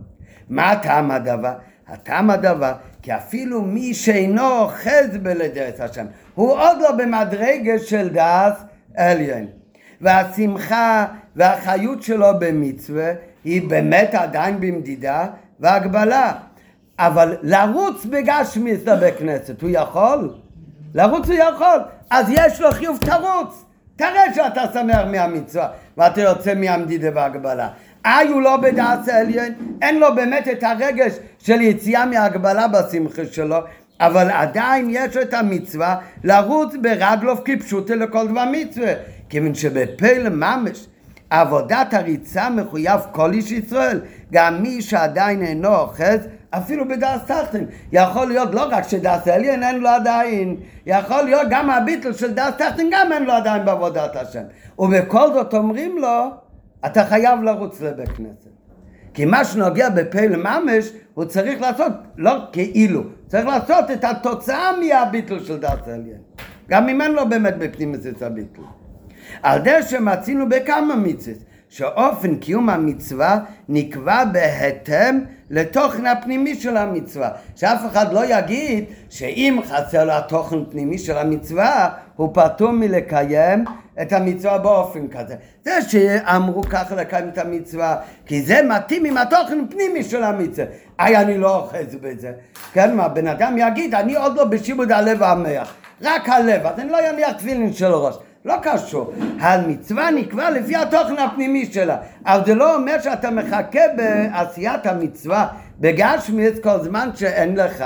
מה 0.49 0.71
הטעם 0.71 1.11
הדבר? 1.11 1.53
הטעם 1.87 2.29
הדבר, 2.29 2.73
כי 3.01 3.15
אפילו 3.15 3.61
מי 3.61 3.93
שאינו 3.93 4.59
אוחז 4.59 5.17
בלדעת 5.21 5.79
השם, 5.79 6.05
הוא 6.35 6.51
עוד 6.51 6.77
לא 6.81 6.91
במדרגה 6.91 7.79
של 7.79 8.09
דעת 8.09 8.57
עליין. 8.95 9.47
והשמחה 10.01 11.05
והחיות 11.35 12.03
שלו 12.03 12.27
במצווה 12.39 13.11
היא 13.43 13.69
באמת 13.69 14.15
עדיין 14.15 14.59
במדידה 14.59 15.25
והגבלה. 15.59 16.33
אבל 16.99 17.37
לרוץ 17.41 18.05
בגשמיס 18.05 18.85
לבית 18.85 19.17
כנסת, 19.17 19.61
הוא 19.61 19.69
יכול? 19.73 20.33
לרוץ 20.93 21.27
הוא 21.27 21.35
יכול. 21.35 21.79
אז 22.09 22.25
יש 22.29 22.61
לו 22.61 22.71
חיוב, 22.71 22.97
תרוץ. 22.97 23.63
תראה 23.95 24.33
שאתה 24.35 24.61
שמח 24.73 25.01
מהמצווה 25.11 25.67
ואתה 25.97 26.21
יוצא 26.21 26.53
מהמדידה 26.55 27.09
והגבלה. 27.15 27.69
איי 28.07 28.27
הוא 28.27 28.41
לא 28.41 28.57
בדעת 28.57 29.07
עליין, 29.07 29.53
אין 29.81 29.99
לו 29.99 30.15
באמת 30.15 30.47
את 30.47 30.63
הרגש 30.63 31.11
של 31.39 31.61
יציאה 31.61 32.05
מהגבלה 32.05 32.67
בשמחה 32.67 33.21
שלו, 33.31 33.57
אבל 33.99 34.31
עדיין 34.31 34.87
יש 34.91 35.15
לו 35.15 35.21
את 35.21 35.33
המצווה 35.33 35.95
לרוץ 36.23 36.75
ברגלוף 36.81 37.39
כפשוטה 37.45 37.95
לכל 37.95 38.27
דבר 38.27 38.43
מצווה. 38.51 38.93
כיוון 39.29 39.55
שבפלא 39.55 40.29
ממש 40.29 40.87
עבודת 41.29 41.93
הריצה 41.93 42.49
מחויב 42.49 42.99
כל 43.11 43.33
איש 43.33 43.51
ישראל, 43.51 44.01
גם 44.31 44.61
מי 44.63 44.81
שעדיין 44.81 45.41
אינו 45.41 45.75
אוחז, 45.75 46.27
אפילו 46.49 46.87
בדס 46.87 47.25
תחתן. 47.25 47.63
יכול 47.91 48.27
להיות 48.27 48.53
לא 48.53 48.67
רק 48.71 48.87
שדס 48.87 49.27
עליין 49.27 49.63
אין 49.63 49.79
לו 49.79 49.89
עדיין, 49.89 50.55
יכול 50.85 51.21
להיות 51.21 51.47
גם 51.49 51.69
הביטל 51.69 52.13
של 52.13 52.33
דס 52.33 52.51
תחתן 52.57 52.85
גם 52.91 53.13
אין 53.13 53.23
לו 53.23 53.33
עדיין 53.33 53.65
בעבודת 53.65 54.15
השם. 54.15 54.43
ובכל 54.79 55.33
זאת 55.33 55.53
אומרים 55.53 55.97
לו, 55.97 56.31
אתה 56.85 57.05
חייב 57.05 57.41
לרוץ 57.41 57.81
לבית 57.81 58.09
כנסת. 58.09 58.49
כי 59.13 59.25
מה 59.25 59.45
שנוגע 59.45 59.89
בפעיל 59.89 60.35
ממש, 60.35 60.91
הוא 61.13 61.25
צריך 61.25 61.61
לעשות, 61.61 61.91
לא 62.17 62.31
כאילו, 62.51 63.03
צריך 63.27 63.45
לעשות 63.45 63.91
את 63.91 64.03
התוצאה 64.03 64.71
מהביטל 64.79 65.43
של 65.43 65.57
דס 65.57 65.87
עליין. 65.87 66.21
גם 66.69 66.89
אם 66.89 67.01
אין 67.01 67.11
לו 67.11 67.29
באמת 67.29 67.57
בפנים 67.57 67.95
את 67.95 68.21
הביטל. 68.21 68.61
על 69.43 69.61
דרך 69.61 69.89
שמצינו 69.89 70.49
בכמה 70.49 70.95
מצוות, 70.95 71.37
שאופן 71.69 72.35
קיום 72.35 72.69
המצווה 72.69 73.39
נקבע 73.69 74.25
בהתאם 74.25 75.19
לתוכן 75.49 76.05
הפנימי 76.05 76.55
של 76.55 76.77
המצווה. 76.77 77.29
שאף 77.55 77.81
אחד 77.91 78.13
לא 78.13 78.21
יגיד 78.25 78.85
שאם 79.09 79.59
חסר 79.65 80.05
לו 80.05 80.11
התוכן 80.13 80.61
הפנימי 80.61 80.97
של 80.97 81.17
המצווה, 81.17 81.89
הוא 82.15 82.29
פטור 82.33 82.71
מלקיים 82.71 83.65
את 84.01 84.13
המצווה 84.13 84.57
באופן 84.57 85.07
כזה. 85.07 85.35
זה 85.65 85.81
שאמרו 85.81 86.63
ככה 86.63 86.95
לקיים 86.95 87.29
את 87.29 87.37
המצווה, 87.37 87.95
כי 88.25 88.41
זה 88.41 88.59
מתאים 88.69 89.05
עם 89.05 89.17
התוכן 89.17 89.59
הפנימי 89.67 90.03
של 90.03 90.23
המצווה. 90.23 90.65
איי, 90.99 91.17
אני 91.17 91.37
לא 91.37 91.55
אוחז 91.55 91.95
בזה. 92.01 92.31
כן, 92.73 92.95
מה, 92.95 93.07
בן 93.07 93.27
אדם 93.27 93.55
יגיד, 93.57 93.95
אני 93.95 94.15
עוד 94.15 94.35
לא 94.35 94.45
בשיבוד 94.45 94.91
הלב 94.91 95.21
והמח. 95.21 95.73
רק 96.01 96.29
הלב, 96.29 96.65
אז 96.65 96.79
אני 96.79 96.89
לא 96.89 97.09
אניח 97.09 97.31
תפילין 97.31 97.73
של 97.73 97.91
ראש. 97.91 98.15
לא 98.47 98.55
קשור. 98.61 99.13
המצווה 99.39 100.11
נקבע 100.11 100.49
לפי 100.49 100.75
התוכן 100.75 101.17
הפנימי 101.17 101.65
שלה. 101.65 101.97
אבל 102.25 102.45
זה 102.45 102.55
לא 102.55 102.75
אומר 102.75 103.01
שאתה 103.01 103.31
מחכה 103.31 103.81
בעשיית 103.95 104.85
המצווה 104.85 105.47
בגשמיץ 105.79 106.59
כל 106.63 106.79
זמן 106.83 107.09
שאין 107.15 107.55
לך 107.55 107.83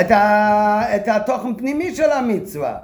את, 0.00 0.10
ה, 0.10 0.82
את 0.96 1.08
התוכן 1.08 1.50
הפנימי 1.50 1.94
של 1.94 2.10
המצווה. 2.10 2.76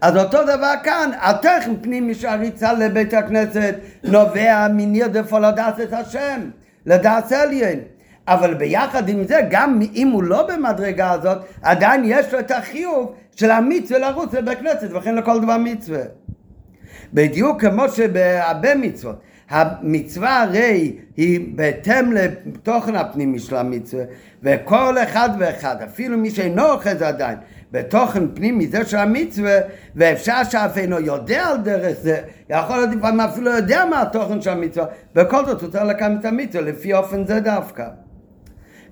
אז 0.00 0.16
אותו 0.16 0.42
דבר 0.42 0.72
כאן, 0.84 1.10
התוכן 1.20 1.74
פנימי 1.80 2.12
הריצה 2.28 2.72
לבית 2.72 3.14
הכנסת 3.14 3.74
נובע 4.04 4.66
מנרדפו 4.72 5.38
לדעת 5.38 5.80
את 5.80 5.92
השם, 5.92 6.40
לדעת 6.86 7.32
עליין. 7.32 7.80
אבל 8.28 8.54
ביחד 8.54 9.08
עם 9.08 9.24
זה, 9.24 9.40
גם 9.50 9.80
אם 9.94 10.08
הוא 10.08 10.22
לא 10.22 10.46
במדרגה 10.46 11.10
הזאת, 11.10 11.38
עדיין 11.62 12.02
יש 12.04 12.32
לו 12.32 12.38
את 12.38 12.50
החיוב 12.50 13.14
של 13.36 13.50
המצווה 13.50 13.98
לרוץ 14.00 14.34
לבית 14.34 14.58
כנסת, 14.58 14.88
וכן 14.92 15.14
לכל 15.14 15.40
דבר 15.40 15.56
מצווה. 15.58 16.02
בדיוק 17.14 17.60
כמו 17.60 17.88
שבהרבה 17.88 18.74
מצוות, 18.74 19.20
המצווה 19.50 20.42
הרי 20.42 20.96
היא 21.16 21.56
בהתאם 21.56 22.12
לתוכן 22.12 22.94
הפנימי 22.94 23.38
של 23.38 23.56
המצווה, 23.56 24.04
וכל 24.42 24.98
אחד 25.02 25.30
ואחד, 25.38 25.76
אפילו 25.84 26.18
מי 26.18 26.30
שאינו 26.30 26.72
אוחז 26.72 27.02
עדיין, 27.02 27.38
בתוכן 27.72 28.34
פנימי 28.34 28.66
זה 28.66 28.84
של 28.84 28.96
המצווה, 28.96 29.58
ואפשר 29.96 30.44
שאף 30.50 30.78
אינו 30.78 31.00
יודע 31.00 31.46
על 31.46 31.56
דרך 31.56 31.96
זה, 32.02 32.20
יכול 32.48 32.76
להיות 32.76 32.90
לפעמים 32.90 33.20
אפילו 33.20 33.50
יודע 33.50 33.84
מה 33.90 34.02
התוכן 34.02 34.40
של 34.42 34.50
המצווה, 34.50 34.86
בכל 35.14 35.46
זאת 35.46 35.62
הוא 35.62 35.70
צריך 35.70 35.84
לקיים 35.84 36.16
את 36.20 36.24
המצווה 36.24 36.62
לפי 36.62 36.94
אופן 36.94 37.26
זה 37.26 37.40
דווקא. 37.40 37.88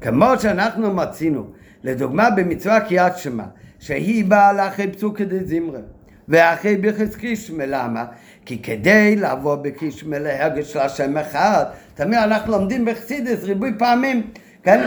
כמו 0.01 0.27
שאנחנו 0.39 0.95
מצינו, 0.95 1.47
לדוגמה 1.85 2.31
במצווה 2.31 2.81
קריאת 2.81 3.19
שמע, 3.19 3.45
שהיא 3.85 4.25
באה 4.25 4.53
לאחרי 4.53 4.91
פסוקי 4.93 5.25
דזמרה 5.25 5.81
ואחרי 6.29 6.77
ברכס 6.77 7.17
קישמה, 7.17 7.67
למה? 7.67 8.05
כי 8.47 8.63
כדי 8.63 9.17
לבוא 9.17 9.55
בקישמה 9.55 10.19
להרגש 10.19 10.73
של 10.73 10.79
השם 10.79 11.17
אחד, 11.17 11.65
תמיד 11.95 12.19
אנחנו 12.19 12.53
לומדים 12.53 12.85
בחסידס 12.85 13.45
ריבוי 13.45 13.73
פעמים, 13.79 14.31
כן, 14.63 14.81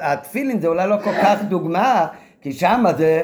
התפילין 0.00 0.60
זה 0.60 0.68
אולי 0.68 0.88
לא 0.88 0.96
כל 1.04 1.12
כך 1.22 1.42
דוגמה, 1.48 2.06
כי 2.42 2.52
שם 2.52 2.84
זה 2.98 3.22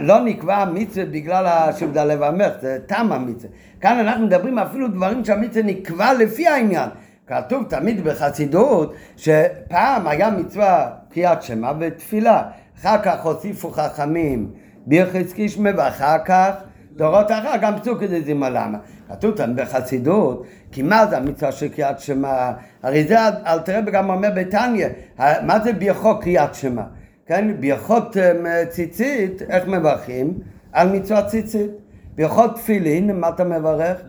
לא 0.00 0.20
נקבע 0.20 0.56
המצווה 0.56 1.04
בגלל 1.04 1.46
השבדה 1.46 2.04
לב 2.04 2.22
המך, 2.22 2.52
זה 2.60 2.78
תם 2.86 3.12
המצווה. 3.12 3.50
כאן 3.80 3.98
אנחנו 3.98 4.26
מדברים 4.26 4.58
אפילו 4.58 4.88
דברים 4.88 5.24
שהמצווה 5.24 5.62
נקבע 5.62 6.12
לפי 6.12 6.48
העניין. 6.48 6.88
כתוב 7.26 7.64
תמיד 7.68 8.04
בחסידות 8.04 8.94
שפעם 9.16 10.06
היה 10.06 10.30
מצווה 10.30 10.90
קריאת 11.12 11.42
שמע 11.42 11.72
ותפילה, 11.80 12.42
אחר 12.80 13.02
כך 13.02 13.26
הוסיפו 13.26 13.70
חכמים 13.70 14.50
בירכס 14.86 15.32
קישמה 15.32 15.70
ואחר 15.76 16.16
כך 16.24 16.50
דורות 16.96 17.30
אחר 17.30 17.56
גם 17.60 17.80
פסוק 17.80 18.02
כזה 18.02 18.20
זימה 18.20 18.50
למה. 18.50 18.78
כתוב 19.08 19.36
כאן 19.36 19.56
בחסידות, 19.56 20.46
כי 20.72 20.82
מה 20.82 21.06
זה 21.06 21.16
המצווה 21.16 21.52
של 21.52 21.68
קריאת 21.68 22.00
שמע? 22.00 22.52
הרי 22.82 23.04
זה 23.04 23.16
אלתרעב 23.28 23.84
גם 23.84 24.10
אומר 24.10 24.28
בתניא, 24.36 24.88
מה 25.18 25.60
זה 25.64 25.72
בירכו 25.72 26.20
קריאת 26.20 26.54
שמע? 26.54 26.82
כן, 27.26 27.60
ברכות 27.60 28.16
אה, 28.16 28.66
ציצית, 28.66 29.42
איך 29.42 29.66
מברכים? 29.66 30.38
על 30.72 30.88
מצוות 30.88 31.26
ציצית. 31.26 31.70
ברכות 32.14 32.54
תפילין, 32.54 33.20
מה 33.20 33.28
אתה 33.28 33.44
מברך? 33.44 34.00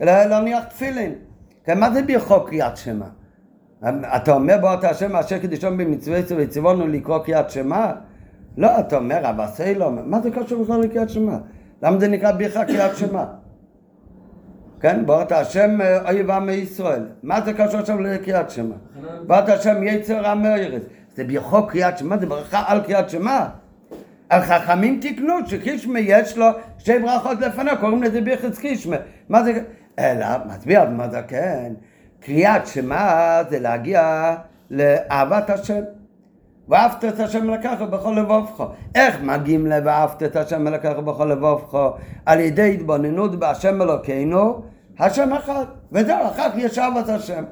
להניח 0.00 0.64
תפילין. 0.64 1.12
כן, 1.64 1.80
מה 1.80 1.90
זה 1.90 2.02
ברכות 2.02 2.48
קריאת 2.48 2.76
שמע? 2.76 3.06
אתה 4.16 4.32
אומר 4.32 4.56
בוא 4.60 4.74
אתה 4.74 4.90
השם 4.90 5.16
אשר 5.16 5.38
קדישון 5.38 5.76
במצווה 5.76 6.20
וציוונו 6.36 6.86
לקרוא 6.86 7.18
קריאת 7.18 7.50
שמע? 7.50 7.92
לא, 8.56 8.80
אתה 8.80 8.96
אומר 8.96 9.30
אבא 9.30 9.46
סיילום, 9.46 9.98
מה 10.04 10.20
זה 10.20 10.30
קשור 10.30 10.64
בכלל 10.64 10.80
לקריאת 10.80 11.10
שמע? 11.10 11.36
למה 11.82 11.98
זה 11.98 12.08
נקרא 12.08 12.32
ברכה 12.32 12.64
קריאת 12.64 12.96
שמע? 12.96 13.24
כן, 14.80 15.06
בראת 15.06 15.32
השם 15.32 15.80
אה, 15.80 16.10
אויב 16.10 16.30
עם 16.30 16.48
ישראל. 16.48 17.06
מה 17.22 17.40
זה 17.40 17.52
קשור 17.52 17.80
עכשיו 17.80 18.00
לקריאת 18.00 18.50
שמע? 18.50 18.74
בראת 19.26 19.48
השם 19.48 19.82
יצר 19.82 20.32
ארץ. 20.32 20.82
זה 21.14 21.24
ברכו 21.24 21.66
קריאת 21.66 21.98
שמע, 21.98 22.18
זה 22.18 22.26
ברכה 22.26 22.62
על 22.66 22.80
קריאת 22.80 23.10
שמע. 23.10 23.46
החכמים 24.30 25.00
תיקנו 25.00 25.34
שקישמה 25.46 25.98
יש 26.00 26.38
לו 26.38 26.46
שתי 26.78 26.98
ברכות 26.98 27.40
לפניו, 27.40 27.76
קוראים 27.80 28.02
לזה 28.02 28.20
ברכת 28.20 28.58
קישמה. 28.58 28.96
מה 29.28 29.44
זה? 29.44 29.62
אלא, 29.98 30.26
מצביע 30.46 30.84
מה 30.84 31.08
זה 31.08 31.22
כן. 31.28 31.72
קריאת 32.20 32.66
שמע 32.66 33.42
זה 33.50 33.58
להגיע 33.58 34.34
לאהבת 34.70 35.50
השם. 35.50 35.80
ואהבת 36.68 37.04
את 37.04 37.20
השם 37.20 37.50
לקחת 37.50 37.88
בכל 37.88 38.12
לבובך. 38.18 38.64
איך 38.94 39.20
מגיעים 39.22 39.66
ל"ואהבת 39.66 40.22
את 40.22 40.36
השם 40.36 40.68
לקחת 40.68 40.96
בכל 40.96 41.24
לבובך"? 41.24 41.78
על 42.26 42.40
ידי 42.40 42.74
התבוננות 42.74 43.38
בהשם 43.38 43.82
אלוקינו, 43.82 44.62
השם 44.98 45.32
אחד. 45.32 45.64
וזהו, 45.92 46.26
אחר 46.26 46.50
כך 46.50 46.56
יש 46.56 46.78
אהבת 46.78 47.08
השם. 47.08 47.44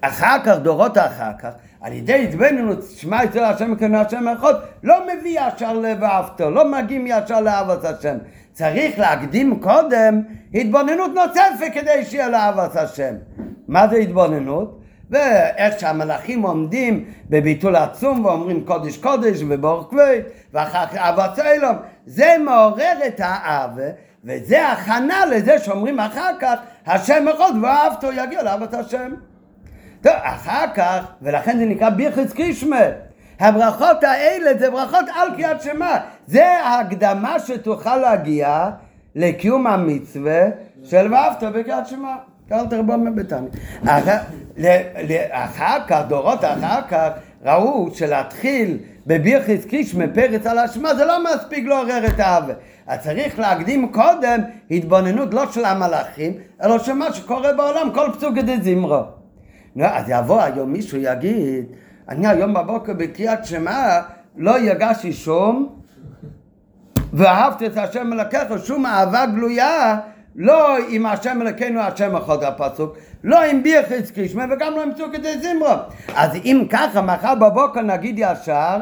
אחר 0.00 0.36
כך, 0.44 0.58
דורות 0.58 0.98
אחר 0.98 1.32
כך, 1.38 1.50
על 1.80 1.92
ידי 1.92 2.24
התבוננות, 2.24 2.78
שמע 2.82 3.24
אצל 3.24 3.44
השם 3.44 3.74
כנו 3.74 3.98
השם 3.98 4.28
אחד, 4.28 4.54
לא 4.82 4.96
מביא 5.04 5.40
ישר 5.40 5.72
ל"ואהבתו", 5.72 6.50
לא 6.50 6.70
מגיעים 6.70 7.06
ישר 7.06 7.40
לאהבת 7.40 7.84
השם. 7.84 8.16
צריך 8.52 8.98
להקדים 8.98 9.60
קודם 9.60 10.20
התבוננות 10.54 11.10
נוספת 11.14 11.72
כדי 11.74 12.04
שיהיה 12.04 12.28
לאהבת 12.28 12.76
השם. 12.76 13.14
מה 13.68 13.88
זה 13.88 13.96
התבוננות? 13.96 14.81
ואיך 15.12 15.80
שהמלאכים 15.80 16.42
עומדים 16.42 17.04
בביטול 17.30 17.76
עצום 17.76 18.24
ואומרים 18.24 18.64
קודש 18.64 18.96
קודש 18.96 19.38
ובור 19.48 19.88
כבד 19.90 20.20
ואחר 20.52 20.86
כך 20.86 20.96
אהבת 20.96 21.38
אילום 21.38 21.76
זה 22.06 22.36
מעורר 22.44 22.98
את 23.06 23.20
האהבה 23.20 23.88
וזה 24.24 24.68
הכנה 24.68 25.26
לזה 25.26 25.58
שאומרים 25.58 26.00
אחר 26.00 26.30
כך 26.40 26.54
השם 26.86 27.28
אחד 27.28 27.52
ואהבתו 27.62 28.12
יגיע 28.12 28.42
לאהבת 28.42 28.74
השם. 28.74 29.14
טוב, 30.00 30.12
אחר 30.22 30.64
כך, 30.74 31.04
ולכן 31.22 31.58
זה 31.58 31.64
נקרא 31.64 31.90
ביחס 31.90 32.32
קישמה 32.32 32.80
הברכות 33.40 34.04
האלה 34.04 34.58
זה 34.58 34.70
ברכות 34.70 35.04
על 35.14 35.28
קריאת 35.36 35.62
שמע. 35.62 35.96
זה 36.26 36.46
ההקדמה 36.46 37.38
שתוכל 37.38 37.96
להגיע 37.96 38.70
לקיום 39.14 39.66
המצווה 39.66 40.42
של 40.84 41.14
ואהבת 41.14 41.42
בקריאת 41.42 41.86
שמע 41.86 42.14
קרא 42.48 42.64
תרבום 42.70 43.16
בתניא. 43.16 43.48
אחר 45.30 45.78
כך, 45.88 46.00
דורות 46.08 46.44
אחר 46.44 46.80
כך, 46.88 47.08
ראו 47.44 47.90
שלהתחיל 47.94 48.78
בבירכיס 49.06 49.64
קישמה 49.64 50.04
פרץ 50.14 50.46
על 50.46 50.58
השמה 50.58 50.94
זה 50.94 51.04
לא 51.04 51.24
מספיק 51.24 51.66
לעורר 51.66 52.06
את 52.06 52.20
האווה. 52.20 52.54
אז 52.86 53.00
צריך 53.00 53.38
להקדים 53.38 53.92
קודם 53.92 54.40
התבוננות 54.70 55.34
לא 55.34 55.52
של 55.52 55.64
המלאכים, 55.64 56.32
אלא 56.62 56.78
של 56.78 56.92
מה 56.92 57.12
שקורה 57.12 57.52
בעולם, 57.52 57.90
כל 57.94 58.10
פסוק 58.16 58.36
כדי 58.36 58.60
זמרו. 58.60 59.02
נו, 59.76 59.84
אז 59.84 60.04
יבוא 60.08 60.42
היום 60.42 60.72
מישהו 60.72 60.98
יגיד, 60.98 61.64
אני 62.08 62.28
היום 62.28 62.54
בבוקר 62.54 62.92
בקריאת 62.92 63.44
שמע 63.44 64.00
לא 64.36 64.58
יגשתי 64.58 65.12
שום 65.12 65.78
ואהבתי 67.12 67.66
את 67.66 67.76
השם 67.76 68.06
מלקחו, 68.06 68.58
שום 68.58 68.86
אהבה 68.86 69.26
גלויה 69.26 69.98
לא 70.36 70.76
עם 70.88 71.06
השם 71.06 71.42
אלוקינו 71.42 71.80
השם 71.80 72.16
אחד 72.16 72.42
הפסוק, 72.42 72.96
לא 73.24 73.42
עם 73.42 73.62
ביחס 73.62 74.10
קרישמה 74.10 74.44
וגם 74.50 74.72
לא 74.72 74.82
עם 74.82 74.94
צוקת 74.94 75.20
זמרו. 75.42 75.74
אז 76.14 76.30
אם 76.44 76.66
ככה 76.70 77.02
מחר 77.02 77.34
בבוקר 77.34 77.80
נגיד 77.80 78.14
ישר, 78.18 78.76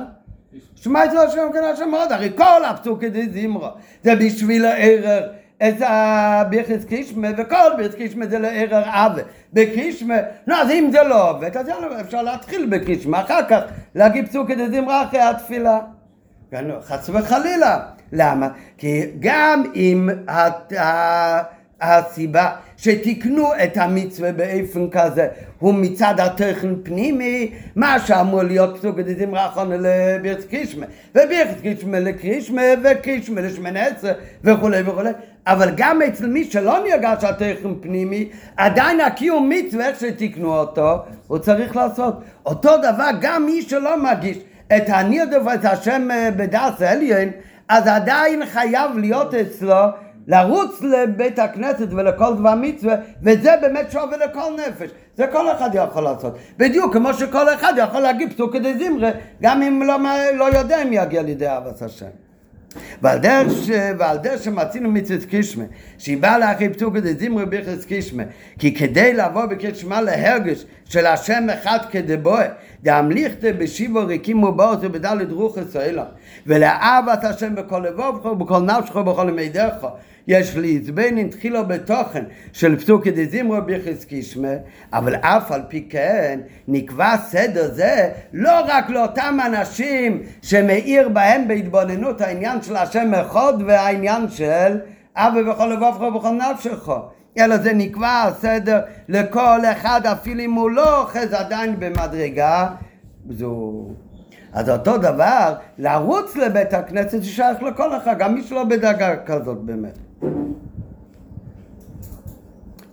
שמע 0.74 1.04
את 1.04 1.10
זה 1.10 1.22
השם 1.22 1.48
כן 1.52 1.64
השם 1.64 1.90
מאוד, 1.90 2.12
הרי 2.12 2.30
כל 2.36 2.64
הפסוק 2.64 3.02
זמרו 3.32 3.68
זה 4.04 4.16
בשביל 4.16 4.64
הערר 4.64 5.28
את 5.68 5.74
הביחס 5.80 6.84
קרישמה 6.84 7.28
וכל 7.38 7.76
ביחס 7.76 7.94
קרישמה 7.94 8.26
זה 8.26 8.38
לערר 8.38 8.82
עוול. 8.88 9.22
בקרישמה, 9.52 10.14
נו 10.46 10.54
אז 10.54 10.70
אם 10.70 10.88
זה 10.92 11.02
לא 11.02 11.30
עובד, 11.30 11.56
אז 11.56 11.68
אפשר 12.00 12.22
להתחיל 12.22 12.66
בקרישמה, 12.66 13.20
אחר 13.20 13.48
כך 13.48 13.60
להגיד 13.94 14.28
פסוק 14.28 14.50
זמרה 14.70 15.04
אחרי 15.04 15.20
התפילה. 15.20 15.78
כן, 16.50 16.64
לא, 16.64 16.74
חס 16.80 17.10
וחלילה. 17.12 17.80
למה? 18.12 18.48
כי 18.78 19.02
גם 19.20 19.62
אם 19.74 20.08
הסיבה 21.80 22.50
שתיקנו 22.76 23.48
את 23.64 23.76
המצווה 23.76 24.32
באופן 24.32 24.90
כזה 24.90 25.28
הוא 25.58 25.74
מצד 25.74 26.14
התוכן 26.18 26.74
פנימי, 26.82 27.52
מה 27.76 27.98
שאמור 27.98 28.42
להיות 28.42 28.78
פסוק 28.78 29.00
דזמרה 29.00 29.46
אחרונה 29.46 29.76
לבירץ 29.78 30.44
קישמה, 30.44 30.86
ובירץ 31.14 31.60
קישמה 31.62 32.00
לקרישמה 32.00 32.62
וקרישמה 32.84 33.40
לשמונה 33.40 33.86
עשרה 33.86 34.12
וכולי 34.44 34.82
וכולי, 34.82 35.10
אבל 35.46 35.70
גם 35.76 36.02
אצל 36.02 36.26
מי 36.26 36.44
שלא 36.44 36.78
נרגש 36.88 37.24
התוכן 37.24 37.74
פנימי, 37.80 38.28
עדיין 38.56 39.00
הקיום 39.00 39.48
מצווה, 39.48 39.88
איך 39.88 40.00
שתיקנו 40.00 40.58
אותו, 40.58 40.98
הוא 41.26 41.38
צריך 41.38 41.76
לעשות. 41.76 42.14
אותו 42.46 42.76
דבר 42.76 43.10
גם 43.20 43.46
מי 43.46 43.62
שלא 43.62 44.02
מגיש 44.02 44.38
את 44.76 44.82
הנרדף 44.86 45.42
את 45.54 45.64
השם 45.64 46.08
בדס 46.36 46.82
עליון, 46.82 47.28
אז 47.70 47.86
עדיין 47.86 48.46
חייב 48.46 48.98
להיות 48.98 49.34
אצלו 49.34 49.74
לרוץ 50.26 50.82
לבית 50.82 51.38
הכנסת 51.38 51.88
ולכל 51.90 52.34
דבר 52.34 52.54
מצווה, 52.54 52.94
וזה 53.22 53.50
באמת 53.60 53.90
שווה 53.90 54.16
לכל 54.16 54.52
נפש. 54.56 54.90
זה 55.16 55.26
כל 55.26 55.52
אחד 55.52 55.70
יכול 55.74 56.02
לעשות. 56.02 56.38
בדיוק 56.56 56.92
כמו 56.92 57.14
שכל 57.14 57.54
אחד 57.54 57.72
יכול 57.76 58.00
להגיד 58.00 58.32
פסוק 58.32 58.52
כדי 58.52 58.74
זמרה, 58.78 59.10
גם 59.42 59.62
אם 59.62 59.82
לא, 59.82 59.96
לא 60.34 60.58
יודע 60.58 60.82
אם 60.82 60.92
יגיע 60.92 61.22
לידי 61.22 61.48
אהבת 61.48 61.82
השם. 61.82 62.06
ועל 63.02 63.18
דרך. 63.18 63.52
ועל 63.98 64.18
דרך 64.18 64.42
שמצינו 64.42 64.90
מצוות 64.90 65.24
קישמה, 65.24 65.64
שהיא 65.98 66.18
באה 66.18 66.38
לאחרי 66.38 66.68
פסוק 66.68 66.94
כדי 66.94 67.14
זמרי 67.14 67.46
ביחס 67.46 67.84
קישמה, 67.84 68.22
כי 68.58 68.74
כדי 68.74 69.14
לבוא 69.14 69.46
בקריאת 69.46 69.76
שמע 69.76 70.00
להרגש 70.00 70.64
של 70.84 71.06
השם 71.06 71.46
אחד 71.50 71.78
כדבוה, 71.90 72.44
דאמליכתא 72.82 73.52
בשיבו 73.52 74.06
ריקים 74.06 74.42
ובאוס 74.42 74.78
ובדלת 74.80 75.32
רוחס 75.32 75.76
האלה, 75.76 76.04
ולאהבת 76.46 77.24
השם 77.24 77.54
בכל 77.54 77.78
לבובך 77.78 78.24
ובכל 78.24 78.58
נפשך 78.58 78.96
ובכל 78.96 79.26
ימי 79.28 79.48
דרך, 79.48 79.84
יש 80.28 80.56
לעצבן 80.56 81.28
תחילו 81.28 81.66
בתוכן 81.66 82.24
של 82.52 82.78
פסוקי 82.78 83.10
דזמרו 83.10 83.62
ביחס 83.62 84.04
קישמה, 84.04 84.52
אבל 84.92 85.14
אף 85.14 85.52
על 85.52 85.62
פי 85.68 85.86
כן 85.90 86.40
נקבע 86.68 87.16
סדר 87.16 87.74
זה 87.74 88.10
לא 88.32 88.60
רק 88.68 88.90
לאותם 88.90 89.38
אנשים 89.46 90.22
שמאיר 90.42 91.08
בהם 91.08 91.48
בהתבוננות 91.48 92.20
העניין 92.20 92.62
של 92.62 92.76
השם 92.76 93.14
אחד 93.14 93.52
והעניין 93.66 94.28
של 94.28 94.78
אבי 95.16 95.42
בכל 95.42 95.66
לבבך 95.66 96.00
ובכל 96.00 96.30
נפשך. 96.30 96.88
אלא 97.38 97.56
זה 97.56 97.72
נקבע 97.72 98.22
הסדר 98.22 98.80
לכל 99.08 99.60
אחד 99.72 100.00
אפילו 100.06 100.40
אם 100.40 100.52
הוא 100.52 100.70
לא 100.70 101.00
אוחז 101.00 101.32
עדיין 101.32 101.80
במדרגה 101.80 102.68
זו 103.30 103.86
אז 104.52 104.70
אותו 104.70 104.98
דבר, 104.98 105.54
לרוץ 105.78 106.36
לבית 106.36 106.74
הכנסת 106.74 107.22
זה 107.22 107.28
שייך 107.28 107.62
לכל 107.62 107.96
אחד, 107.96 108.18
גם 108.18 108.34
מי 108.34 108.42
שלא 108.42 108.64
בדרגה 108.64 109.16
כזאת 109.16 109.58
באמת. 109.58 109.98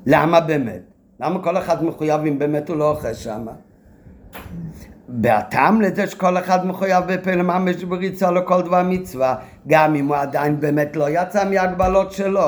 למה 0.05 0.39
באמת? 0.39 0.81
למה 1.19 1.43
כל 1.43 1.57
אחד 1.57 1.83
מחויב 1.83 2.21
אם 2.21 2.39
באמת 2.39 2.69
הוא 2.69 2.77
לא 2.77 2.89
אוחז 2.89 3.17
שמה? 3.17 3.51
והטעם 5.23 5.81
לזה 5.81 6.07
שכל 6.07 6.38
אחד 6.38 6.65
מחויב 6.65 7.03
בפלא 7.07 7.43
ממש 7.43 7.83
בריצה 7.83 8.31
לכל 8.31 8.61
דבר 8.61 8.83
מצווה, 8.83 9.35
גם 9.67 9.95
אם 9.95 10.07
הוא 10.07 10.15
עדיין 10.15 10.59
באמת 10.59 10.95
לא 10.95 11.05
יצא 11.09 11.49
מהגבלות 11.49 12.11
שלו, 12.11 12.41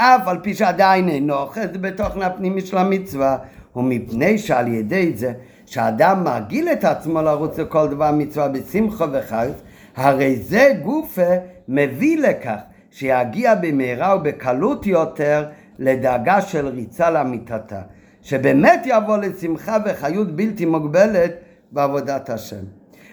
אף 0.00 0.28
על 0.28 0.38
פי 0.42 0.54
שעדיין 0.54 1.08
אינו 1.08 1.34
אוחז 1.34 1.68
בתוכן 1.80 2.22
הפנימי 2.22 2.60
של 2.60 2.78
המצווה, 2.78 3.36
ומפני 3.76 4.38
שעל 4.38 4.68
ידי 4.68 5.12
זה 5.14 5.32
שאדם 5.66 6.24
מרגיל 6.24 6.68
את 6.68 6.84
עצמו 6.84 7.22
לרוץ 7.22 7.58
לכל 7.58 7.88
דבר 7.88 8.10
מצווה 8.12 8.48
בשמחה 8.48 9.04
וחייס, 9.12 9.54
הרי 9.96 10.36
זה 10.36 10.72
גופה 10.82 11.32
מביא 11.68 12.18
לכך 12.18 12.56
שיגיע 12.90 13.54
במהרה 13.54 14.16
ובקלות 14.16 14.86
יותר 14.86 15.46
לדאגה 15.78 16.40
של 16.40 16.66
ריצה 16.66 17.10
לאמיתתה, 17.10 17.80
שבאמת 18.22 18.82
יבוא 18.84 19.16
לשמחה 19.16 19.76
וחיות 19.86 20.36
בלתי 20.36 20.64
מוגבלת 20.64 21.32
בעבודת 21.72 22.30
השם. 22.30 22.64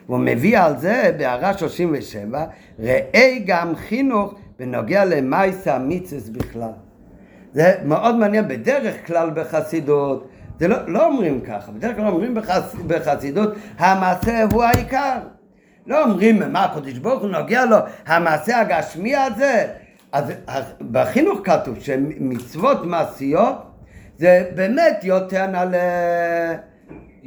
והוא 0.10 0.20
מביא 0.20 0.60
על 0.60 0.78
זה 0.78 1.12
בהערה 1.18 1.58
37, 1.58 2.46
ראה 2.80 3.38
גם 3.46 3.76
חינוך 3.76 4.34
בנוגע 4.60 5.06
למייסה 5.06 5.76
המיצס 5.76 6.30
בכלל. 6.30 6.72
זה 7.54 7.76
מאוד 7.86 8.16
מעניין, 8.16 8.48
בדרך 8.48 9.08
כלל 9.08 9.30
בחסידות 9.30 10.30
זה 10.60 10.68
לא, 10.68 10.78
לא 10.88 11.06
אומרים 11.06 11.42
ככה, 11.42 11.72
בדרך 11.72 11.96
כלל 11.96 12.08
אומרים 12.08 12.36
בחס, 12.36 12.76
בחסידות, 12.88 13.54
המעשה 13.78 14.44
הוא 14.52 14.64
העיקר. 14.64 15.20
לא 15.88 16.04
אומרים 16.04 16.54
מה 16.54 16.66
הקדוש 16.66 16.94
ברוך 16.94 17.22
הוא 17.22 17.30
נוגע 17.30 17.66
לו 17.66 17.78
המעשה 18.06 18.60
הגשמי 18.60 19.16
הזה. 19.16 19.68
אז 20.12 20.66
בחינוך 20.92 21.40
כתוב 21.44 21.80
שמצוות 21.80 22.86
מעשיות 22.86 23.56
זה 24.18 24.50
באמת 24.56 25.00
יותר 25.04 25.48
נעלה, 25.48 25.78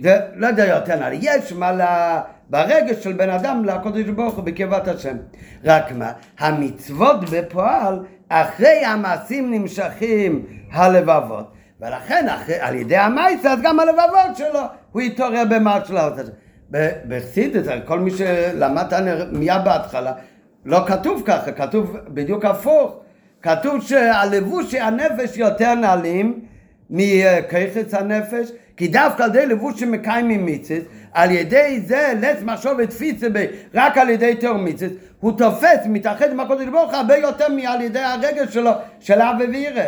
זה 0.03 0.17
לא 0.35 0.47
יודע 0.47 0.67
יותר 0.67 0.97
נעלה, 0.97 1.17
יש 1.21 1.53
מה. 1.53 2.21
ברגש 2.51 3.05
של 3.05 3.13
בן 3.13 3.31
אדם 3.31 3.65
לקדוש 3.65 4.03
ברוך 4.03 4.35
הוא 4.35 4.45
בקרבת 4.45 4.89
השם. 4.89 5.17
רק 5.65 5.93
מה, 5.93 6.13
המצוות 6.39 7.31
בפועל, 7.31 7.99
אחרי 8.29 8.85
המעשים 8.85 9.51
נמשכים 9.51 10.47
הלבבות. 10.73 11.53
ולכן 11.81 12.29
אחרי, 12.29 12.61
על 12.61 12.75
ידי 12.75 12.97
המייסה, 12.97 13.53
אז 13.53 13.59
גם 13.63 13.81
הלבבות 13.81 14.37
שלו, 14.37 14.61
הוא 14.93 15.03
יתעורר 15.03 15.43
במה 15.51 15.79
שלו. 15.85 16.01
בחסידס, 17.09 17.67
כל 17.85 17.99
מי 17.99 18.11
שלמד 18.11 18.87
מיד 19.33 19.65
בהתחלה, 19.65 20.13
לא 20.65 20.85
כתוב 20.87 21.23
ככה, 21.27 21.53
כתוב 21.53 21.97
בדיוק 22.09 22.45
הפוך. 22.45 23.01
כתוב 23.43 23.83
שהלבוש 23.83 24.75
הנפש 24.75 25.37
יותר 25.37 25.75
נעלים 25.75 26.41
מכיחץ 26.91 27.95
הנפש, 27.95 28.53
כי 28.81 28.89
דווקא 28.89 29.23
על 29.23 29.31
ידי 29.31 29.47
לבוש 29.47 29.81
שמקיימים 29.81 30.45
מיציס, 30.45 30.85
על 31.13 31.31
ידי 31.31 31.81
זה 31.87 32.13
לץ 32.21 32.43
מחשוב 32.43 32.73
ותפיסה 32.79 33.27
רק 33.75 33.99
על 33.99 34.11
ידי 34.11 34.35
תיאור 34.35 34.57
מיציס, 34.57 34.93
הוא 35.21 35.33
תופס, 35.39 35.79
מתאחד 35.87 36.31
עם 36.31 36.41
הקודש 36.41 36.67
ברוך 36.67 36.95
הרבה 36.95 37.17
יותר 37.17 37.49
מעל 37.49 37.81
ידי 37.81 37.99
הרגש 37.99 38.55
שלו, 38.55 38.71
של 39.01 39.21
אב 39.23 39.37
וירא. 39.53 39.83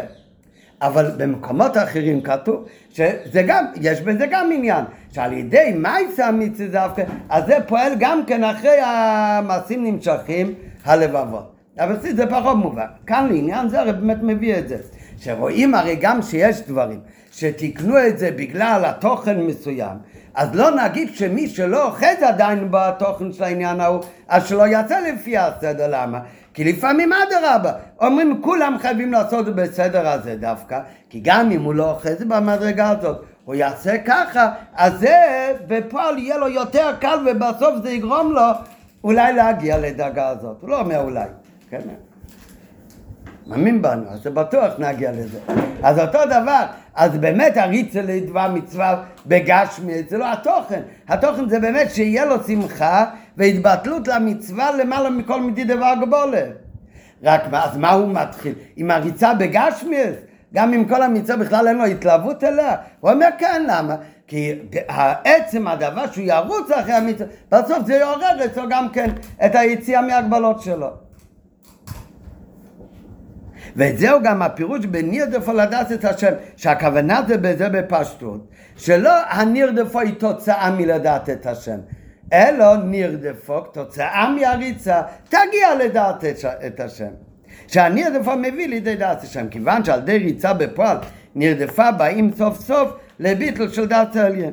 אבל 0.82 1.10
במקומות 1.16 1.76
אחרים 1.76 2.20
כתוב 2.20 2.64
שזה 2.90 3.42
גם, 3.46 3.64
יש 3.80 4.00
בזה 4.00 4.26
גם 4.30 4.50
עניין, 4.54 4.84
שעל 5.12 5.32
ידי 5.32 5.72
מייסה 5.76 6.26
המצווה 6.26 6.68
דווקא, 6.68 7.02
אז 7.28 7.46
זה 7.46 7.56
פועל 7.66 7.92
גם 7.98 8.20
כן 8.26 8.44
אחרי 8.44 8.76
המעשים 8.82 9.84
נמשכים 9.84 10.54
הלבבות. 10.84 11.52
אבל 11.78 11.96
זה 12.00 12.26
פחות 12.26 12.56
מובן. 12.56 12.86
כאן 13.06 13.28
לעניין 13.30 13.68
זה 13.68 13.80
הרי 13.80 13.92
באמת 13.92 14.18
מביא 14.22 14.58
את 14.58 14.68
זה. 14.68 14.76
שרואים 15.18 15.74
הרי 15.74 15.96
גם 16.00 16.22
שיש 16.22 16.60
דברים 16.60 17.00
שתיקנו 17.32 18.06
את 18.06 18.18
זה 18.18 18.30
בגלל 18.30 18.84
התוכן 18.84 19.40
מסוים, 19.40 19.96
אז 20.34 20.54
לא 20.54 20.70
נגיד 20.84 21.14
שמי 21.14 21.48
שלא 21.48 21.86
אוחז 21.86 22.22
עדיין 22.22 22.68
בתוכן 22.70 23.32
של 23.32 23.44
העניין 23.44 23.80
ההוא, 23.80 24.00
אז 24.28 24.48
שלא 24.48 24.66
יצא 24.66 25.00
לפי 25.00 25.38
הסדר, 25.38 25.86
למה? 25.90 26.20
כי 26.54 26.64
לפעמים 26.64 27.10
אדרבה, 27.12 27.72
אומרים 28.00 28.40
כולם 28.42 28.76
חייבים 28.80 29.12
לעשות 29.12 29.54
בסדר 29.54 30.08
הזה 30.08 30.36
דווקא, 30.36 30.80
כי 31.10 31.20
גם 31.24 31.50
אם 31.50 31.62
הוא 31.62 31.74
לא 31.74 31.90
אוחז 31.90 32.24
במדרגה 32.24 32.90
הזאת, 32.90 33.24
הוא 33.44 33.54
יעשה 33.54 33.98
ככה, 33.98 34.52
אז 34.74 34.92
זה 34.98 35.16
בפועל 35.66 36.18
יהיה 36.18 36.38
לו 36.38 36.48
יותר 36.48 36.92
קל 37.00 37.18
ובסוף 37.26 37.74
זה 37.82 37.90
יגרום 37.90 38.32
לו 38.32 38.42
אולי 39.04 39.32
להגיע 39.32 39.78
לדרגה 39.78 40.28
הזאת. 40.28 40.56
הוא 40.60 40.70
לא 40.70 40.80
אומר 40.80 40.98
אולי, 41.00 41.28
כן? 41.70 41.80
מאמין 43.46 43.82
בנו, 43.82 44.02
אז 44.10 44.26
בטוח 44.26 44.72
נגיע 44.78 45.12
לזה. 45.12 45.38
אז 45.82 45.98
אותו 45.98 46.18
דבר, 46.26 46.64
אז 46.94 47.18
באמת 47.18 47.56
הריצה 47.56 48.02
לדבר 48.02 48.48
מצווה 48.54 49.02
בגשמי, 49.26 50.02
זה 50.08 50.18
לא 50.18 50.32
התוכן. 50.32 50.80
התוכן 51.08 51.48
זה 51.48 51.60
באמת 51.60 51.90
שיהיה 51.90 52.24
לו 52.24 52.44
שמחה 52.46 53.04
והתבטלות 53.36 54.08
למצווה 54.08 54.76
למעלה 54.76 55.10
מכל 55.10 55.40
מדי 55.40 55.64
דבר 55.64 55.92
גבולה. 56.06 56.42
רק 57.22 57.42
מה, 57.50 57.64
אז 57.64 57.76
מה 57.76 57.90
הוא 57.90 58.14
מתחיל? 58.14 58.54
עם 58.76 58.90
הריצה 58.90 59.34
בגשמי? 59.34 59.96
גם 60.54 60.74
אם 60.74 60.84
כל 60.84 61.02
המצווה 61.02 61.36
בכלל 61.36 61.68
אין 61.68 61.78
לו 61.78 61.84
התלהבות 61.84 62.44
אליה? 62.44 62.76
הוא 63.00 63.10
אומר 63.10 63.28
כן, 63.38 63.62
למה? 63.68 63.96
כי 64.26 64.54
עצם 65.24 65.68
הדבר 65.68 66.12
שהוא 66.12 66.24
ירוץ 66.24 66.70
אחרי 66.70 66.92
המצווה, 66.92 67.26
בסוף 67.52 67.86
זה 67.86 67.94
יעורר 67.94 68.44
אצלו 68.44 68.62
גם 68.70 68.88
כן 68.88 69.10
את 69.44 69.54
היציאה 69.54 70.02
מהגבלות 70.02 70.62
שלו. 70.62 70.88
וזהו 73.76 74.22
גם 74.22 74.42
הפירוש 74.42 74.86
בנירדפו 74.86 75.52
לדעת 75.52 75.92
את 75.92 76.04
השם, 76.04 76.32
שהכוונה 76.56 77.20
זה 77.28 77.38
בזה 77.38 77.68
בפשטות, 77.68 78.48
שלא 78.76 79.12
הנירדפו 79.30 80.00
היא 80.00 80.14
תוצאה 80.14 80.70
מלדעת 80.70 81.30
את 81.30 81.46
השם, 81.46 81.78
אלא 82.32 82.76
נירדפו 82.76 83.60
תוצאה 83.60 84.30
מהריצה 84.30 85.02
תגיע 85.28 85.74
לדעת 85.84 86.24
את 86.66 86.80
השם. 86.80 87.10
שהנירדפו 87.68 88.36
מביא 88.36 88.68
לידי 88.68 88.96
דעת 88.96 89.22
השם, 89.22 89.48
כיוון 89.48 89.84
שעל 89.84 90.00
ידי 90.00 90.18
ריצה 90.18 90.52
בפועל 90.52 90.96
נרדפה 91.34 91.90
באים 91.92 92.30
סוף 92.36 92.60
סוף 92.60 92.92
לביטל 93.20 93.68
של 93.68 93.86
דעת 93.86 94.16
העליין. 94.16 94.52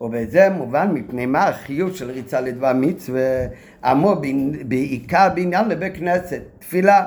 ובזה 0.00 0.48
מובן 0.50 0.88
מפני 0.92 1.26
מה 1.26 1.44
החיוב 1.44 1.96
של 1.96 2.10
ריצה 2.10 2.40
לדבר 2.40 2.72
מצווה, 2.74 3.46
אמור 3.90 4.14
בעיקר 4.64 5.28
בעניין 5.34 5.68
לבית 5.68 5.96
כנסת, 5.96 6.42
תפילה. 6.58 7.06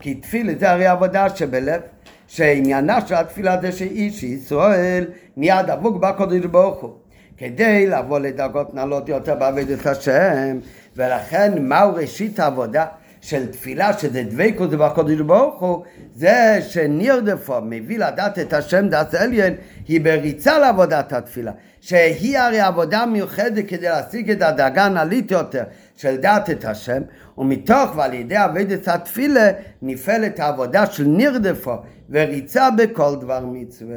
כי 0.00 0.14
תפילה 0.14 0.52
זה 0.60 0.70
הרי 0.70 0.86
עבודה 0.86 1.36
שבלב, 1.36 1.80
שעניינה 2.26 3.06
של 3.06 3.14
התפילה 3.14 3.60
זה 3.60 3.72
שאיש 3.72 4.22
ישראל 4.22 5.04
נהיה 5.36 5.62
דבוק 5.62 5.96
בקודש 5.96 6.44
ברוך 6.44 6.80
הוא. 6.80 6.92
כדי 7.38 7.86
לבוא 7.86 8.18
לדרגות 8.18 8.74
נעלות 8.74 9.08
יותר 9.08 9.34
בעבודת 9.34 9.86
השם, 9.86 10.58
ולכן 10.96 11.52
מהו 11.62 11.94
ראשית 11.94 12.40
העבודה 12.40 12.86
של 13.20 13.46
תפילה, 13.46 13.98
שזה 13.98 14.22
דבקות 14.22 14.70
בקודש 14.70 15.20
ברוך 15.20 15.60
הוא, 15.60 15.84
זה 16.14 16.58
שנרדפו 16.68 17.54
מביא 17.62 17.98
לדעת 17.98 18.38
את 18.38 18.52
השם 18.52 18.88
דעת 18.88 19.14
עליין, 19.14 19.54
היא 19.88 20.00
בריצה 20.00 20.58
לעבודת 20.58 21.12
התפילה, 21.12 21.52
שהיא 21.80 22.38
הרי 22.38 22.60
עבודה 22.60 23.06
מיוחדת 23.06 23.64
כדי 23.68 23.88
להשיג 23.88 24.30
את 24.30 24.42
הדאגה 24.42 24.84
הנעלית 24.84 25.30
יותר 25.30 25.62
של 25.98 26.16
דעת 26.16 26.50
את 26.50 26.64
השם, 26.64 27.02
ומתוך 27.38 27.96
ועל 27.96 28.14
ידי 28.14 28.36
עבודת 28.36 28.88
התפילה 28.88 29.50
נפעלת 29.82 30.40
העבודה 30.40 30.86
של 30.86 31.04
נרדפו 31.06 31.74
וריצה 32.10 32.68
בכל 32.78 33.16
דבר 33.20 33.40
מצווה. 33.46 33.96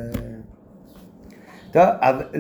טוב, 1.72 1.84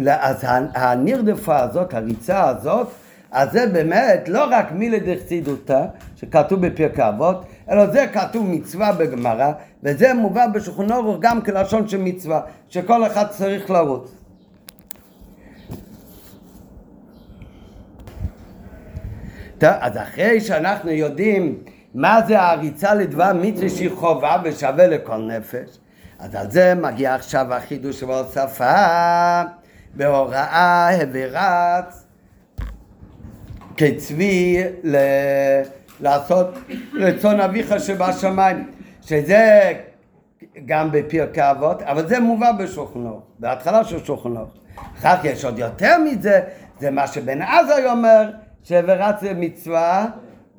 אז 0.07 0.45
הנרדפה 0.73 1.59
הזאת, 1.59 1.93
הריצה 1.93 2.49
הזאת, 2.49 2.87
אז 3.31 3.51
זה 3.51 3.67
באמת 3.67 4.29
לא 4.29 4.45
רק 4.51 4.71
מילה 4.71 4.97
דחסידותא, 4.99 5.85
שכתוב 6.15 6.67
בפרקי 6.67 7.07
אבות, 7.07 7.45
אלא 7.69 7.87
זה 7.87 8.05
כתוב 8.13 8.47
מצווה 8.49 8.91
בגמרא, 8.91 9.51
וזה 9.83 10.13
מובא 10.13 10.47
בשולחן 10.47 10.91
אורוך 10.91 11.17
גם 11.19 11.41
כלשון 11.41 11.87
של 11.87 12.01
מצווה, 12.01 12.41
שכל 12.69 13.07
אחד 13.07 13.25
צריך 13.29 13.69
לרוץ. 13.69 14.20
טוב, 19.61 19.69
אז 19.79 19.97
אחרי 19.97 20.41
שאנחנו 20.41 20.91
יודעים 20.91 21.57
מה 21.93 22.21
זה 22.27 22.41
הריצה 22.41 22.93
לדבר 22.93 23.31
מצווה 23.35 23.69
שהיא 23.69 23.89
חובה 23.89 24.37
ושווה 24.43 24.87
לכל 24.87 25.17
נפש, 25.17 25.79
אז 26.19 26.35
על 26.35 26.51
זה 26.51 26.75
מגיע 26.75 27.15
עכשיו 27.15 27.53
החידוש 27.53 28.03
וההוספה 28.03 29.43
בהוראה 29.93 31.01
הברץ 31.01 32.05
כצבי 33.77 34.63
ל... 34.83 34.95
לעשות 35.99 36.57
רצון 36.93 37.39
אביך 37.39 37.79
שבשמיים, 37.79 38.71
שזה 39.01 39.73
גם 40.65 40.91
בפרקי 40.91 41.41
אבות, 41.41 41.81
אבל 41.81 42.07
זה 42.07 42.19
מובא 42.19 42.51
בשולחנו, 42.51 43.21
בהתחלה 43.39 43.83
של 43.83 44.05
שולחנו. 44.05 44.45
אחר 44.99 45.17
כך 45.17 45.25
יש 45.25 45.45
עוד 45.45 45.59
יותר 45.59 45.97
מזה, 45.97 46.41
זה 46.79 46.91
מה 46.91 47.07
שבן 47.07 47.41
עזאי 47.41 47.85
אומר, 47.85 48.29
שרץ 48.63 49.23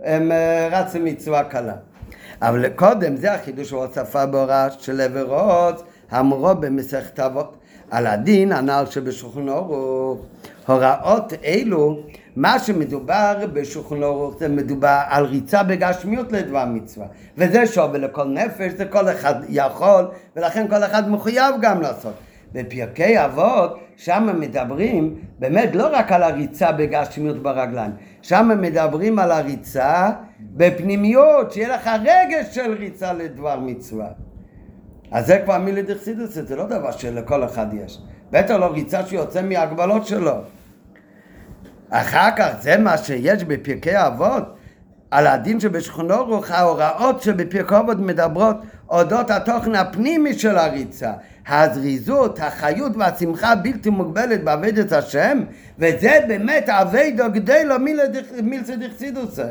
הם 0.04 0.32
אה, 0.32 0.68
רץ 0.72 0.96
מצווה 1.00 1.44
קלה. 1.44 1.74
אבל 2.42 2.68
קודם 2.68 3.16
זה 3.16 3.34
החידוש 3.34 3.70
של 3.70 3.76
הוספה 3.76 4.26
בהוראה 4.26 4.68
של 4.78 5.00
עבר 5.00 5.26
עוז, 5.34 5.82
המורו 6.10 6.54
במסכת 6.54 7.20
אבות. 7.20 7.56
על 7.92 8.06
הדין 8.06 8.52
הנ"ל 8.52 8.84
שבשולחן 8.90 9.48
ערוך. 9.48 10.18
הוראות 10.66 11.32
אלו, 11.44 11.98
מה 12.36 12.58
שמדובר 12.58 13.46
בשולחן 13.52 14.02
ערוך 14.02 14.34
זה 14.38 14.48
מדובר 14.48 15.00
על 15.08 15.24
ריצה 15.24 15.62
בגשמיות 15.62 16.32
לדבר 16.32 16.64
מצווה. 16.64 17.06
וזה 17.38 17.66
שווה 17.66 17.98
לכל 17.98 18.24
נפש, 18.24 18.72
זה 18.72 18.84
כל 18.84 19.08
אחד 19.08 19.34
יכול, 19.48 20.04
ולכן 20.36 20.68
כל 20.68 20.84
אחד 20.84 21.10
מחויב 21.10 21.54
גם 21.60 21.80
לעשות. 21.80 22.12
בפרקי 22.52 23.24
אבות, 23.24 23.78
שם 24.04 24.28
מדברים 24.40 25.14
באמת 25.38 25.74
לא 25.74 25.88
רק 25.92 26.12
על 26.12 26.22
הריצה 26.22 26.72
בגשמיות 26.72 27.42
ברגליים, 27.42 27.90
שם 28.22 28.50
מדברים 28.60 29.18
על 29.18 29.32
הריצה 29.32 30.10
בפנימיות, 30.40 31.52
שיהיה 31.52 31.76
לך 31.76 31.90
רגש 32.00 32.54
של 32.54 32.74
ריצה 32.78 33.12
לדבר 33.12 33.58
מצווה. 33.60 34.08
אז 35.10 35.26
זה 35.26 35.38
כבר 35.44 35.58
מילי 35.58 35.82
דחסידוס, 35.82 36.34
זה 36.34 36.56
לא 36.56 36.66
דבר 36.66 36.90
שלכל 36.90 37.44
אחד 37.44 37.66
יש. 37.74 37.98
בטח 38.30 38.54
לא 38.54 38.66
ריצה 38.66 39.06
שיוצא 39.06 39.42
מהגבלות 39.42 40.06
שלו. 40.06 40.34
אחר 41.90 42.28
כך, 42.36 42.48
זה 42.60 42.76
מה 42.76 42.98
שיש 42.98 43.44
בפרקי 43.44 44.06
אבות, 44.06 44.44
על 45.10 45.26
הדין 45.26 45.60
שבשכונו 45.60 46.24
רוח, 46.24 46.50
ההוראות 46.50 47.22
שבפרקי 47.22 47.76
אבות 47.76 47.98
מדברות 47.98 48.56
אודות 48.92 49.30
התוכן 49.30 49.74
הפנימי 49.74 50.34
של 50.34 50.58
הריצה. 50.58 51.12
הזריזות, 51.48 52.40
החיות 52.40 52.92
והשמחה 52.96 53.52
הבלתי 53.52 53.90
מוגבלת 53.90 54.44
בעבודת 54.44 54.92
השם, 54.92 55.40
וזה 55.78 56.18
באמת 56.28 56.68
אביידו 56.68 57.24
גדלו 57.32 57.74
מילסא 58.42 58.74
דכסידוסה. 58.76 59.46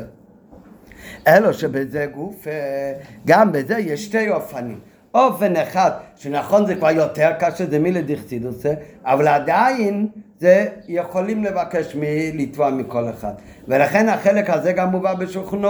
אלו 1.28 1.54
שבזה 1.54 2.06
גוף, 2.14 2.48
אה, 2.48 2.92
גם 3.26 3.52
בזה 3.52 3.78
יש 3.78 4.04
שתי 4.04 4.30
אופנים. 4.30 4.80
אופן 5.14 5.56
אחד, 5.56 5.90
שנכון 6.16 6.66
זה 6.66 6.74
כבר 6.74 6.90
יותר 6.90 7.30
קשה, 7.38 7.66
זה 7.70 7.78
מילה 7.78 8.00
דכסידוסה, 8.02 8.72
אבל 9.04 9.28
עדיין 9.28 10.08
זה 10.38 10.66
יכולים 10.88 11.44
לבקש 11.44 11.96
לתבוע 12.34 12.70
מכל 12.70 13.10
אחד. 13.10 13.32
ולכן 13.68 14.08
החלק 14.08 14.50
הזה 14.50 14.72
גם 14.72 14.90
מובא 14.90 15.14
בשולחן 15.14 15.64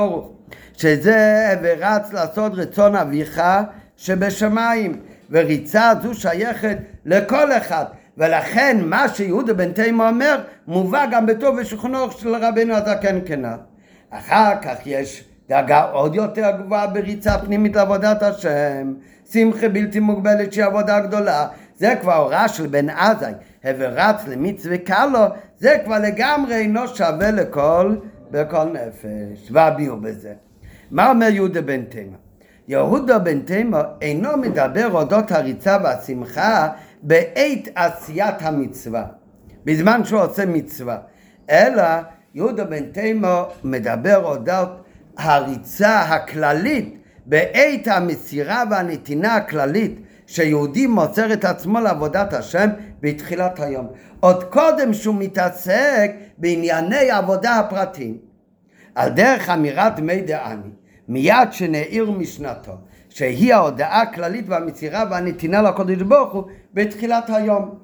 שזה 0.77 1.49
ורץ 1.63 2.13
לעשות 2.13 2.53
רצון 2.55 2.97
אביך 2.97 3.43
שבשמיים, 3.97 5.01
וריצה 5.31 5.93
זו 6.03 6.15
שייכת 6.15 6.77
לכל 7.05 7.53
אחד. 7.53 7.85
ולכן 8.19 8.77
מה 8.85 9.09
שיהודה 9.09 9.55
בן 9.55 9.73
תימה 9.73 10.09
אומר 10.09 10.41
מובא 10.67 11.07
גם 11.13 11.27
בטוב 11.27 11.57
אורוך 11.95 12.21
של 12.21 12.35
רבינו 12.35 12.75
הזקן 12.75 13.19
כנ"ל. 13.27 13.57
אחר 14.11 14.53
כך 14.63 14.87
יש 14.87 15.25
דאגה 15.49 15.83
עוד 15.83 16.15
יותר 16.15 16.51
גבוהה 16.51 16.87
בריצה 16.87 17.39
פנימית 17.39 17.77
לעבודת 17.77 18.23
השם, 18.23 18.95
שמחה 19.33 19.69
בלתי 19.69 20.01
מוגבלת 20.01 20.53
שהיא 20.53 20.65
עבודה 20.65 21.01
גדולה, 21.01 21.47
זה 21.77 21.95
כבר 22.01 22.15
הוראה 22.15 22.49
של 22.49 22.67
בן 22.67 22.91
עזאי, 22.91 23.33
ורץ 23.65 24.27
למצווה 24.27 24.79
קלו, 24.79 25.21
זה 25.59 25.77
כבר 25.85 25.99
לגמרי 25.99 26.55
אינו 26.55 26.89
שווה 26.89 27.31
לכל, 27.31 27.97
בכל 28.31 28.65
נפש, 28.65 29.51
והביאו 29.51 29.97
בזה. 29.97 30.33
מה 30.93 31.11
אומר 31.11 31.27
יהודה 31.27 31.61
בן 31.61 31.85
תימה? 31.85 32.17
יהודה 32.69 33.19
בן 33.19 33.41
תימה 33.41 33.83
אינו 34.01 34.37
מדבר 34.37 34.89
אודות 34.93 35.33
הריצה 35.33 35.79
והשמחה 35.85 36.69
בעת 37.03 37.69
עשיית 37.75 38.35
המצווה, 38.41 39.05
בזמן 39.65 40.05
שהוא 40.05 40.21
עושה 40.21 40.47
מצווה, 40.47 40.99
אלא 41.51 41.83
יהודה 42.35 42.65
בן 42.65 42.85
תימה 42.87 43.45
מדבר 43.65 44.25
אודות 44.25 44.85
הריצה 45.19 46.01
הכללית 46.01 46.99
בעת 47.27 47.89
המסירה 47.89 48.65
והנתינה 48.71 49.35
הכללית 49.35 50.01
שיהודי 50.27 50.87
מוסר 50.87 51.33
את 51.33 51.45
עצמו 51.45 51.81
לעבודת 51.81 52.33
השם 52.33 52.69
בתחילת 53.01 53.61
היום. 53.61 53.89
עוד 54.21 54.45
קודם 54.45 54.95
שהוא 54.95 55.15
מתעסק 55.19 56.11
בענייני 56.39 57.11
עבודה 57.11 57.59
הפרטיים. 57.59 58.33
על 58.95 59.11
דרך 59.11 59.49
אמירת 59.49 59.99
מי 59.99 60.21
דעני, 60.21 60.71
מיד 61.09 61.53
שנעיר 61.53 62.11
משנתו, 62.11 62.73
שהיא 63.09 63.55
ההודעה 63.55 64.03
הכללית 64.03 64.45
והמסירה 64.49 65.05
והנתינה 65.11 65.63
לקודש 65.63 66.03
ברוך 66.03 66.33
הוא 66.33 66.45
בתחילת 66.75 67.31
היום. 67.31 67.75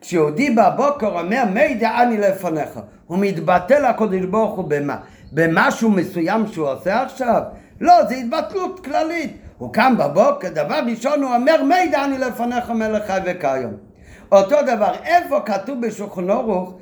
כשיהודי 0.00 0.50
בבוקר 0.50 1.20
אומר 1.20 1.44
מי 1.54 1.74
דעני 1.74 2.18
לפניך, 2.18 2.80
הוא 3.06 3.18
מתבטל 3.20 3.90
לקודש 3.90 4.24
ברוך 4.24 4.56
הוא 4.56 4.64
במה? 4.68 4.96
במשהו 5.32 5.90
מסוים 5.90 6.46
שהוא 6.46 6.68
עושה 6.68 7.02
עכשיו? 7.02 7.42
לא, 7.80 8.04
זה 8.08 8.14
התבטלות 8.14 8.84
כללית. 8.84 9.36
הוא 9.58 9.72
קם 9.72 9.94
בבוקר, 9.98 10.48
דבר 10.48 10.80
ראשון 10.86 11.22
הוא 11.22 11.34
אומר, 11.34 11.62
מידע 11.62 12.04
אני 12.04 12.18
לפניך 12.18 12.70
מלך 12.70 13.06
חי 13.06 13.18
וכיום. 13.24 13.72
אותו 14.32 14.56
דבר, 14.66 14.92
איפה 15.04 15.40
כתוב 15.40 15.86
בשולחן 15.86 16.30
ערוך, 16.30 16.74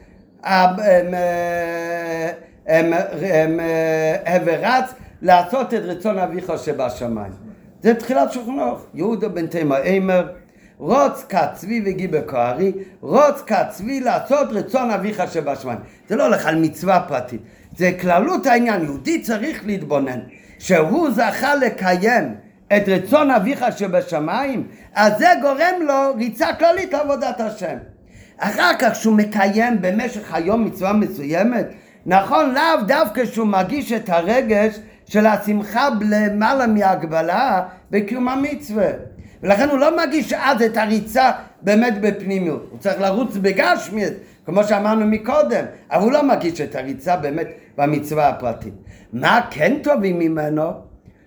ורץ 4.44 4.94
לעשות 5.22 5.74
את 5.74 5.80
רצון 5.84 6.18
אביך 6.18 6.52
שבשמיים. 6.64 7.32
זה 7.82 7.94
תחילת 7.94 8.32
שולחן 8.32 8.58
ערוך. 8.58 8.86
יהודה 8.94 9.28
בן 9.28 9.46
תימא 9.46 9.74
אימר, 9.74 10.28
רוץ 10.78 11.24
כצבי 11.28 11.82
וגיבר 11.86 12.20
כהרי, 12.26 12.72
רוץ 13.00 13.42
כצבי 13.46 14.00
לעשות 14.00 14.48
רצון 14.50 14.90
אביך 14.90 15.22
שבשמיים. 15.32 15.78
זה 16.08 16.16
לא 16.16 16.26
הולך 16.26 16.46
על 16.46 16.56
מצווה 16.60 17.04
פרטית, 17.08 17.40
זה 17.76 17.92
כללות 18.00 18.46
העניין, 18.46 18.82
יהודי 18.82 19.22
צריך 19.22 19.66
להתבונן. 19.66 20.18
שהוא 20.58 21.10
זכה 21.10 21.54
לקיים 21.54 22.34
את 22.76 22.88
רצון 22.88 23.30
אביך 23.30 23.64
שבשמיים, 23.76 24.66
אז 24.94 25.12
זה 25.18 25.26
גורם 25.42 25.82
לו 25.82 26.14
ריצה 26.16 26.54
כללית 26.58 26.92
לעבודת 26.92 27.40
השם. 27.40 27.76
אחר 28.38 28.70
כך 28.78 28.94
שהוא 28.94 29.16
מקיים 29.16 29.80
במשך 29.80 30.34
היום 30.34 30.64
מצווה 30.64 30.92
מסוימת, 30.92 31.66
נכון 32.06 32.54
לאו 32.54 32.82
דווקא 32.86 33.24
שהוא 33.24 33.46
מרגיש 33.46 33.92
את 33.92 34.08
הרגש 34.08 34.78
של 35.08 35.26
השמחה 35.26 35.88
למעלה 36.00 36.66
מהגבלה 36.66 37.62
בקיום 37.90 38.28
המצווה. 38.28 38.88
ולכן 39.42 39.68
הוא 39.68 39.78
לא 39.78 39.96
מרגיש 39.96 40.32
אז 40.32 40.62
את 40.62 40.76
הריצה 40.76 41.30
באמת 41.62 42.00
בפנימיות, 42.00 42.68
הוא 42.70 42.78
צריך 42.78 43.00
לרוץ 43.00 43.36
בגשמיית, 43.36 44.12
כמו 44.46 44.64
שאמרנו 44.64 45.06
מקודם, 45.06 45.64
אבל 45.90 46.02
הוא 46.02 46.12
לא 46.12 46.22
מרגיש 46.22 46.60
את 46.60 46.74
הריצה 46.74 47.16
באמת 47.16 47.48
במצווה 47.76 48.28
הפרטית. 48.28 48.74
מה 49.12 49.40
כן 49.50 49.76
טובים 49.82 50.18
ממנו? 50.18 50.70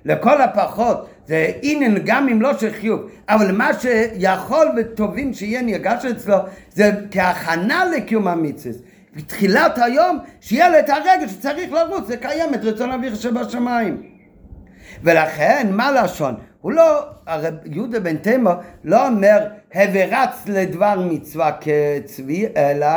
לכל 0.06 0.42
הפחות 0.42 1.10
זה 1.28 1.52
אינן 1.64 1.96
גם 2.06 2.30
אם 2.30 2.42
לא 2.42 2.58
של 2.58 2.74
חיוב, 2.74 3.02
אבל 3.30 3.52
מה 3.52 3.70
שיכול 3.74 4.68
וטובים 4.78 5.34
שיהיה 5.34 5.62
נרגש 5.62 6.06
אצלו 6.06 6.38
זה 6.74 6.92
כהכנה 7.12 7.86
לקיום 7.86 8.28
המצווה. 8.28 8.91
בתחילת 9.16 9.78
היום 9.78 10.20
שיהיה 10.42 10.70
לו 10.70 10.80
את 10.80 10.90
הרגע 10.90 11.28
שצריך 11.28 11.72
לרוץ 11.72 12.10
לקיים 12.10 12.54
את 12.54 12.64
רצון 12.64 12.92
אביך 12.92 13.16
שבשמיים. 13.16 14.04
ולכן 15.04 15.68
מה 15.72 15.92
לשון? 15.92 16.36
הוא 16.62 16.72
לא, 16.72 17.06
הרי 17.28 17.50
יהודה 17.66 18.00
בן 18.00 18.18
תימו 18.18 18.50
לא 18.84 19.08
אומר 19.08 19.48
הברץ 19.74 20.48
לדבר 20.48 20.96
מצווה 21.10 21.52
כצבי, 21.52 22.46
אלא 22.58 22.88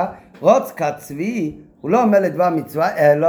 רוץ 0.40 0.72
כצבי, 0.72 1.56
הוא 1.80 1.90
לא 1.90 2.02
אומר 2.02 2.20
לדבר 2.20 2.50
מצווה, 2.50 2.96
אלא 2.96 3.28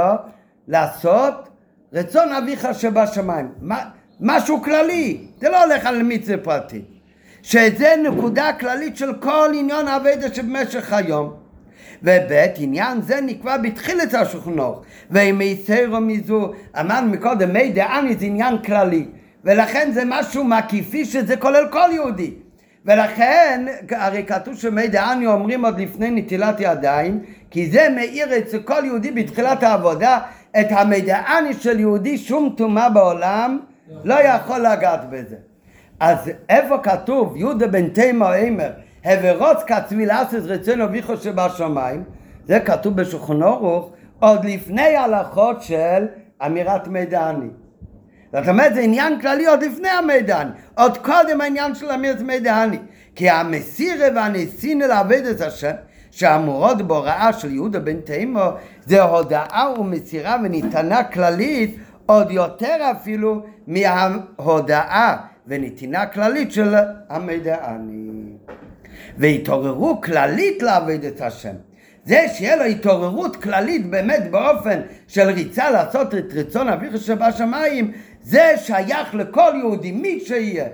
לעשות 0.68 1.48
רצון 1.92 2.32
אביך 2.32 2.68
שבשמיים. 2.72 3.52
משהו 4.20 4.62
כללי, 4.62 5.26
זה 5.40 5.48
לא 5.48 5.64
הולך 5.64 5.86
על 5.86 6.02
מצווה 6.02 6.38
פרטי. 6.38 6.82
שזה 7.42 7.94
נקודה 8.02 8.52
כללית 8.52 8.96
של 8.96 9.14
כל 9.14 9.50
עניין 9.54 9.88
האבדה 9.88 10.34
שבמשך 10.34 10.92
היום. 10.92 11.45
וב' 12.02 12.32
עניין 12.56 13.02
זה 13.02 13.20
נקבע 13.20 13.56
בתחילת 13.56 14.14
השולחנוך 14.14 14.82
ואם 15.10 15.40
יסרו 15.40 16.00
מזו 16.00 16.52
אמרנו 16.80 17.08
מקודם 17.08 17.52
מי 17.52 17.68
דעני 17.72 18.16
זה 18.16 18.26
עניין 18.26 18.58
כללי. 18.58 19.06
ולכן 19.44 19.90
זה 19.92 20.02
משהו 20.06 20.44
מקיפי 20.44 21.04
שזה 21.04 21.36
כולל 21.36 21.68
כל 21.70 21.88
יהודי. 21.92 22.34
ולכן 22.84 23.64
הרי 23.90 24.24
כתוב 24.26 24.56
שמי 24.56 24.88
דעני 24.88 25.26
אומרים 25.26 25.64
עוד 25.64 25.80
לפני 25.80 26.10
נטילת 26.10 26.56
ידיים 26.60 27.20
כי 27.50 27.70
זה 27.70 27.88
מאיר 27.94 28.38
אצל 28.38 28.58
כל 28.58 28.82
יהודי 28.84 29.10
בתחילת 29.10 29.62
העבודה 29.62 30.18
את 30.60 30.66
המידעני 30.70 31.54
של 31.54 31.80
יהודי 31.80 32.18
שום 32.18 32.54
טומאה 32.56 32.88
בעולם 32.88 33.58
לא 34.04 34.14
יכול 34.14 34.60
לגעת 34.60 35.10
בזה. 35.10 35.36
אז 36.00 36.30
איפה 36.48 36.78
כתוב 36.78 37.36
יהודה 37.36 37.66
בן 37.66 37.88
תימה 37.88 38.34
אימר 38.34 38.70
הברוץ 39.06 39.62
כצבי 39.66 40.06
לעשות 40.06 40.44
רצון 40.44 40.80
אביכו 40.80 41.16
שבשמיים 41.16 42.04
זה 42.46 42.60
כתוב 42.60 42.96
בשולחן 42.96 43.42
אורוך 43.42 43.90
עוד 44.18 44.44
לפני 44.44 44.96
הלכות 44.96 45.62
של 45.62 46.06
אמירת 46.46 46.88
מידעני. 46.88 47.48
זאת 48.32 48.48
אומרת 48.48 48.74
זה 48.74 48.80
עניין 48.80 49.20
כללי 49.20 49.46
עוד 49.46 49.62
לפני 49.62 49.88
המידעני, 49.88 50.50
עוד 50.74 50.98
קודם 50.98 51.40
העניין 51.40 51.74
של 51.74 51.90
אמירת 51.90 52.20
מידעני 52.20 52.78
כי 53.14 53.30
המסירה 53.30 54.06
והניסין 54.14 54.78
לעבד 54.78 55.26
את 55.26 55.40
השם 55.40 55.72
שאמורות 56.10 56.82
בהוראה 56.82 57.32
של 57.32 57.54
יהודה 57.54 57.78
בן 57.80 58.00
תימו 58.00 58.50
זה 58.86 59.02
הודעה 59.02 59.74
ומסירה 59.78 60.36
וניתנה 60.44 61.04
כללית 61.04 61.76
עוד 62.06 62.30
יותר 62.30 62.76
אפילו 62.90 63.42
מההודעה 63.66 65.16
ונתינה 65.46 66.06
כללית 66.06 66.52
של 66.52 66.74
המידעני. 67.08 68.05
והתעוררו 69.18 70.00
כללית 70.00 70.62
לעבוד 70.62 71.04
את 71.04 71.20
השם. 71.20 71.54
זה 72.04 72.26
שיהיה 72.34 72.56
לו 72.56 72.64
התעוררות 72.64 73.36
כללית 73.36 73.90
באמת 73.90 74.30
באופן 74.30 74.80
של 75.08 75.30
ריצה 75.30 75.70
לעשות 75.70 76.14
את 76.14 76.24
רצון 76.34 76.68
אביך 76.68 76.96
שבשמיים, 76.96 77.92
זה 78.22 78.52
שייך 78.56 79.14
לכל 79.14 79.52
יהודי, 79.58 79.92
מי 79.92 80.20
שיהיה. 80.20 80.66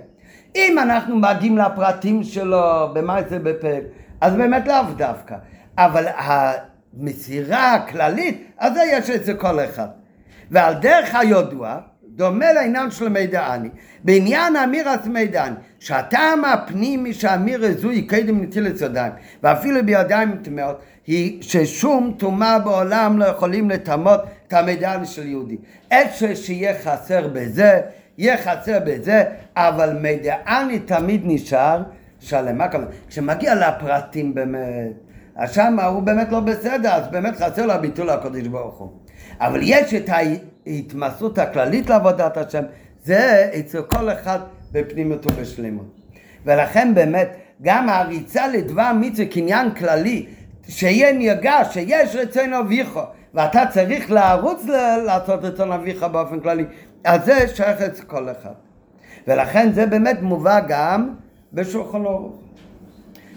אם 0.57 0.78
אנחנו 0.78 1.16
מגיעים 1.16 1.59
לפרטים 1.59 2.22
שלו, 2.22 2.88
במה 2.95 3.18
זה 3.28 3.38
בפרק, 3.38 3.82
אז 4.20 4.34
באמת 4.34 4.68
לאו 4.68 4.84
דווקא. 4.97 5.34
אבל 5.78 6.05
המסירה 6.16 7.74
הכללית, 7.74 8.45
אז 8.59 8.74
זה 8.74 8.80
יש 8.93 9.11
אצל 9.11 9.34
כל 9.34 9.61
אחד. 9.61 9.88
ועל 10.51 10.74
דרך 10.74 11.14
הידוע, 11.14 11.78
דומה 12.16 12.52
לעניין 12.52 12.90
של 12.90 13.08
מידעני. 13.08 13.68
בעניין 14.04 14.56
אמירת 14.56 15.06
מידעני, 15.06 15.54
שהטעם 15.80 16.44
הפנימי 16.44 17.14
שאמיר 17.14 17.78
זוהי 17.78 18.06
קדם 18.06 18.42
נטילת 18.42 18.80
ידיים, 18.80 19.12
ואפילו 19.42 19.86
בידיים 19.86 20.36
טמאות, 20.42 20.80
היא 21.06 21.42
ששום 21.42 22.14
טומאה 22.18 22.58
בעולם 22.58 23.18
לא 23.18 23.24
יכולים 23.24 23.70
לטמות 23.70 24.20
את 24.48 24.52
המידעני 24.52 25.06
של 25.06 25.26
יהודי. 25.26 25.56
איפה 25.90 26.34
שיהיה 26.34 26.74
חסר 26.82 27.28
בזה, 27.28 27.80
יהיה 28.18 28.36
חסר 28.38 28.78
בזה, 28.86 29.24
אבל 29.56 29.98
מידעני 30.00 30.78
תמיד 30.78 31.20
נשאר 31.24 31.82
שלם. 32.20 32.58
מה 32.58 32.68
כמובן? 32.68 32.86
כשמגיע 33.08 33.54
לפרטים 33.54 34.34
באמת, 34.34 34.92
אז 35.36 35.52
שם 35.52 35.80
הוא 35.80 36.02
באמת 36.02 36.32
לא 36.32 36.40
בסדר, 36.40 36.92
אז 36.92 37.08
באמת 37.08 37.36
חסר 37.36 37.66
לו 37.66 37.72
הביטול 37.72 38.10
לקודש 38.10 38.46
ברוך 38.46 38.78
הוא. 38.78 38.90
אבל 39.40 39.60
יש 39.62 39.94
את 39.94 40.08
ההתמסרות 40.66 41.38
הכללית 41.38 41.90
לעבודת 41.90 42.36
השם, 42.36 42.62
זה 43.04 43.50
אצל 43.58 43.82
כל 43.82 44.10
אחד 44.12 44.38
בפנימיות 44.72 45.26
ובשלימות. 45.26 45.86
ולכן 46.44 46.94
באמת 46.94 47.28
גם 47.62 47.88
הריצה 47.88 48.48
לדבר 48.48 48.90
מצווה 49.00 49.26
קניין 49.26 49.74
כללי, 49.74 50.26
שיהיה 50.68 51.12
נרגש, 51.12 51.74
שיש 51.74 52.16
רצון 52.16 52.52
אביך, 52.52 53.00
ואתה 53.34 53.62
צריך 53.70 54.10
לרוץ 54.10 54.64
לעשות 55.06 55.44
רצון 55.44 55.72
אביך 55.72 56.02
באופן 56.02 56.40
כללי, 56.40 56.64
אז 57.04 57.24
זה 57.24 57.48
שייך 57.48 57.80
אצל 57.80 58.02
כל 58.02 58.30
אחד. 58.30 58.54
ולכן 59.26 59.72
זה 59.72 59.86
באמת 59.86 60.22
מובא 60.22 60.60
גם 60.68 61.14
בשולחן 61.52 62.04
אורוך. 62.04 62.36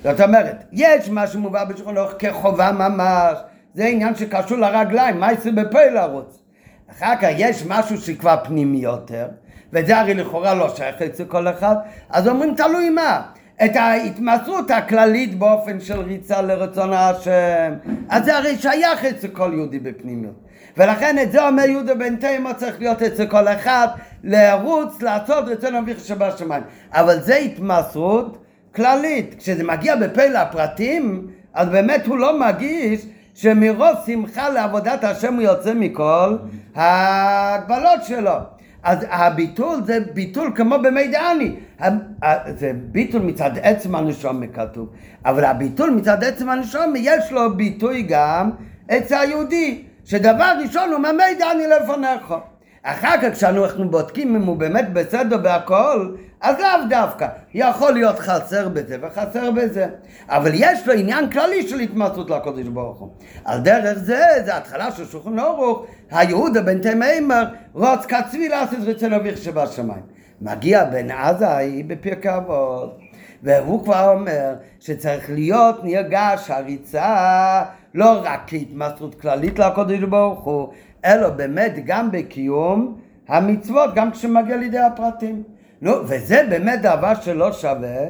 זאת 0.03 0.21
אומרת, 0.21 0.63
יש 0.71 1.09
מה 1.09 1.27
שמובא 1.27 1.63
בשולחן 1.63 1.97
אורוך 1.97 2.11
כחובה 2.19 2.71
ממש, 2.71 3.37
זה 3.73 3.85
עניין 3.85 4.15
שקשור 4.15 4.57
לרגליים, 4.57 5.19
מה 5.19 5.31
יעשה 5.31 5.51
בפה 5.51 5.85
לרוץ? 5.85 6.44
אחר 6.91 7.15
כך 7.21 7.27
יש 7.37 7.63
משהו 7.67 7.97
שכבר 7.97 8.35
פנימי 8.43 8.77
יותר, 8.77 9.27
וזה 9.73 9.99
הרי 9.99 10.13
לכאורה 10.13 10.53
לא 10.53 10.75
שייך 10.75 11.01
אצל 11.01 11.25
כל 11.25 11.47
אחד, 11.47 11.75
אז 12.09 12.27
אומרים 12.27 12.55
תלוי 12.55 12.89
מה. 12.89 13.21
את 13.65 13.75
ההתמסרות 13.75 14.71
הכללית 14.71 15.39
באופן 15.39 15.79
של 15.79 15.99
ריצה 15.99 16.41
לרצון 16.41 16.93
השם, 16.93 17.73
אז 18.09 18.25
זה 18.25 18.37
הרי 18.37 18.57
שייך 18.57 19.05
אצל 19.05 19.27
כל 19.27 19.51
יהודי 19.53 19.79
בפנימיות. 19.79 20.35
ולכן 20.77 21.19
את 21.19 21.31
זה 21.31 21.47
אומר 21.47 21.63
יהודה 21.63 21.95
בן 21.95 22.15
תימו 22.15 22.49
צריך 22.57 22.79
להיות 22.79 23.01
אצל 23.01 23.25
כל 23.25 23.47
אחד, 23.47 23.87
לרוץ, 24.23 25.01
לעשות 25.01 25.47
רצון 25.47 25.75
אביך 25.75 25.99
שבשמיים. 25.99 26.63
אבל 26.91 27.19
זה 27.19 27.35
התמסרות 27.35 28.37
כללית. 28.75 29.35
כשזה 29.37 29.63
מגיע 29.63 29.95
בפה 29.95 30.25
לפרטים, 30.25 31.27
אז 31.53 31.69
באמת 31.69 32.05
הוא 32.05 32.17
לא 32.17 32.39
מגיש 32.39 33.05
שמרוב 33.35 33.95
שמחה 34.05 34.49
לעבודת 34.49 35.03
השם 35.03 35.33
הוא 35.33 35.41
יוצא 35.41 35.73
מכל 35.73 36.37
ההגבלות 36.75 38.03
שלו. 38.03 38.31
אז 38.83 38.97
הביטול 39.09 39.83
זה 39.85 39.99
ביטול 40.13 40.51
כמו 40.55 40.75
במי 40.83 41.07
דעני. 41.07 41.55
זה 42.57 42.71
ביטול 42.75 43.21
מצד 43.21 43.51
עצם 43.61 43.95
הנשום 43.95 44.47
כתוב, 44.47 44.89
אבל 45.25 45.45
הביטול 45.45 45.89
מצד 45.89 46.23
עצם 46.23 46.49
הנשום 46.49 46.93
יש 46.97 47.31
לו 47.31 47.55
ביטוי 47.55 48.01
גם 48.01 48.49
אצל 48.91 49.15
היהודי, 49.15 49.83
שדבר 50.05 50.51
ראשון 50.63 50.89
הוא 50.91 50.99
ממי 50.99 51.35
דעני 51.39 51.63
לפניך. 51.67 52.33
אחר 52.83 53.15
כך 53.21 53.33
כשאנחנו 53.33 53.89
בודקים 53.89 54.35
אם 54.35 54.41
הוא 54.41 54.57
באמת 54.57 54.93
בסדר 54.93 55.37
בהכל, 55.37 56.15
אז 56.45 56.59
לאו 56.59 56.89
דווקא. 56.89 57.27
יכול 57.53 57.91
להיות 57.91 58.19
חסר 58.19 58.69
בזה 58.69 58.97
וחסר 59.01 59.51
בזה. 59.51 59.87
אבל 60.27 60.51
יש 60.53 60.87
לו 60.87 60.93
עניין 60.93 61.29
כללי 61.29 61.67
של 61.67 61.79
התמצאות 61.79 62.29
לקודש 62.29 62.67
ברוך 62.67 62.99
הוא. 62.99 63.09
על 63.45 63.59
דרך 63.59 63.97
זה, 63.97 64.23
זה 64.45 64.57
התחלה 64.57 64.91
של 64.91 65.05
שולחן 65.05 65.39
אורוך, 65.39 65.85
היהודה 66.11 66.61
בן 66.61 66.79
תימאמר, 66.81 67.43
רוץ 67.73 68.05
כצבי 68.05 68.49
לעשות 68.49 68.79
רצון 68.85 69.13
אביך 69.13 69.37
שבשמיים. 69.37 70.01
מגיע 70.41 70.83
בן 70.83 71.11
עזאי 71.11 71.83
בפרקי 71.83 72.35
אבות. 72.35 72.97
והוא 73.43 73.83
כבר 73.83 74.11
אומר 74.11 74.53
שצריך 74.79 75.29
להיות 75.29 75.83
נרגש 75.83 76.51
הריצה 76.51 77.63
לא 77.93 78.21
רק 78.23 78.41
כהתמסרות 78.47 79.15
כללית 79.21 79.59
לקודש 79.59 79.99
ברוך 79.99 80.43
הוא, 80.43 80.69
אלא 81.05 81.29
באמת 81.29 81.73
גם 81.85 82.11
בקיום 82.11 82.97
המצוות, 83.27 83.95
גם 83.95 84.11
כשמגיע 84.11 84.57
לידי 84.57 84.79
הפרטים. 84.79 85.54
נו, 85.81 85.91
וזה 86.07 86.41
באמת 86.49 86.81
דבר 86.81 87.13
שלא 87.21 87.51
שווה 87.51 88.05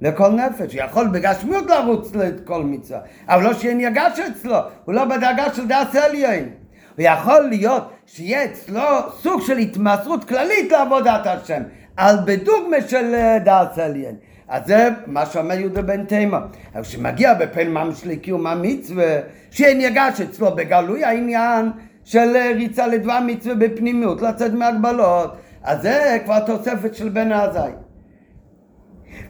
לכל 0.00 0.30
נפש. 0.30 0.74
יכול 0.74 1.06
בגשמיות 1.06 1.66
לרוץ 1.70 2.14
לכל 2.14 2.62
מצווה, 2.62 3.00
אבל 3.28 3.42
לא 3.42 3.54
שיהיה 3.54 3.74
נרגש 3.74 4.18
אצלו, 4.18 4.56
הוא 4.84 4.94
לא 4.94 5.04
בדרגה 5.04 5.54
של 5.54 5.66
דעת 5.66 5.94
עליין. 5.94 6.48
הוא 6.96 7.04
יכול 7.04 7.40
להיות 7.40 7.90
שיהיה 8.06 8.44
אצלו 8.44 8.82
סוג 9.20 9.40
של 9.40 9.56
התמסרות 9.56 10.24
כללית 10.24 10.72
לעבודת 10.72 11.26
השם, 11.26 11.62
על 11.96 12.16
בדוגמה 12.24 12.76
של 12.88 13.14
אה, 13.14 13.38
דעת 13.38 13.78
עליין. 13.78 14.16
אז 14.48 14.66
זה 14.66 14.88
מה 15.06 15.26
שאומר 15.26 15.58
יהודה 15.58 15.82
בן 15.82 16.04
תימה. 16.04 16.40
אבל 16.74 16.82
כשמגיע 16.82 17.34
בפן 17.34 17.68
ממש 17.68 18.06
לקיום 18.06 18.46
המצווה, 18.46 19.18
שיהיה 19.50 19.74
נרגש 19.74 20.20
אצלו 20.20 20.56
בגלוי 20.56 21.04
העניין 21.04 21.70
של 22.04 22.36
אה, 22.36 22.52
ריצה 22.54 22.86
לדבר 22.86 23.18
מצווה 23.26 23.54
בפנימיות, 23.54 24.22
לצאת 24.22 24.52
מהגבלות. 24.52 25.36
אז 25.64 25.82
זה 25.82 26.18
כבר 26.24 26.40
תוספת 26.40 26.94
של 26.94 27.08
בן 27.08 27.32
עזאי. 27.32 27.70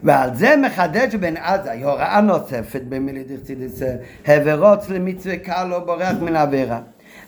ועל 0.02 0.34
זה 0.34 0.54
מחדש 0.56 1.14
בן 1.14 1.36
עזאי 1.36 1.82
הוראה 1.82 2.20
נוספת 2.20 2.82
במילי 2.88 3.24
דחצידיס 3.24 3.82
הברוץ 4.26 4.88
למצווה 4.88 5.36
קל 5.36 5.68
או 5.72 5.86
בורח 5.86 6.16
מן 6.20 6.36
עבירה. 6.36 6.80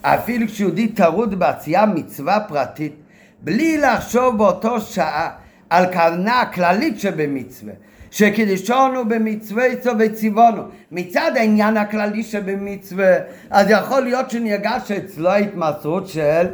אפילו 0.03 0.47
כשיהודי 0.47 0.89
טרוד 0.89 1.39
בעשייה 1.39 1.87
מצווה 1.87 2.41
פרטית 2.41 2.95
בלי 3.43 3.79
לחשוב 3.79 4.39
באותו 4.39 4.81
שעה 4.81 5.31
על 5.71 5.93
כוונה 5.93 6.41
הכללית 6.41 7.01
שבמצווה 7.01 7.73
שקידישונו 8.11 9.09
במצווה 9.09 9.65
איתו 9.65 9.91
וציוונו 9.99 10.63
מצד 10.93 11.31
העניין 11.35 11.77
הכללי 11.77 12.23
שבמצווה 12.23 13.17
אז 13.51 13.71
יכול 13.71 14.03
להיות 14.03 14.31
שנרגש 14.31 14.91
אצלו 14.91 15.31
התמסרות 15.35 16.09
של 16.09 16.47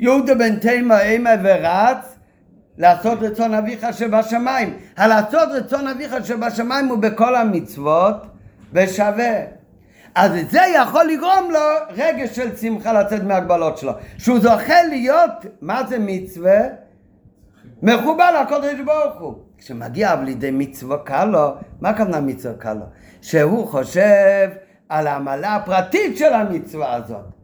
יהודה 0.00 0.34
בן 0.34 0.56
תימה 0.56 1.02
אימה 1.02 1.30
ורץ 1.42 2.16
לעשות 2.78 3.18
רצון 3.22 3.54
אביך 3.54 3.86
שבשמיים. 3.92 4.76
הלעשות 4.96 5.48
רצון 5.52 5.88
אביך 5.88 6.14
שבשמיים 6.24 6.86
הוא 6.86 6.98
בכל 6.98 7.34
המצוות 7.34 8.14
ושווה. 8.72 9.34
אז 10.14 10.32
זה 10.50 10.60
יכול 10.74 11.04
לגרום 11.04 11.50
לו 11.50 11.60
רגש 11.90 12.36
של 12.36 12.56
שמחה 12.56 12.92
לצאת 12.92 13.22
מהגבלות 13.22 13.78
שלו. 13.78 13.92
שהוא 14.18 14.40
זוכה 14.40 14.82
להיות, 14.82 15.30
מה 15.60 15.82
זה 15.88 15.96
מצווה? 16.00 16.60
מחובר 17.82 18.42
לקודש 18.42 18.80
ברוך 18.84 19.20
הוא. 19.20 19.34
כשמגיע 19.58 20.14
לידי 20.14 20.50
מצווה 20.50 20.98
קל 20.98 21.24
לו, 21.24 21.54
מה 21.80 21.88
הכוונה 21.88 22.20
מצווה 22.20 22.54
קל 22.54 22.74
לו? 22.74 22.84
שהוא 23.22 23.68
חושב 23.68 24.50
על 24.88 25.06
העמלה 25.06 25.54
הפרטית 25.54 26.18
של 26.18 26.32
המצווה 26.32 26.94
הזאת. 26.94 27.39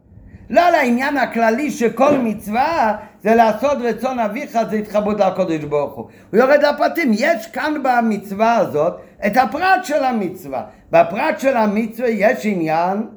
לא 0.49 0.67
על 0.67 0.75
העניין 0.75 1.17
הכללי 1.17 1.71
שכל 1.71 2.17
מצווה 2.17 2.95
זה 3.23 3.35
לעשות 3.35 3.77
רצון 3.81 4.19
אביך, 4.19 4.59
זה 4.69 4.75
התחברות 4.75 5.19
לקודש 5.19 5.63
ברוך 5.63 5.93
הוא. 5.93 6.07
הוא 6.31 6.39
יורד 6.39 6.63
לפרטים. 6.63 7.11
יש 7.13 7.47
כאן 7.47 7.73
במצווה 7.83 8.55
הזאת 8.57 8.93
את 9.25 9.37
הפרט 9.37 9.83
של 9.83 10.03
המצווה. 10.03 10.63
בפרט 10.91 11.39
של 11.39 11.57
המצווה 11.57 12.09
יש 12.09 12.45
עניין 12.45 13.07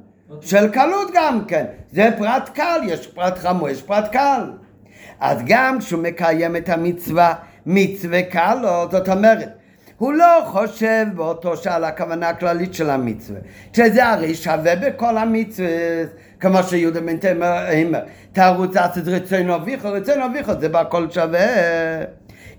של 0.41 0.68
קלות 0.68 1.11
גם 1.14 1.45
כן. 1.49 1.64
זה 1.93 2.09
פרט 2.18 2.49
קל, 2.55 2.81
יש 2.85 3.07
פרט 3.07 3.39
חמור, 3.39 3.68
יש 3.68 3.83
פרט 3.83 4.12
קל. 4.12 4.51
אז 5.20 5.39
גם 5.47 5.78
כשהוא 5.78 6.03
מקיים 6.03 6.57
את 6.57 6.68
המצווה, 6.68 7.35
מצווה 7.66 8.22
קל 8.22 8.59
לו, 8.62 8.87
זאת 8.91 9.09
אומרת, 9.09 9.49
הוא 9.99 10.12
לא 10.12 10.43
חושב 10.47 11.07
באותו 11.14 11.57
שעה 11.57 11.76
על 11.76 11.85
הכוונה 11.85 12.28
הכללית 12.28 12.74
של 12.74 12.91
המצווה, 12.91 13.40
שזה 13.73 14.07
הרי 14.07 14.35
שווה 14.35 14.77
בכל 14.77 15.16
המצווה, 15.16 15.69
כמו 16.41 16.62
שיהודה 16.62 17.01
בן 17.01 17.17
תמר, 17.17 17.67
תרוץ 18.33 18.75
לעשות 18.75 19.03
רצון 19.07 19.51
אביך, 19.51 19.85
רצון 19.85 20.23
אביך 20.23 20.53
זה 20.61 20.69
בכל 20.69 21.11
שווה. 21.11 21.47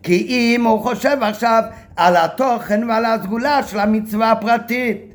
כי 0.04 0.26
אם 0.30 0.66
הוא 0.66 0.82
חושב 0.82 1.18
עכשיו 1.22 1.64
על 1.96 2.18
התוכן 2.18 2.90
ועל 2.90 3.06
הסגולה 3.06 3.64
של 3.64 3.80
המצווה 3.80 4.32
הפרטית. 4.32 5.14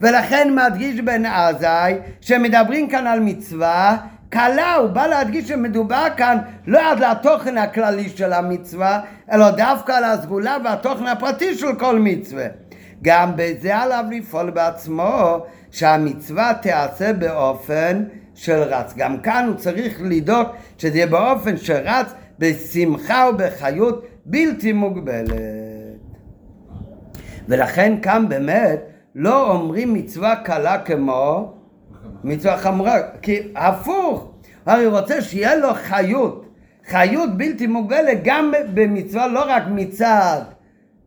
ולכן 0.00 0.54
מדגיש 0.54 1.00
בן 1.00 1.26
עזאי 1.26 1.94
שמדברים 2.20 2.88
כאן 2.88 3.06
על 3.06 3.20
מצווה 3.20 3.96
קלה, 4.28 4.74
הוא 4.74 4.90
בא 4.90 5.06
להדגיש 5.06 5.48
שמדובר 5.48 6.06
כאן 6.16 6.38
לא 6.66 6.90
עד 6.90 7.00
לתוכן 7.00 7.58
הכללי 7.58 8.08
של 8.08 8.32
המצווה, 8.32 9.00
אלא 9.32 9.50
דווקא 9.50 9.92
על 9.92 10.04
הסגולה 10.04 10.56
והתוכן 10.64 11.06
הפרטי 11.06 11.54
של 11.54 11.74
כל 11.78 11.98
מצווה. 11.98 12.44
גם 13.02 13.32
בזה 13.36 13.76
עליו 13.76 14.04
לפעול 14.10 14.50
בעצמו, 14.50 15.46
שהמצווה 15.74 16.54
תיעשה 16.62 17.12
באופן 17.12 18.04
של 18.34 18.62
רץ. 18.62 18.94
גם 18.96 19.20
כאן 19.20 19.46
הוא 19.48 19.56
צריך 19.56 20.00
לדאוג 20.04 20.48
שזה 20.78 20.96
יהיה 20.96 21.06
באופן 21.06 21.56
שרץ 21.56 22.06
בשמחה 22.38 23.28
ובחיות 23.34 24.06
בלתי 24.26 24.72
מוגבלת. 24.72 25.30
ולכן 27.48 28.00
כאן 28.02 28.28
באמת 28.28 28.80
לא 29.14 29.50
אומרים 29.50 29.94
מצווה 29.94 30.36
קלה 30.36 30.78
כמו 30.78 31.52
מצווה 32.24 32.56
חמורה, 32.56 32.94
כי 33.22 33.52
הפוך, 33.56 34.30
הרי 34.66 34.86
רוצה 34.86 35.22
שיהיה 35.22 35.56
לו 35.56 35.74
חיות, 35.74 36.46
חיות 36.86 37.36
בלתי 37.36 37.66
מוגבלת 37.66 38.18
גם 38.24 38.52
במצווה 38.74 39.26
לא 39.26 39.44
רק 39.48 39.62
מצד 39.68 40.40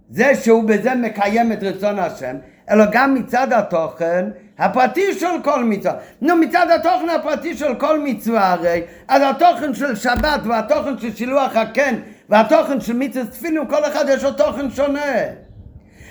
זה 0.09 0.35
שהוא 0.35 0.63
בזה 0.63 0.95
מקיים 0.95 1.51
את 1.51 1.63
רצון 1.63 1.99
השם, 1.99 2.35
אלא 2.69 2.85
גם 2.91 3.13
מצד 3.13 3.53
התוכן 3.53 4.25
הפרטי 4.59 5.13
של 5.13 5.41
כל 5.43 5.63
מצווה. 5.63 5.93
נו, 6.21 6.35
מצד 6.35 6.67
התוכן 6.75 7.09
הפרטי 7.09 7.57
של 7.57 7.75
כל 7.75 7.99
מצווה 7.99 8.51
הרי, 8.51 8.81
אז 9.07 9.21
התוכן 9.25 9.73
של 9.73 9.95
שבת 9.95 10.39
והתוכן 10.43 10.97
של 10.97 11.15
שילוח 11.15 11.55
הקן 11.55 11.95
והתוכן 12.29 12.81
של 12.81 12.93
מצווה 12.95 13.25
תפילין, 13.25 13.67
כל 13.69 13.85
אחד 13.85 14.05
יש 14.09 14.23
לו 14.23 14.31
תוכן 14.31 14.71
שונה. 14.71 15.11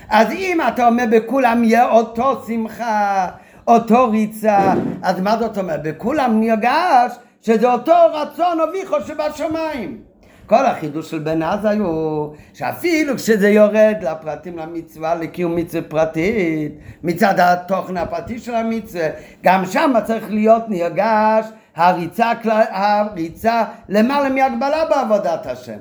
אז 0.09 0.31
אם 0.31 0.59
אתה 0.69 0.87
אומר 0.87 1.05
בכולם 1.11 1.65
יהיה 1.65 1.89
אותו 1.89 2.43
שמחה, 2.47 3.27
אותו 3.69 4.11
ריצה, 4.11 4.73
אז 5.03 5.21
מה 5.21 5.37
זאת 5.39 5.59
אומרת? 5.59 5.83
בכולם 5.83 6.41
נרגש 6.41 7.13
שזה 7.43 7.73
אותו 7.73 7.95
רצון 8.13 8.61
אביכו 8.61 8.97
שבשמיים. 9.07 9.99
כל 10.47 10.67
החידוש 10.67 11.11
של 11.11 11.19
בן 11.19 11.43
עזאי 11.43 11.79
הוא 11.79 12.35
שאפילו 12.55 13.17
כשזה 13.17 13.49
יורד 13.49 13.97
לפרטים 14.03 14.59
למצווה, 14.59 15.15
לקיום 15.15 15.57
מצווה 15.57 15.83
פרטית, 15.83 16.73
מצד 17.03 17.41
התוכן 17.41 17.97
הפרטי 17.97 18.39
של 18.39 18.55
המצווה, 18.55 19.09
גם 19.45 19.67
שם 19.67 19.93
צריך 20.05 20.25
להיות 20.31 20.63
נרגש 20.69 21.45
הריצה, 21.77 22.33
הריצה 22.71 23.65
למעלה 23.89 24.29
מהגבלה 24.29 24.85
בעבודת 24.85 25.47
השם. 25.47 25.79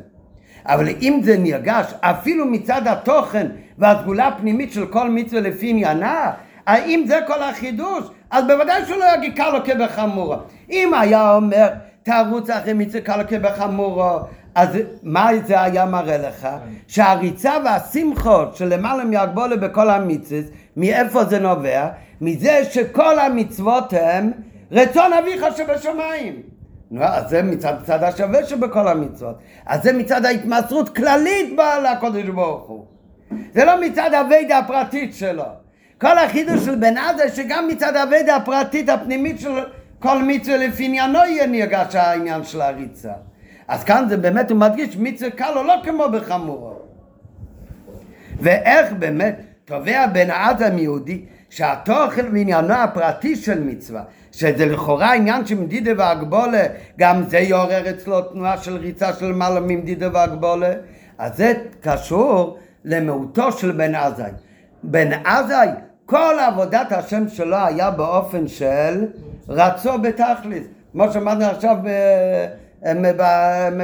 אבל 0.66 0.88
אם 1.02 1.20
זה 1.24 1.38
נרגש 1.38 1.94
אפילו 2.02 2.46
מצד 2.46 2.88
התוכן 2.88 3.48
והסגולה 3.78 4.28
הפנימית 4.28 4.74
של 4.74 4.86
כל 4.86 5.10
מצווה 5.10 5.42
לפי 5.42 5.70
עניינה, 5.70 6.32
האם 6.68 7.04
זה 7.08 7.20
כל 7.28 7.44
החידוש? 7.44 8.04
אז 8.32 8.46
בוודאי 8.48 8.86
שלא 8.86 9.06
יגיד 9.16 9.36
קלו 9.36 9.64
כבחמורו. 9.66 10.36
אם 10.72 10.94
היה 10.94 11.36
אומר 11.36 11.68
תרוץ 12.04 12.50
אחרי 12.50 12.74
מצווה 12.74 13.02
קלו 13.02 13.24
כבחמורו, 13.28 14.20
אז 14.56 14.70
מה 15.04 15.30
זה 15.46 15.62
היה 15.62 15.86
מראה 15.86 16.18
לך? 16.18 16.48
שהריצה 16.88 17.54
והשמחות 17.66 18.56
של 18.56 18.66
למעלה 18.66 19.06
מהגבולה 19.06 19.56
בכל 19.56 19.90
המצווה, 19.90 20.40
מאיפה 20.78 21.24
זה 21.24 21.40
נובע? 21.40 21.88
מזה 22.22 22.66
שכל 22.72 23.20
המצוות 23.20 23.94
הם 23.94 24.32
רצון 24.72 25.14
אביך 25.14 25.46
שבשמיים. 25.58 26.42
נו, 26.92 27.04
אז 27.04 27.30
זה 27.30 27.42
מצד 27.42 27.74
הצד 27.82 28.04
השווה 28.04 28.46
שבכל 28.46 28.88
המצוות. 28.88 29.36
אז 29.66 29.84
זה 29.84 29.94
מצד 29.94 30.26
ההתמסרות 30.26 30.96
כללית 30.96 31.60
לקודש 31.92 32.24
ברוך 32.24 32.68
הוא. 32.68 32.86
זה 33.54 33.66
לא 33.66 33.82
מצד 33.82 34.14
הווידה 34.14 34.58
הפרטית 34.58 35.14
שלו. 35.16 35.44
כל 36.02 36.18
החידוש 36.18 36.66
של 36.66 36.76
בן 36.76 36.98
עזה 36.98 37.36
שגם 37.36 37.68
מצד 37.68 37.96
הווידה 37.96 38.36
הפרטית 38.36 38.90
הפנימית 38.90 39.40
של 39.40 39.50
כל 40.00 40.24
מצווה 40.24 40.58
לפי 40.58 40.86
עניינו 40.86 41.20
יהיה 41.20 41.48
נרגש 41.48 41.96
העניין 41.96 42.44
של 42.44 42.62
הריצה. 42.62 43.12
אז 43.68 43.84
כאן 43.84 44.06
זה 44.10 44.18
באמת 44.18 44.52
הוא 44.52 44.60
מדגיש 44.60 44.98
מצווה 44.98 45.32
קלו 45.32 45.64
לא 45.64 45.76
כמו 45.84 46.04
בחמורו. 46.14 46.74
ואיך 48.40 48.94
באמת 48.94 49.40
תובע 49.66 50.08
בן 50.08 50.30
האדם 50.30 50.78
יהודי 50.78 51.26
שהתוכן 51.50 52.26
ועניינו 52.34 52.74
הפרטי 52.74 53.36
של 53.36 53.64
מצווה, 53.64 54.04
שזה 54.32 54.66
לכאורה 54.66 55.14
עניין 55.14 55.46
של 55.46 55.56
מדידה 55.56 55.92
והגבולה, 55.98 56.64
גם 57.00 57.24
זה 57.24 57.38
יעורר 57.38 57.90
אצלו 57.90 58.22
תנועה 58.22 58.58
של 58.58 58.78
ריצה 58.78 59.14
של 59.14 59.32
מעלה 59.32 59.60
ממדידה 59.60 60.10
והגבולה, 60.14 60.74
אז 61.18 61.38
זה 61.38 61.54
קשור 61.82 62.58
למהותו 62.86 63.52
של 63.52 63.72
בן 63.72 63.96
עזאי. 63.96 64.32
בן 64.84 65.14
עזאי, 65.14 65.68
כל 66.06 66.36
עבודת 66.48 66.92
השם 66.92 67.30
שלו 67.30 67.58
היה 67.58 67.92
באופן 67.92 68.48
של 68.48 69.06
רצו 69.50 69.98
בתכלס. 69.98 70.64
כמו 70.92 71.12
שאמרנו 71.12 71.46
עכשיו 71.46 71.78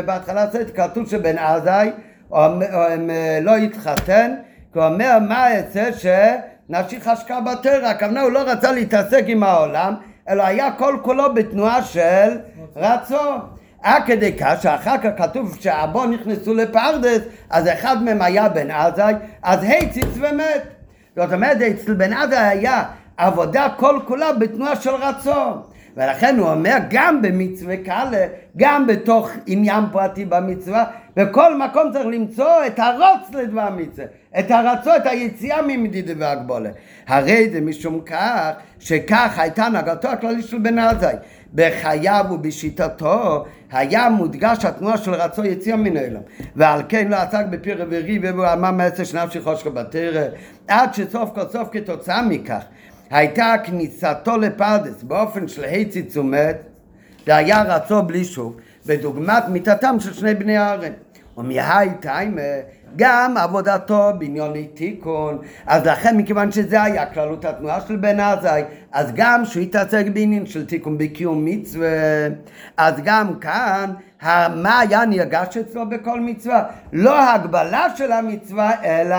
בהתחלה 0.05 0.45
כתוב 0.75 1.09
שבן 1.09 1.37
עזאי 1.37 1.91
לא 3.41 3.55
התחתן, 3.55 4.33
כי 4.73 4.79
הוא 4.79 4.85
אומר 4.87 5.17
מה 5.29 5.47
יצא 5.53 5.89
שנשיך 5.91 7.07
השקעה 7.07 7.41
בטרע, 7.41 7.89
הכוונה 7.89 8.21
הוא 8.21 8.31
לא 8.31 8.39
רצה 8.39 8.71
להתעסק 8.71 9.23
עם 9.27 9.43
העולם, 9.43 9.95
אלא 10.29 10.43
היה 10.43 10.71
כל 10.71 10.97
כולו 11.01 11.33
בתנועה 11.33 11.83
של 11.83 12.37
רצון. 12.75 13.39
עד 13.83 14.03
כדי 14.05 14.37
כך 14.37 14.61
שאחר 14.61 14.97
כך 14.97 15.09
כתוב 15.17 15.57
שהבו 15.59 16.05
נכנסו 16.05 16.53
לפרדס, 16.53 17.21
אז 17.49 17.67
אחד 17.67 18.03
מהם 18.03 18.21
היה 18.21 18.49
בן 18.49 18.71
עזאי, 18.71 19.13
אז 19.43 19.63
היציץ 19.63 20.17
ומת. 20.17 20.63
זאת 21.15 21.33
אומרת, 21.33 21.57
אצל 21.61 21.93
בן 21.93 22.13
עזאי 22.13 22.37
היה 22.37 22.83
עבודה 23.17 23.67
כל 23.77 23.99
כולה 24.07 24.33
בתנועה 24.33 24.75
של 24.75 24.89
רצון. 24.89 25.61
ולכן 25.97 26.37
הוא 26.37 26.49
אומר 26.49 26.77
גם 26.89 27.21
במצווה 27.21 27.77
קלה, 27.77 28.27
גם 28.57 28.87
בתוך 28.87 29.29
עניין 29.45 29.83
פרטי 29.91 30.25
במצווה, 30.25 30.85
בכל 31.15 31.57
מקום 31.57 31.91
צריך 31.93 32.05
למצוא 32.05 32.65
את 32.67 32.79
הרוץ 32.79 33.33
לדבר 33.33 33.69
מצווה, 33.69 34.05
את 34.39 34.51
הרצון, 34.51 34.93
את 34.97 35.05
היציאה 35.05 35.61
ממדידה 35.61 36.13
והגבולה. 36.17 36.69
הרי 37.07 37.49
זה 37.49 37.61
משום 37.61 38.01
כך 38.05 38.51
שכך 38.79 39.39
הייתה 39.39 39.65
הנהגתו 39.65 40.07
הכללית 40.07 40.45
של 40.45 40.57
בן 40.57 40.79
עזאי. 40.79 41.15
בחייו 41.53 42.25
ובשיטתו 42.31 43.45
היה 43.71 44.09
מודגש 44.09 44.65
התנועה 44.65 44.97
של 44.97 45.13
רצון 45.13 45.45
יציאה 45.45 45.77
מן 45.77 45.97
העולם 45.97 46.21
ועל 46.55 46.81
כן 46.89 47.07
לא 47.07 47.15
עסק 47.15 47.45
בפי 47.49 47.73
רביעי 47.73 48.19
והוא 48.19 48.45
אמר 48.53 48.71
מעשר 48.71 49.03
שנפשי 49.03 49.41
חושך 49.41 49.67
בתרא 49.67 50.23
עד 50.67 50.93
שסוף 50.93 51.29
כל 51.35 51.47
סוף 51.51 51.67
כתוצאה 51.71 52.21
מכך 52.21 52.63
הייתה 53.11 53.53
כניסתו 53.63 54.37
לפרדס 54.37 55.03
באופן 55.03 55.47
של 55.47 55.63
היציץ 55.63 56.17
ומת, 56.17 56.61
זה 57.25 57.35
היה 57.35 57.61
רצו 57.61 58.03
בלי 58.03 58.23
שוק, 58.23 58.61
בדוגמת 58.85 59.43
מיתתם 59.47 59.95
של 59.99 60.13
שני 60.13 60.33
בני 60.33 60.57
הארץ. 60.57 60.93
ומהי 61.37 61.89
טיימה 61.99 62.41
גם 62.95 63.37
עבודתו 63.37 64.11
בעניוני 64.17 64.67
תיקון, 64.67 65.37
אז 65.65 65.85
לכן 65.85 66.17
מכיוון 66.17 66.51
שזה 66.51 66.83
היה 66.83 67.05
כללות 67.05 67.45
התנועה 67.45 67.81
של 67.87 67.95
בן 67.95 68.19
עזאי, 68.19 68.63
אז 68.91 69.11
גם 69.15 69.45
שהוא 69.45 69.63
יתעסק 69.63 70.05
בעניין 70.13 70.45
של 70.45 70.65
תיקון 70.65 70.97
בקיום 70.97 71.45
מצווה, 71.45 71.87
אז 72.77 72.93
גם 73.03 73.39
כאן 73.39 73.93
מה 74.55 74.79
היה 74.79 75.05
נרגש 75.05 75.57
אצלו 75.57 75.89
בכל 75.89 76.19
מצווה? 76.19 76.63
לא 76.93 77.31
הגבלה 77.31 77.87
של 77.95 78.11
המצווה, 78.11 78.71
אלא 78.83 79.17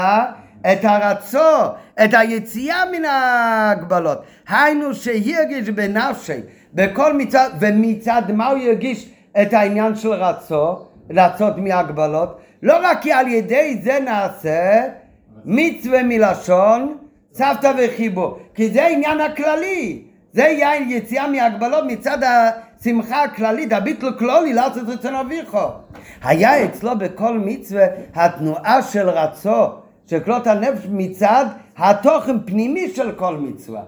את 0.72 0.84
הרצו, 0.84 1.64
את 2.04 2.14
היציאה 2.14 2.84
מן 2.92 3.04
ההגבלות. 3.04 4.22
היינו 4.48 4.94
שירגיש 4.94 5.68
בנפשי, 5.68 6.40
בכל 6.74 7.12
מצד, 7.12 7.50
ומצד 7.60 8.22
מה 8.34 8.48
הוא 8.48 8.58
ירגיש 8.58 9.08
את 9.42 9.52
העניין 9.52 9.94
של 9.94 10.12
רצו, 10.12 10.78
רצות 11.10 11.58
מהגבלות? 11.58 12.40
לא 12.62 12.78
רק 12.82 13.02
כי 13.02 13.12
על 13.12 13.28
ידי 13.28 13.78
זה 13.82 13.98
נעשה 14.04 14.82
מצווה 15.44 16.02
מלשון 16.02 16.98
צוותא 17.32 17.72
וחיבור, 17.78 18.38
כי 18.54 18.70
זה 18.70 18.84
העניין 18.84 19.20
הכללי, 19.20 20.02
זה 20.32 20.42
יין 20.42 20.90
יציאה 20.90 21.28
מהגבלות 21.28 21.84
מצד 21.86 22.18
השמחה 22.22 23.22
הכללית, 23.22 23.72
הביטל 23.72 24.12
כלולי 24.18 24.52
לעשות 24.52 24.88
רצון 24.88 25.14
אביכו. 25.14 25.66
היה 26.22 26.64
אצלו 26.64 26.98
בכל 26.98 27.38
מצווה 27.38 27.86
התנועה 28.14 28.82
של 28.82 29.08
רצו, 29.08 29.66
של 30.12 30.20
כלות 30.20 30.46
הנפש 30.46 30.86
מצד 30.90 31.46
התוכן 31.76 32.36
פנימי 32.44 32.90
של 32.90 33.12
כל 33.12 33.36
מצווה. 33.36 33.82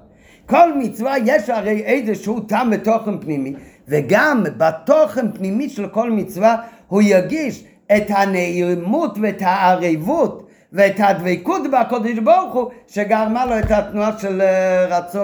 כל 0.47 0.79
מצווה 0.79 1.15
יש 1.25 1.51
הרי 1.51 1.83
איזשהו 1.83 2.41
טעם 2.41 2.71
ותוכן 2.73 3.19
פנימי, 3.19 3.55
וגם 3.89 4.45
בתוכן 4.59 5.33
פנימי 5.33 5.69
של 5.69 5.89
כל 5.89 6.11
מצווה 6.11 6.57
הוא 6.89 7.03
ירגיש 7.03 7.65
את 7.97 8.03
הנעימות 8.09 9.19
ואת 9.23 9.37
הערבות 9.41 10.49
ואת 10.73 10.95
הדבקות 10.99 11.63
בקודש 11.71 12.19
ברוך 12.19 12.55
הוא 12.55 12.71
שגרמה 12.89 13.47
לו 13.47 13.59
את 13.59 13.71
התנועה 13.71 14.19
של 14.19 14.41
אה, 14.41 14.99
רצו 14.99 15.21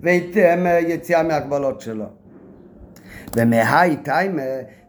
ואת 0.00 0.36
אה, 1.16 1.22
מהגבלות 1.22 1.80
שלו. 1.80 2.04
ומהי 3.36 3.96
טיימה 3.96 4.42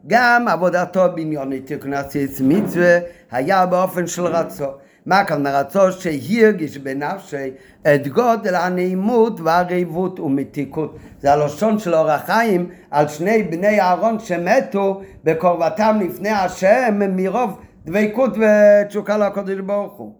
גם 0.07 0.47
עבודתו 0.47 1.05
בעניוני 1.15 1.61
עשיית 1.93 2.31
מצווה 2.41 2.97
היה 3.31 3.65
באופן 3.65 4.07
של 4.07 4.25
רצו. 4.25 4.65
מה 5.09 5.23
רצו 5.45 5.91
שהרגיש 5.91 6.77
בנפשי 6.77 7.51
את 7.81 8.07
גודל 8.07 8.55
הנעימות 8.55 9.39
והריבות 9.41 10.19
ומתיקות. 10.19 10.97
זה 11.19 11.33
הלשון 11.33 11.79
של 11.79 11.95
אור 11.95 12.11
החיים 12.11 12.69
על 12.91 13.07
שני 13.07 13.43
בני 13.43 13.81
אהרון 13.81 14.19
שמתו 14.19 15.01
בקרבתם 15.23 15.99
לפני 16.01 16.29
השם 16.29 16.99
מרוב 17.15 17.59
דבקות 17.85 18.37
ותשוקה 18.37 19.17
לקודש 19.17 19.59
ברוך 19.59 19.93
הוא. 19.93 20.13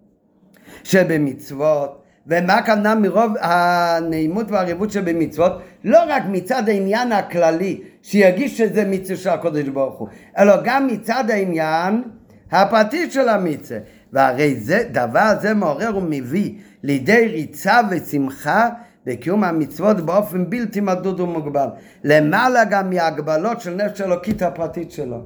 שבמצוות 0.84 2.02
ומה 2.26 2.62
כוונה 2.66 2.94
מרוב 2.94 3.32
הנעימות 3.40 4.50
והריבות 4.50 4.90
שבמצוות? 4.90 5.52
לא 5.84 5.98
רק 6.08 6.22
מצד 6.28 6.68
העניין 6.68 7.12
הכללי 7.12 7.80
שירגיש 8.02 8.58
שזה 8.58 8.84
מצווה 8.84 9.16
של 9.16 9.30
הקודש 9.30 9.68
ברוך 9.68 9.98
הוא, 9.98 10.08
אלא 10.38 10.54
גם 10.64 10.86
מצד 10.86 11.24
העניין 11.30 12.02
הפרטי 12.50 13.10
של 13.10 13.28
המצווה. 13.28 13.78
והרי 14.12 14.54
זה, 14.54 14.82
דבר 14.92 15.32
זה 15.40 15.54
מעורר 15.54 15.96
ומביא 15.96 16.52
לידי 16.82 17.26
ריצה 17.26 17.80
ושמחה 17.90 18.68
בקיום 19.06 19.44
המצוות 19.44 20.00
באופן 20.00 20.50
בלתי 20.50 20.80
מדוד 20.80 21.20
ומוגבל. 21.20 21.68
למעלה 22.04 22.64
גם 22.64 22.90
מהגבלות 22.90 23.60
של 23.60 23.74
נפש 23.74 24.00
אלוקית 24.00 24.42
הפרטית 24.42 24.90
שלו. 24.90 25.22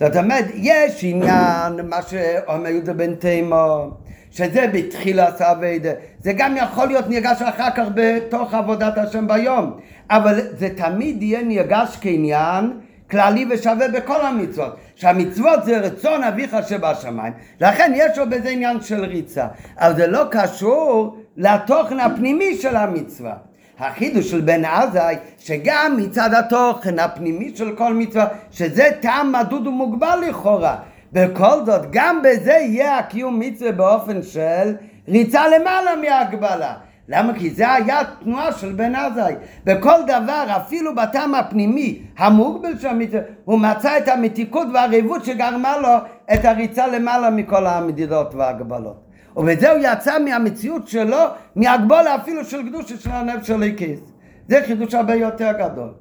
זאת 0.00 0.16
אומרת, 0.16 0.44
יש 0.54 1.04
עניין, 1.04 1.88
מה 1.88 2.02
שאומר 2.02 2.68
יהודה 2.68 2.92
בן 2.92 3.14
תימו, 3.14 3.90
שזה 4.30 4.66
בתחילת 4.72 5.42
אביידה, 5.42 5.90
זה 6.20 6.32
גם 6.32 6.56
יכול 6.56 6.86
להיות 6.86 7.08
נרגש 7.08 7.42
אחר 7.42 7.70
כך 7.76 7.86
בתוך 7.94 8.54
עבודת 8.54 8.98
השם 8.98 9.28
ביום, 9.28 9.76
אבל 10.10 10.40
זה 10.58 10.68
תמיד 10.76 11.22
יהיה 11.22 11.42
נרגש 11.42 11.98
כעניין 12.00 12.72
כללי 13.10 13.46
ושווה 13.50 13.88
בכל 13.88 14.20
המצוות, 14.20 14.76
שהמצוות 14.94 15.64
זה 15.64 15.78
רצון 15.78 16.24
אביך 16.24 16.56
שבשמיים, 16.68 17.32
לכן 17.60 17.92
יש 17.94 18.18
לו 18.18 18.30
בזה 18.30 18.48
עניין 18.48 18.80
של 18.80 19.04
ריצה, 19.04 19.46
אבל 19.78 19.96
זה 19.96 20.06
לא 20.06 20.22
קשור 20.30 21.16
לתוכן 21.36 22.00
הפנימי 22.00 22.56
של 22.56 22.76
המצווה. 22.76 23.34
החידוש 23.78 24.30
של 24.30 24.40
בן 24.40 24.64
עזאי, 24.64 25.16
שגם 25.38 25.94
מצד 25.96 26.34
התוכן 26.34 26.98
הפנימי 26.98 27.52
של 27.56 27.76
כל 27.76 27.94
מצווה, 27.94 28.26
שזה 28.50 28.88
טעם 29.00 29.32
מדוד 29.32 29.66
ומוגבל 29.66 30.18
לכאורה, 30.28 30.76
בכל 31.12 31.64
זאת, 31.66 31.82
גם 31.90 32.22
בזה 32.22 32.52
יהיה 32.52 32.98
הקיום 32.98 33.40
מצווה 33.40 33.72
באופן 33.72 34.22
של 34.22 34.74
ריצה 35.08 35.48
למעלה 35.48 35.90
מהגבלה. 35.96 36.74
למה? 37.12 37.34
כי 37.38 37.50
זה 37.50 37.72
היה 37.72 38.00
תנועה 38.24 38.52
של 38.52 38.72
בן 38.72 38.94
עזאי. 38.94 39.34
בכל 39.64 40.02
דבר, 40.02 40.44
אפילו 40.56 40.94
בטעם 40.94 41.34
הפנימי, 41.34 42.02
המוגבל 42.18 42.78
של 42.78 42.88
המצווה, 42.88 43.20
הוא 43.44 43.58
מצא 43.58 43.98
את 43.98 44.08
המתיקות 44.08 44.68
והריבות 44.74 45.24
שגרמה 45.24 45.78
לו 45.78 45.88
את 46.34 46.44
הריצה 46.44 46.86
למעלה 46.86 47.30
מכל 47.30 47.66
המדידות 47.66 48.34
וההגבלות. 48.34 49.04
ובזה 49.36 49.70
הוא 49.70 49.78
יצא 49.82 50.18
מהמציאות 50.18 50.88
שלו, 50.88 51.18
מהגבולה 51.56 52.14
אפילו 52.14 52.44
של 52.44 52.68
קדושה 52.68 52.96
של 52.96 53.10
הנפש 53.10 53.46
של 53.46 53.62
הכיס. 53.62 54.00
זה 54.48 54.60
חידוש 54.66 54.94
הרבה 54.94 55.14
יותר 55.14 55.52
גדול. 55.58 55.92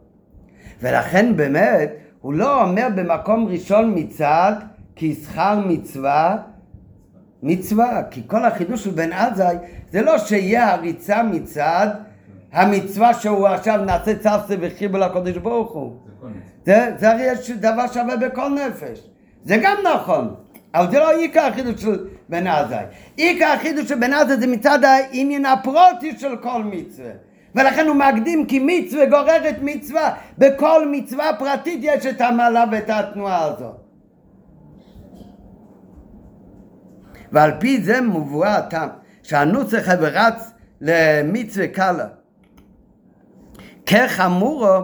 ולכן 0.82 1.36
באמת, 1.36 1.92
הוא 2.22 2.34
לא 2.34 2.64
אומר 2.64 2.88
במקום 2.96 3.48
ראשון 3.48 3.94
מצד 3.96 4.54
כי 4.96 5.16
שכר 5.16 5.60
מצווה 5.66 6.38
מצווה, 7.44 8.04
כי 8.12 8.22
כל 8.28 8.46
החידוש 8.46 8.84
של 8.84 8.90
בן 8.90 9.14
עזאי 9.14 9.56
זה 9.92 10.02
לא 10.02 10.18
שיהיה 10.18 10.74
הריצה 10.74 11.24
מצד 11.24 11.88
המצווה 12.52 13.14
שהוא 13.14 13.48
עכשיו 13.48 13.86
נעשה 13.86 14.16
צפסה 14.16 14.56
וחיבל 14.60 15.06
לקודש 15.06 15.38
ברוך 15.38 15.72
הוא. 15.72 15.94
זה, 16.66 16.92
זה 16.98 17.12
הרי 17.12 17.24
יש 17.24 17.52
דבר 17.52 17.88
שווה 17.88 18.18
בכל 18.18 18.50
נפש. 18.50 19.00
זה 19.46 19.58
גם 19.62 19.78
נכון, 19.96 20.36
אבל 20.74 20.92
זה 20.92 21.00
לא 21.00 21.12
עיקר 21.12 21.42
החידוש 21.42 21.82
של 21.82 22.08
בן 22.30 22.48
עזאי. 22.48 22.84
עיקר 23.16 23.46
החידוש 23.46 23.90
של 23.90 23.96
בן 23.96 24.14
עזאי 24.14 24.38
זה 24.38 24.48
מצד 24.48 24.84
העניין 24.84 25.46
הפרוטי 25.46 26.20
של 26.20 26.36
כל 26.38 26.64
מצווה. 26.64 27.12
ולכן 27.56 27.88
הוא 27.88 27.96
מקדים 27.96 28.46
כי 28.46 28.60
מצווה 28.66 29.06
גוררת 29.06 29.56
מצווה. 29.62 30.14
בכל 30.38 30.88
מצווה 30.92 31.32
פרטית 31.40 31.80
יש 31.84 32.06
את 32.06 32.22
המעלה 32.22 32.66
ואת 32.72 32.90
התנועה 32.90 33.46
הזאת. 33.46 33.79
ועל 37.32 37.52
פי 37.60 37.82
זה 37.84 38.02
מבואר 38.02 38.50
הטעם 38.50 38.90
שהנוסח 39.24 39.90
רץ 39.90 40.52
למצווה 40.82 41.68
קלה. 41.68 42.06
כחמורו 43.86 44.76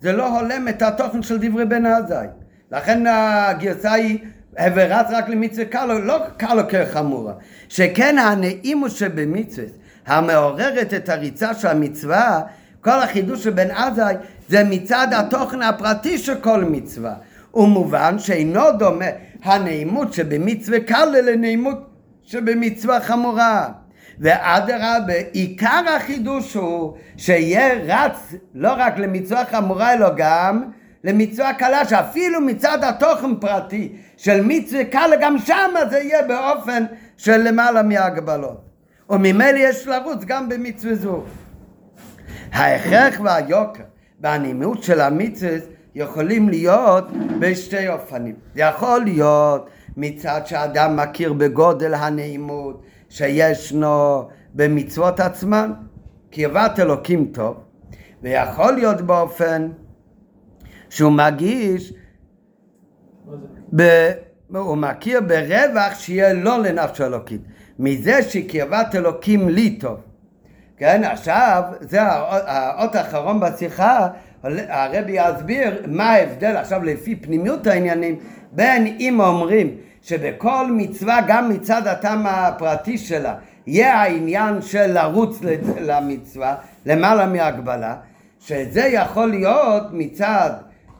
זה 0.00 0.12
לא 0.12 0.38
הולם 0.38 0.68
את 0.68 0.82
התוכן 0.82 1.22
של 1.22 1.38
דברי 1.38 1.64
בן 1.64 1.86
עזאי. 1.86 2.26
לכן 2.72 3.04
הגרסה 3.06 3.92
היא 3.92 4.18
רץ 4.58 5.06
רק 5.10 5.28
למצווה 5.28 5.64
קלה, 5.64 5.98
לא 5.98 6.18
קלה 6.36 6.62
כחמורו. 6.62 7.30
שכן 7.68 8.18
הנעימוס 8.18 8.94
שבמצווה 8.94 9.68
המעוררת 10.06 10.94
את 10.94 11.08
הריצה 11.08 11.54
של 11.54 11.68
המצווה, 11.68 12.40
כל 12.80 13.02
החידוש 13.02 13.44
של 13.44 13.50
בן 13.50 13.70
עזאי 13.70 14.14
זה 14.48 14.64
מצד 14.64 15.08
התוכן 15.12 15.62
הפרטי 15.62 16.18
של 16.18 16.34
כל 16.34 16.64
מצווה. 16.64 17.14
ומובן 17.54 18.18
שאינו 18.18 18.72
דומה 18.78 19.04
הנעימות 19.42 20.12
שבמצווה 20.12 20.80
קלה 20.80 21.20
לנעימות 21.20 21.91
שבמצווה 22.32 23.00
חמורה. 23.00 23.68
ואדרבה, 24.18 25.14
עיקר 25.32 25.82
החידוש 25.96 26.54
הוא 26.54 26.96
שיהיה 27.16 27.74
רץ 27.74 28.34
לא 28.54 28.72
רק 28.76 28.98
למצווה 28.98 29.44
חמורה 29.44 29.92
אלא 29.92 30.08
גם 30.16 30.62
למצווה 31.04 31.54
קלה, 31.54 31.84
שאפילו 31.84 32.40
מצד 32.40 32.84
התוכן 32.84 33.34
פרטי 33.40 33.92
של 34.16 34.40
מצווה 34.44 34.84
קלה, 34.84 35.16
גם 35.20 35.38
שמה 35.38 35.86
זה 35.90 35.98
יהיה 35.98 36.22
באופן 36.22 36.84
של 37.16 37.36
למעלה 37.36 37.82
מהגבלות. 37.82 38.60
וממילא 39.10 39.58
יש 39.58 39.86
לרוץ 39.86 40.24
גם 40.26 40.48
במצווה 40.48 40.94
זו. 40.94 41.22
ההכרח 42.52 43.20
והיוקר 43.20 43.82
והנימות 44.20 44.82
של 44.82 45.00
המצווה 45.00 45.58
יכולים 45.94 46.48
להיות 46.48 47.04
בשתי 47.38 47.88
אופנים. 47.88 48.34
זה 48.54 48.60
יכול 48.60 49.00
להיות 49.00 49.70
מצד 49.96 50.40
שאדם 50.46 50.96
מכיר 50.96 51.32
בגודל 51.32 51.94
הנעימות 51.94 52.82
שישנו 53.08 54.28
במצוות 54.54 55.20
עצמן, 55.20 55.72
קרבת 56.30 56.80
אלוקים 56.80 57.30
טוב, 57.34 57.56
ויכול 58.22 58.72
להיות 58.72 59.00
באופן 59.00 59.68
שהוא 60.90 61.12
מגיש, 61.12 61.92
ב, 63.76 64.10
הוא 64.48 64.76
מכיר 64.76 65.20
ברווח 65.20 65.94
שיהיה 65.94 66.32
לא 66.32 66.58
לנפש 66.58 67.00
אלוקית, 67.00 67.40
מזה 67.78 68.22
שקרבת 68.22 68.94
אלוקים 68.94 69.48
לי 69.48 69.76
טוב. 69.76 70.00
כן, 70.76 71.04
עכשיו, 71.04 71.62
זה 71.80 72.02
האות 72.02 72.94
האחרון 72.94 73.40
בשיחה, 73.40 74.08
הרבי 74.68 75.12
יסביר 75.12 75.82
מה 75.86 76.10
ההבדל 76.10 76.56
עכשיו 76.56 76.84
לפי 76.84 77.16
פנימיות 77.16 77.66
העניינים 77.66 78.18
בין 78.52 78.96
אם 79.00 79.20
אומרים 79.20 79.76
שבכל 80.02 80.66
מצווה 80.72 81.20
גם 81.26 81.48
מצד 81.48 81.86
הטעם 81.86 82.26
הפרטי 82.26 82.98
שלה 82.98 83.34
יהיה 83.66 83.94
העניין 83.94 84.62
של 84.62 84.86
לרוץ 84.86 85.40
למצווה 85.80 86.54
למעלה 86.86 87.26
מהגבלה 87.26 87.96
שזה 88.40 88.80
יכול 88.80 89.30
להיות 89.30 89.82
מצד 89.92 90.50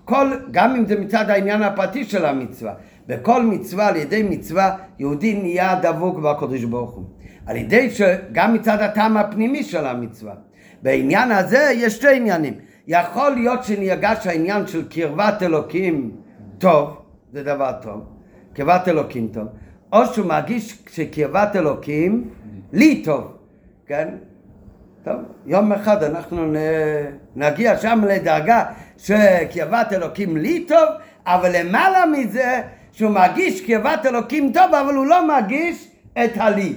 כל, 0.05 0.27
גם 0.51 0.77
אם 0.77 0.87
זה 0.87 1.01
מצד 1.01 1.31
העניין 1.31 1.63
הפרטי 1.63 2.05
של 2.05 2.25
המצווה. 2.25 2.73
בכל 3.07 3.43
מצווה 3.43 3.89
על 3.89 3.97
ידי 3.97 4.23
מצווה 4.23 4.77
יהודי 4.99 5.35
נהיה 5.35 5.75
דבוק 5.83 6.19
בקדוש 6.19 6.65
ברוך 6.65 6.91
הוא. 6.91 7.05
על 7.47 7.57
ידי 7.57 7.91
שגם 7.91 8.55
מצד 8.55 8.81
הטעם 8.81 9.17
הפנימי 9.17 9.63
של 9.63 9.87
המצווה. 9.87 10.33
בעניין 10.83 11.33
הזה 11.33 11.71
יש 11.75 11.93
שתי 11.95 12.17
עניינים. 12.17 12.55
יכול 12.87 13.31
להיות 13.31 13.65
שנרגש 13.65 14.27
העניין 14.27 14.67
של 14.67 14.89
קרבת 14.89 15.43
אלוקים 15.43 16.11
טוב 16.59 17.02
זה 17.33 17.43
דבר 17.43 17.73
טוב, 17.83 18.01
קרבת 18.55 18.89
אלוקים 18.89 19.29
טוב, 19.33 19.49
או 19.93 20.07
שהוא 20.07 20.27
מרגיש 20.27 20.83
שקרבת 20.91 21.57
אלוקים 21.57 22.31
לי 22.73 23.03
טוב, 23.05 23.37
כן? 23.87 24.09
טוב, 25.05 25.17
יום 25.47 25.73
אחד 25.73 26.03
אנחנו 26.03 26.53
נגיע 27.37 27.79
שם 27.79 28.05
לדרגה 28.09 28.65
שקרבת 28.99 29.93
אלוקים 29.93 30.37
לי 30.37 30.65
טוב, 30.65 30.89
אבל 31.27 31.51
למעלה 31.57 32.07
מזה 32.07 32.63
שהוא 32.93 33.11
מרגיש 33.11 33.67
קרבת 33.67 34.07
אלוקים 34.07 34.53
טוב, 34.53 34.75
אבל 34.75 34.95
הוא 34.95 35.07
לא 35.07 35.27
מרגיש 35.27 35.89
את 36.25 36.31
הלי. 36.37 36.75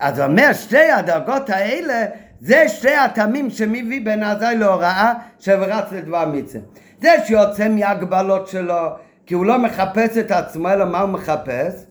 אז 0.00 0.20
אומר 0.20 0.52
שתי 0.52 0.90
הדרגות 0.90 1.50
האלה 1.50 2.04
זה 2.40 2.68
שתי 2.68 2.94
הטעמים 2.94 3.50
שמביא 3.50 4.04
בן 4.04 4.22
עזאי 4.22 4.56
להוראה 4.56 5.14
שרץ 5.38 5.92
לדבר 5.92 6.26
מצווה. 6.26 6.64
זה 7.02 7.10
שיוצא 7.26 7.68
מהגבלות 7.68 8.48
שלו, 8.48 8.88
כי 9.30 9.34
הוא 9.34 9.46
לא 9.46 9.58
מחפש 9.58 10.18
את 10.18 10.30
עצמו, 10.30 10.68
אלא 10.68 10.84
מה 10.84 11.00
הוא 11.00 11.08
מחפש? 11.08 11.84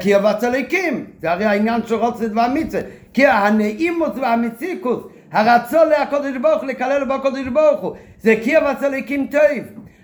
קרבת 0.00 0.38
צליקים. 0.38 1.06
זה 1.20 1.30
הרי 1.30 1.44
העניין 1.44 1.80
של 1.86 2.28
דבר 2.28 2.46
מצווה. 2.54 2.82
כי 3.12 3.26
הנעימוס 3.26 4.10
והמציקוס, 4.20 5.02
הרצון 5.32 5.88
לקודש 5.88 6.36
ברוך 6.42 6.62
הוא, 6.62 6.68
לקלל 6.68 7.04
בו 7.04 7.20
קודש 7.22 7.46
ברוך 7.52 7.80
הוא, 7.80 7.96
זה 8.20 8.34
קרבת 8.44 8.78
צליקים 8.78 9.26
טוב. 9.30 9.40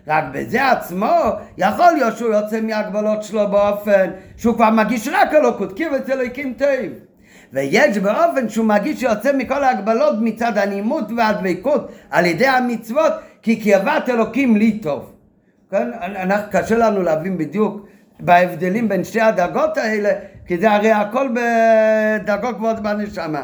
רק 0.07 0.25
בזה 0.33 0.71
עצמו 0.71 1.17
יכול 1.59 1.93
להיות 1.93 2.17
שהוא 2.17 2.35
יוצא 2.35 2.61
מהגבלות 2.61 3.23
שלו 3.23 3.51
באופן 3.51 4.11
שהוא 4.37 4.55
כבר 4.55 4.71
מגיש 4.71 5.09
רק 5.09 5.35
אלוקות, 5.35 5.79
קרבת 5.79 6.05
צליקים 6.07 6.55
טוב. 6.59 6.93
ויש 7.53 7.99
באופן 7.99 8.49
שהוא 8.49 8.67
מגיש 8.67 9.01
שיוצא 9.01 9.33
מכל 9.37 9.65
ההגבלות 9.65 10.15
מצד 10.21 10.59
הנימות 10.59 11.05
והדבקות 11.17 11.93
על 12.11 12.27
ידי 12.27 12.47
המצוות 12.47 13.13
כי 13.43 13.57
קרבת 13.57 14.09
אלוקים 14.09 14.57
לי 14.57 14.79
טוב. 14.79 15.16
כן? 15.71 15.91
אנחנו, 16.01 16.51
קשה 16.51 16.77
לנו 16.77 17.03
להבין 17.03 17.39
בדיוק 17.39 17.87
בהבדלים 18.21 18.89
בין 18.89 19.05
שתי 19.05 19.21
הדרגות 19.21 19.77
האלה, 19.77 20.11
כי 20.47 20.59
זה 20.59 20.73
הרי 20.73 20.93
הכל 20.93 21.29
בדרגות 21.35 22.57
גבוהות 22.57 22.81
בנשמה. 22.81 23.43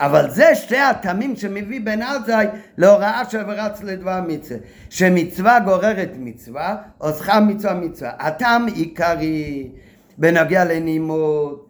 אבל 0.00 0.30
זה 0.30 0.54
שתי 0.54 0.78
הטעמים 0.78 1.36
שמביא 1.36 1.80
בן 1.80 2.02
עזאי 2.02 2.46
להוראה 2.76 3.22
של 3.30 3.42
ורץ 3.46 3.82
לדבר 3.82 4.20
מצווה. 4.28 4.58
שמצווה 4.90 5.60
גוררת 5.60 6.10
מצווה, 6.18 6.76
או 7.00 7.12
שכר 7.12 7.40
מצווה 7.40 7.74
מצווה. 7.74 8.10
הטעם 8.18 8.66
עיקרי 8.66 9.70
בנוגע 10.18 10.64
לנימות 10.64 11.68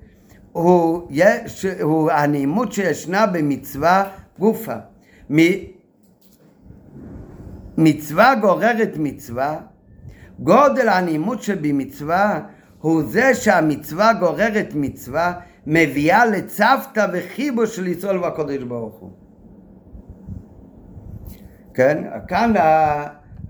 הוא, 0.52 1.06
יש, 1.10 1.66
הוא 1.80 2.10
הנימות 2.10 2.72
שישנה 2.72 3.26
במצווה 3.26 4.04
גופה. 4.38 4.74
מצווה 7.78 8.34
גוררת 8.34 8.92
מצווה 8.96 9.60
גודל 10.42 10.88
הנימות 10.88 11.42
שבמצווה 11.42 12.40
הוא 12.80 13.02
זה 13.02 13.34
שהמצווה 13.34 14.12
גוררת 14.12 14.68
מצווה, 14.74 15.32
מביאה 15.66 16.26
לצוותא 16.26 17.06
וחיבו 17.12 17.66
של 17.66 17.86
ישראל 17.86 18.18
והקדוש 18.18 18.56
ברוך 18.56 18.94
הוא. 18.94 19.10
כן, 21.74 22.04
כאן 22.28 22.52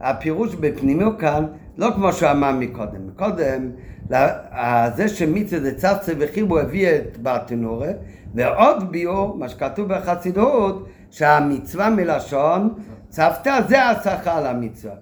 הפירוש 0.01 0.55
בפנימיות 0.55 1.21
כאן, 1.21 1.47
לא 1.79 1.89
כמו 1.95 2.13
שהוא 2.13 2.31
אמר 2.31 2.53
מקודם. 2.53 3.07
מקודם, 3.07 3.71
זה 4.97 5.09
שמצווה 5.09 5.61
זה 5.61 5.79
צפצה 5.79 6.13
וחיבו 6.19 6.59
הביא 6.59 6.89
את 6.91 7.23
בתנורה, 7.23 7.91
ועוד 8.35 8.93
ביור, 8.93 9.37
מה 9.39 9.49
שכתוב 9.49 9.89
בחסידות, 9.89 10.89
שהמצווה 11.11 11.91
מלשון 11.91 12.75
צפתה 13.09 13.59
זה 13.69 13.83
השכר 13.85 14.53
למצווה. 14.53 14.95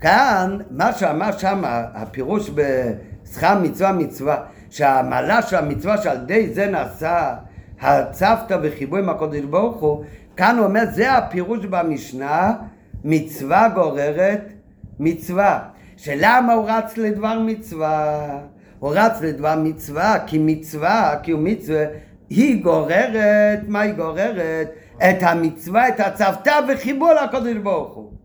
כאן, 0.00 0.58
מה 0.70 0.92
שאמר 0.92 1.38
שם, 1.38 1.62
הפירוש 1.94 2.50
בשכר 2.50 3.58
מצווה 3.62 3.92
מצווה, 3.92 4.36
שהמעלה 4.70 5.42
של 5.42 5.56
המצווה 5.56 5.98
שעל 5.98 6.16
ידי 6.16 6.48
זה 6.54 6.66
נעשה 6.66 7.34
הצוותא 7.80 8.58
וחיבור 8.62 8.98
עם 8.98 9.08
הקודש 9.08 9.40
ברוך 9.40 9.80
הוא, 9.80 10.04
כאן 10.36 10.56
הוא 10.58 10.66
אומר, 10.66 10.82
זה 10.92 11.12
הפירוש 11.12 11.66
במשנה, 11.66 12.52
מצווה 13.04 13.68
גוררת 13.68 14.52
מצווה. 15.00 15.60
שלמה 15.96 16.52
הוא 16.52 16.64
רץ 16.68 16.96
לדבר 16.96 17.38
מצווה? 17.38 18.20
הוא 18.78 18.92
רץ 18.94 19.20
לדבר 19.20 19.54
מצווה, 19.56 20.16
כי 20.26 20.38
מצווה, 20.40 21.14
כי 21.22 21.30
הוא 21.30 21.40
מצווה, 21.40 21.84
היא 22.30 22.62
גוררת, 22.62 23.60
מה 23.68 23.80
היא 23.80 23.94
גוררת? 23.94 24.70
את 24.96 25.22
המצווה, 25.22 25.88
את 25.88 26.00
הצוותא 26.00 26.60
וחיבור 26.68 27.12
לקודש 27.12 27.56
ברוך 27.56 27.94
הוא. 27.94 28.19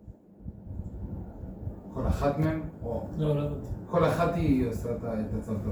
כל 1.95 2.07
אחת 2.07 2.39
מהן? 2.39 2.59
לא, 3.17 3.35
לא. 3.35 3.41
כל 3.91 4.05
אחת 4.05 4.35
היא 4.35 4.67
עושה 4.67 4.89
את 4.89 5.33
הצוותא. 5.39 5.69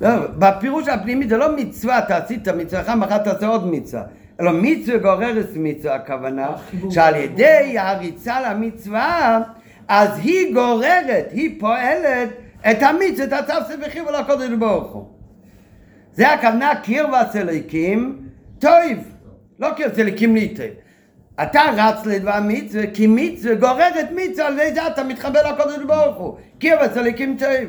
לא, 0.00 0.26
בפירוש 0.38 0.88
הפנימי 0.88 1.28
זה 1.28 1.36
לא 1.36 1.56
מצווה, 1.56 1.98
אתה 1.98 2.16
עשית 2.16 2.48
מצווה, 2.48 2.94
מחר 2.94 3.18
תעשה 3.18 3.46
עוד 3.46 3.66
מצווה. 3.66 4.02
אלא 4.40 4.50
מצווה 4.62 4.98
גוררת 4.98 5.46
מצווה, 5.56 5.94
הכוונה 5.94 6.48
שעל 6.90 7.16
ידי 7.16 7.78
הריצה 7.78 8.40
למצווה, 8.40 9.40
אז 9.88 10.18
היא 10.18 10.54
גוררת, 10.54 11.26
היא 11.30 11.60
פועלת 11.60 12.28
את 12.70 12.82
המצווה, 12.82 13.24
את 13.24 13.32
הצו 13.32 13.72
סבכי 13.72 14.00
ולקודש 14.00 14.50
ברוך 14.58 14.92
הוא. 14.92 15.08
זה 16.12 16.32
הכוונה 16.32 16.72
קרבס 16.82 17.36
אליקים 17.36 18.18
טויב, 18.58 18.98
לא 19.58 19.68
קרבס 19.76 19.98
אליקים 19.98 20.34
ליטב. 20.34 20.83
אתה 21.42 21.62
רץ 21.76 22.06
לדבר 22.06 22.38
מצווה, 22.42 22.86
כי 22.94 23.06
מצווה 23.08 23.54
גוררת 23.54 24.08
מצווה, 24.14 24.46
על 24.46 24.56
זה 24.74 24.86
אתה 24.86 25.04
מתחבר 25.04 25.52
לקודש 25.52 25.84
ברוך 25.86 26.16
הוא. 26.16 26.36
קרבס 26.58 26.96
אליקים 26.96 27.36
טויב. 27.38 27.68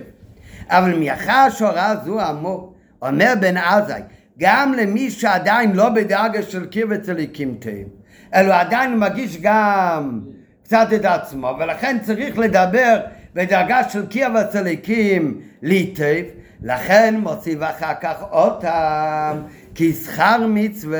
אבל 0.70 1.00
מאחר 1.00 1.50
שהוראה 1.50 1.96
זו 2.06 2.30
אמור, 2.30 2.74
אומר 3.02 3.34
בן 3.40 3.58
עזאי, 3.58 4.02
גם 4.40 4.74
למי 4.74 5.12
שעדיין 5.12 5.76
לא 5.76 5.90
בדאגה 5.90 6.42
של 6.42 6.66
קרבת 6.66 7.10
אליקים 7.10 7.56
טעים, 7.60 7.88
אלא 8.34 8.54
עדיין 8.54 8.98
מרגיש 8.98 9.38
גם 9.42 10.22
קצת 10.64 10.88
את 10.96 11.06
עצמו, 11.06 11.58
ולכן 11.60 11.98
צריך 12.02 12.38
לדבר 12.38 13.00
בדאגה 13.34 13.90
של 13.90 14.06
קרבת 14.06 14.56
אליקים 14.56 15.42
ליטב, 15.62 16.24
לכן 16.64 17.16
מוסיף 17.20 17.60
אחר 17.62 17.94
כך 18.02 18.24
אותם, 18.32 19.38
כי 19.76 19.94
שכר 19.94 20.48
מצווה, 20.50 20.98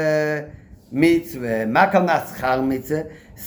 מצווה, 0.96 1.66
מה 1.66 1.88
כמובן 1.88 2.18
שכר 2.30 2.62
מצווה? 2.62 3.00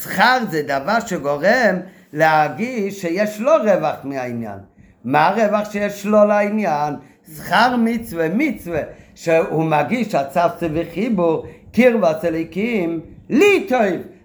שכר 0.03 0.39
זה 0.51 0.63
דבר 0.63 1.01
שגורם 1.07 1.77
להרגיש 2.13 3.01
שיש 3.01 3.41
לו 3.41 3.53
רווח 3.65 3.97
מהעניין. 4.05 4.59
מה 5.05 5.29
הרווח 5.29 5.71
שיש 5.73 6.07
לו 6.07 6.25
לעניין? 6.25 6.95
שכר 7.37 7.77
מצווה, 7.79 8.27
מצווה, 8.35 8.81
שהוא 9.15 9.65
מגיש 9.65 10.15
הצצה 10.15 10.67
וחיבור, 10.75 11.47
קרבת 11.73 12.25
אליקים, 12.25 13.01
לי 13.29 13.67
טוב. 13.69 13.81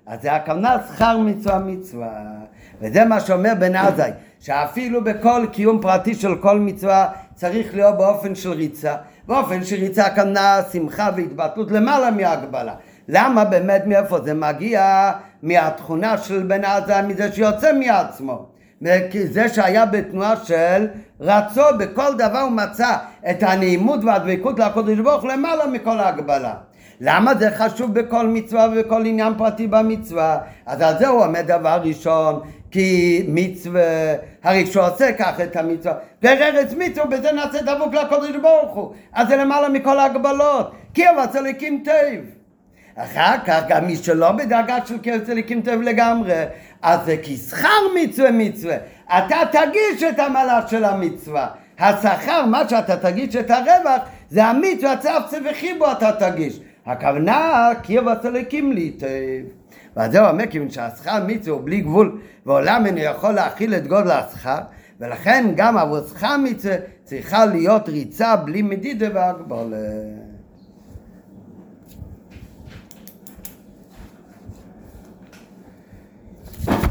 אז 0.08 0.22
זה 0.22 0.34
הכוונה 0.34 0.78
שכר 0.94 1.18
מצווה 1.18 1.60
מצווה. 1.60 2.10
וזה 2.82 3.06
מה 3.06 3.20
שאומר 3.20 3.54
בן 3.60 3.76
עזאי, 3.76 4.12
שאפילו 4.40 5.04
בכל 5.04 5.46
קיום 5.52 5.82
פרטי 5.82 6.16
של 6.16 6.36
כל 6.36 6.60
מצווה 6.60 7.08
צריך 7.36 7.76
להיות 7.76 7.98
באופן 7.98 8.36
של 8.36 8.52
ריצה. 8.52 8.96
באופן 9.28 9.64
של 9.64 9.76
ריצה 9.76 10.06
הכוונה 10.06 10.60
שמחה 10.72 11.10
והתבטאות 11.16 11.72
למעלה 11.72 12.12
מהגבלה. 12.12 12.74
למה 13.08 13.46
באמת 13.46 13.84
מאיפה 13.86 14.20
זה 14.20 14.34
מגיע? 14.34 15.12
מהתכונה 15.44 16.18
של 16.18 16.44
בן 16.44 16.66
עזאי, 16.66 17.02
מזה 17.02 17.32
שיוצא 17.32 17.74
מעצמו. 17.74 18.46
זה 19.24 19.50
שהיה 19.50 19.86
בתנועה 19.86 20.36
של 20.36 20.88
רצו 21.20 21.62
בכל 21.80 22.14
דבר 22.18 22.40
הוא 22.40 22.52
מצא 22.52 22.96
את 23.30 23.44
הנעימות 23.44 24.04
והדבקות 24.04 24.60
לקודש 24.60 24.98
ברוך 24.98 25.26
למעלה 25.26 25.68
מכל 25.68 26.00
ההגבלה. 26.00 26.54
למה 27.02 27.36
זה 27.36 27.52
חשוב 27.52 27.94
בכל 27.94 28.28
מצווה 28.28 28.68
ובכל 28.72 29.06
עניין 29.06 29.34
פרטי 29.38 29.68
במצווה? 29.68 30.38
אז 30.66 30.82
על 30.82 30.94
זה 31.00 31.08
הוא 31.08 31.26
אומר 31.26 31.42
דבר 31.42 31.80
ראשון, 31.84 32.40
כי 32.72 33.24
מצווה, 33.28 34.14
הרי 34.44 34.64
כשהוא 34.64 34.86
עושה 34.86 35.14
כך 35.14 35.40
את 35.42 35.56
המצווה, 35.56 35.94
גררץ 36.22 36.74
מצווה, 36.78 37.06
בזה 37.06 37.32
נעשה 37.32 37.62
דבוק 37.62 37.94
לקודש 37.94 38.36
ברוך 38.42 38.76
הוא. 38.76 38.94
אז 39.14 39.28
זה 39.28 39.36
למעלה 39.36 39.70
מכל 39.70 40.00
ההגבלות, 40.00 40.72
כי 40.94 41.10
אבל 41.10 41.26
צליקים 41.26 41.84
טוב. 41.86 42.43
אחר 42.96 43.36
כך 43.46 43.60
גם 43.68 43.88
מי 43.88 43.96
שלא 43.96 44.32
בדרגה 44.32 44.78
של 44.86 45.26
צליקים 45.26 45.62
טוב 45.62 45.82
לגמרי, 45.82 46.44
אז 46.82 47.00
זה 47.06 47.16
כשכר 47.24 47.68
מצווה 47.96 48.32
מצווה. 48.32 48.76
אתה 49.06 49.38
תגיש 49.52 50.04
את 50.04 50.20
המעלה 50.20 50.68
של 50.68 50.84
המצווה. 50.84 51.48
השכר, 51.80 52.46
מה 52.46 52.70
שאתה 52.70 52.98
תגיש 52.98 53.36
את 53.36 53.52
הרווח, 53.52 54.02
זה 54.30 54.46
המצווה, 54.46 54.98
צפצה 54.98 55.38
וחיבו 55.52 55.92
אתה 55.92 56.12
תגיש. 56.12 56.60
הכוונה, 56.86 57.70
קיר 57.82 58.04
וסלקים 58.08 58.72
ליטב. 58.72 59.08
ועל 59.96 60.12
זה 60.12 60.30
אומר, 60.30 60.48
כיוון 60.48 60.70
שהשכר 60.70 61.24
מצווה 61.28 61.58
הוא 61.58 61.66
בלי 61.66 61.82
גבול, 61.82 62.22
ועולם 62.46 62.86
אינו 62.86 63.00
יכול 63.00 63.32
להכיל 63.32 63.76
את 63.76 63.88
גודל 63.88 64.12
השכר, 64.12 64.60
ולכן 65.00 65.52
גם 65.56 65.78
עבור 65.78 66.00
שכר 66.00 66.38
מצווה 66.38 66.76
צריכה 67.04 67.46
להיות 67.46 67.90
ריצה 67.90 68.36
בלי 68.36 68.62
מדידה 68.62 69.08
והגבולת. 69.14 70.33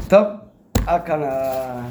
טוב, 0.09 0.27
עד 0.87 1.01
כאן 1.05 1.23
ה... 1.23 1.81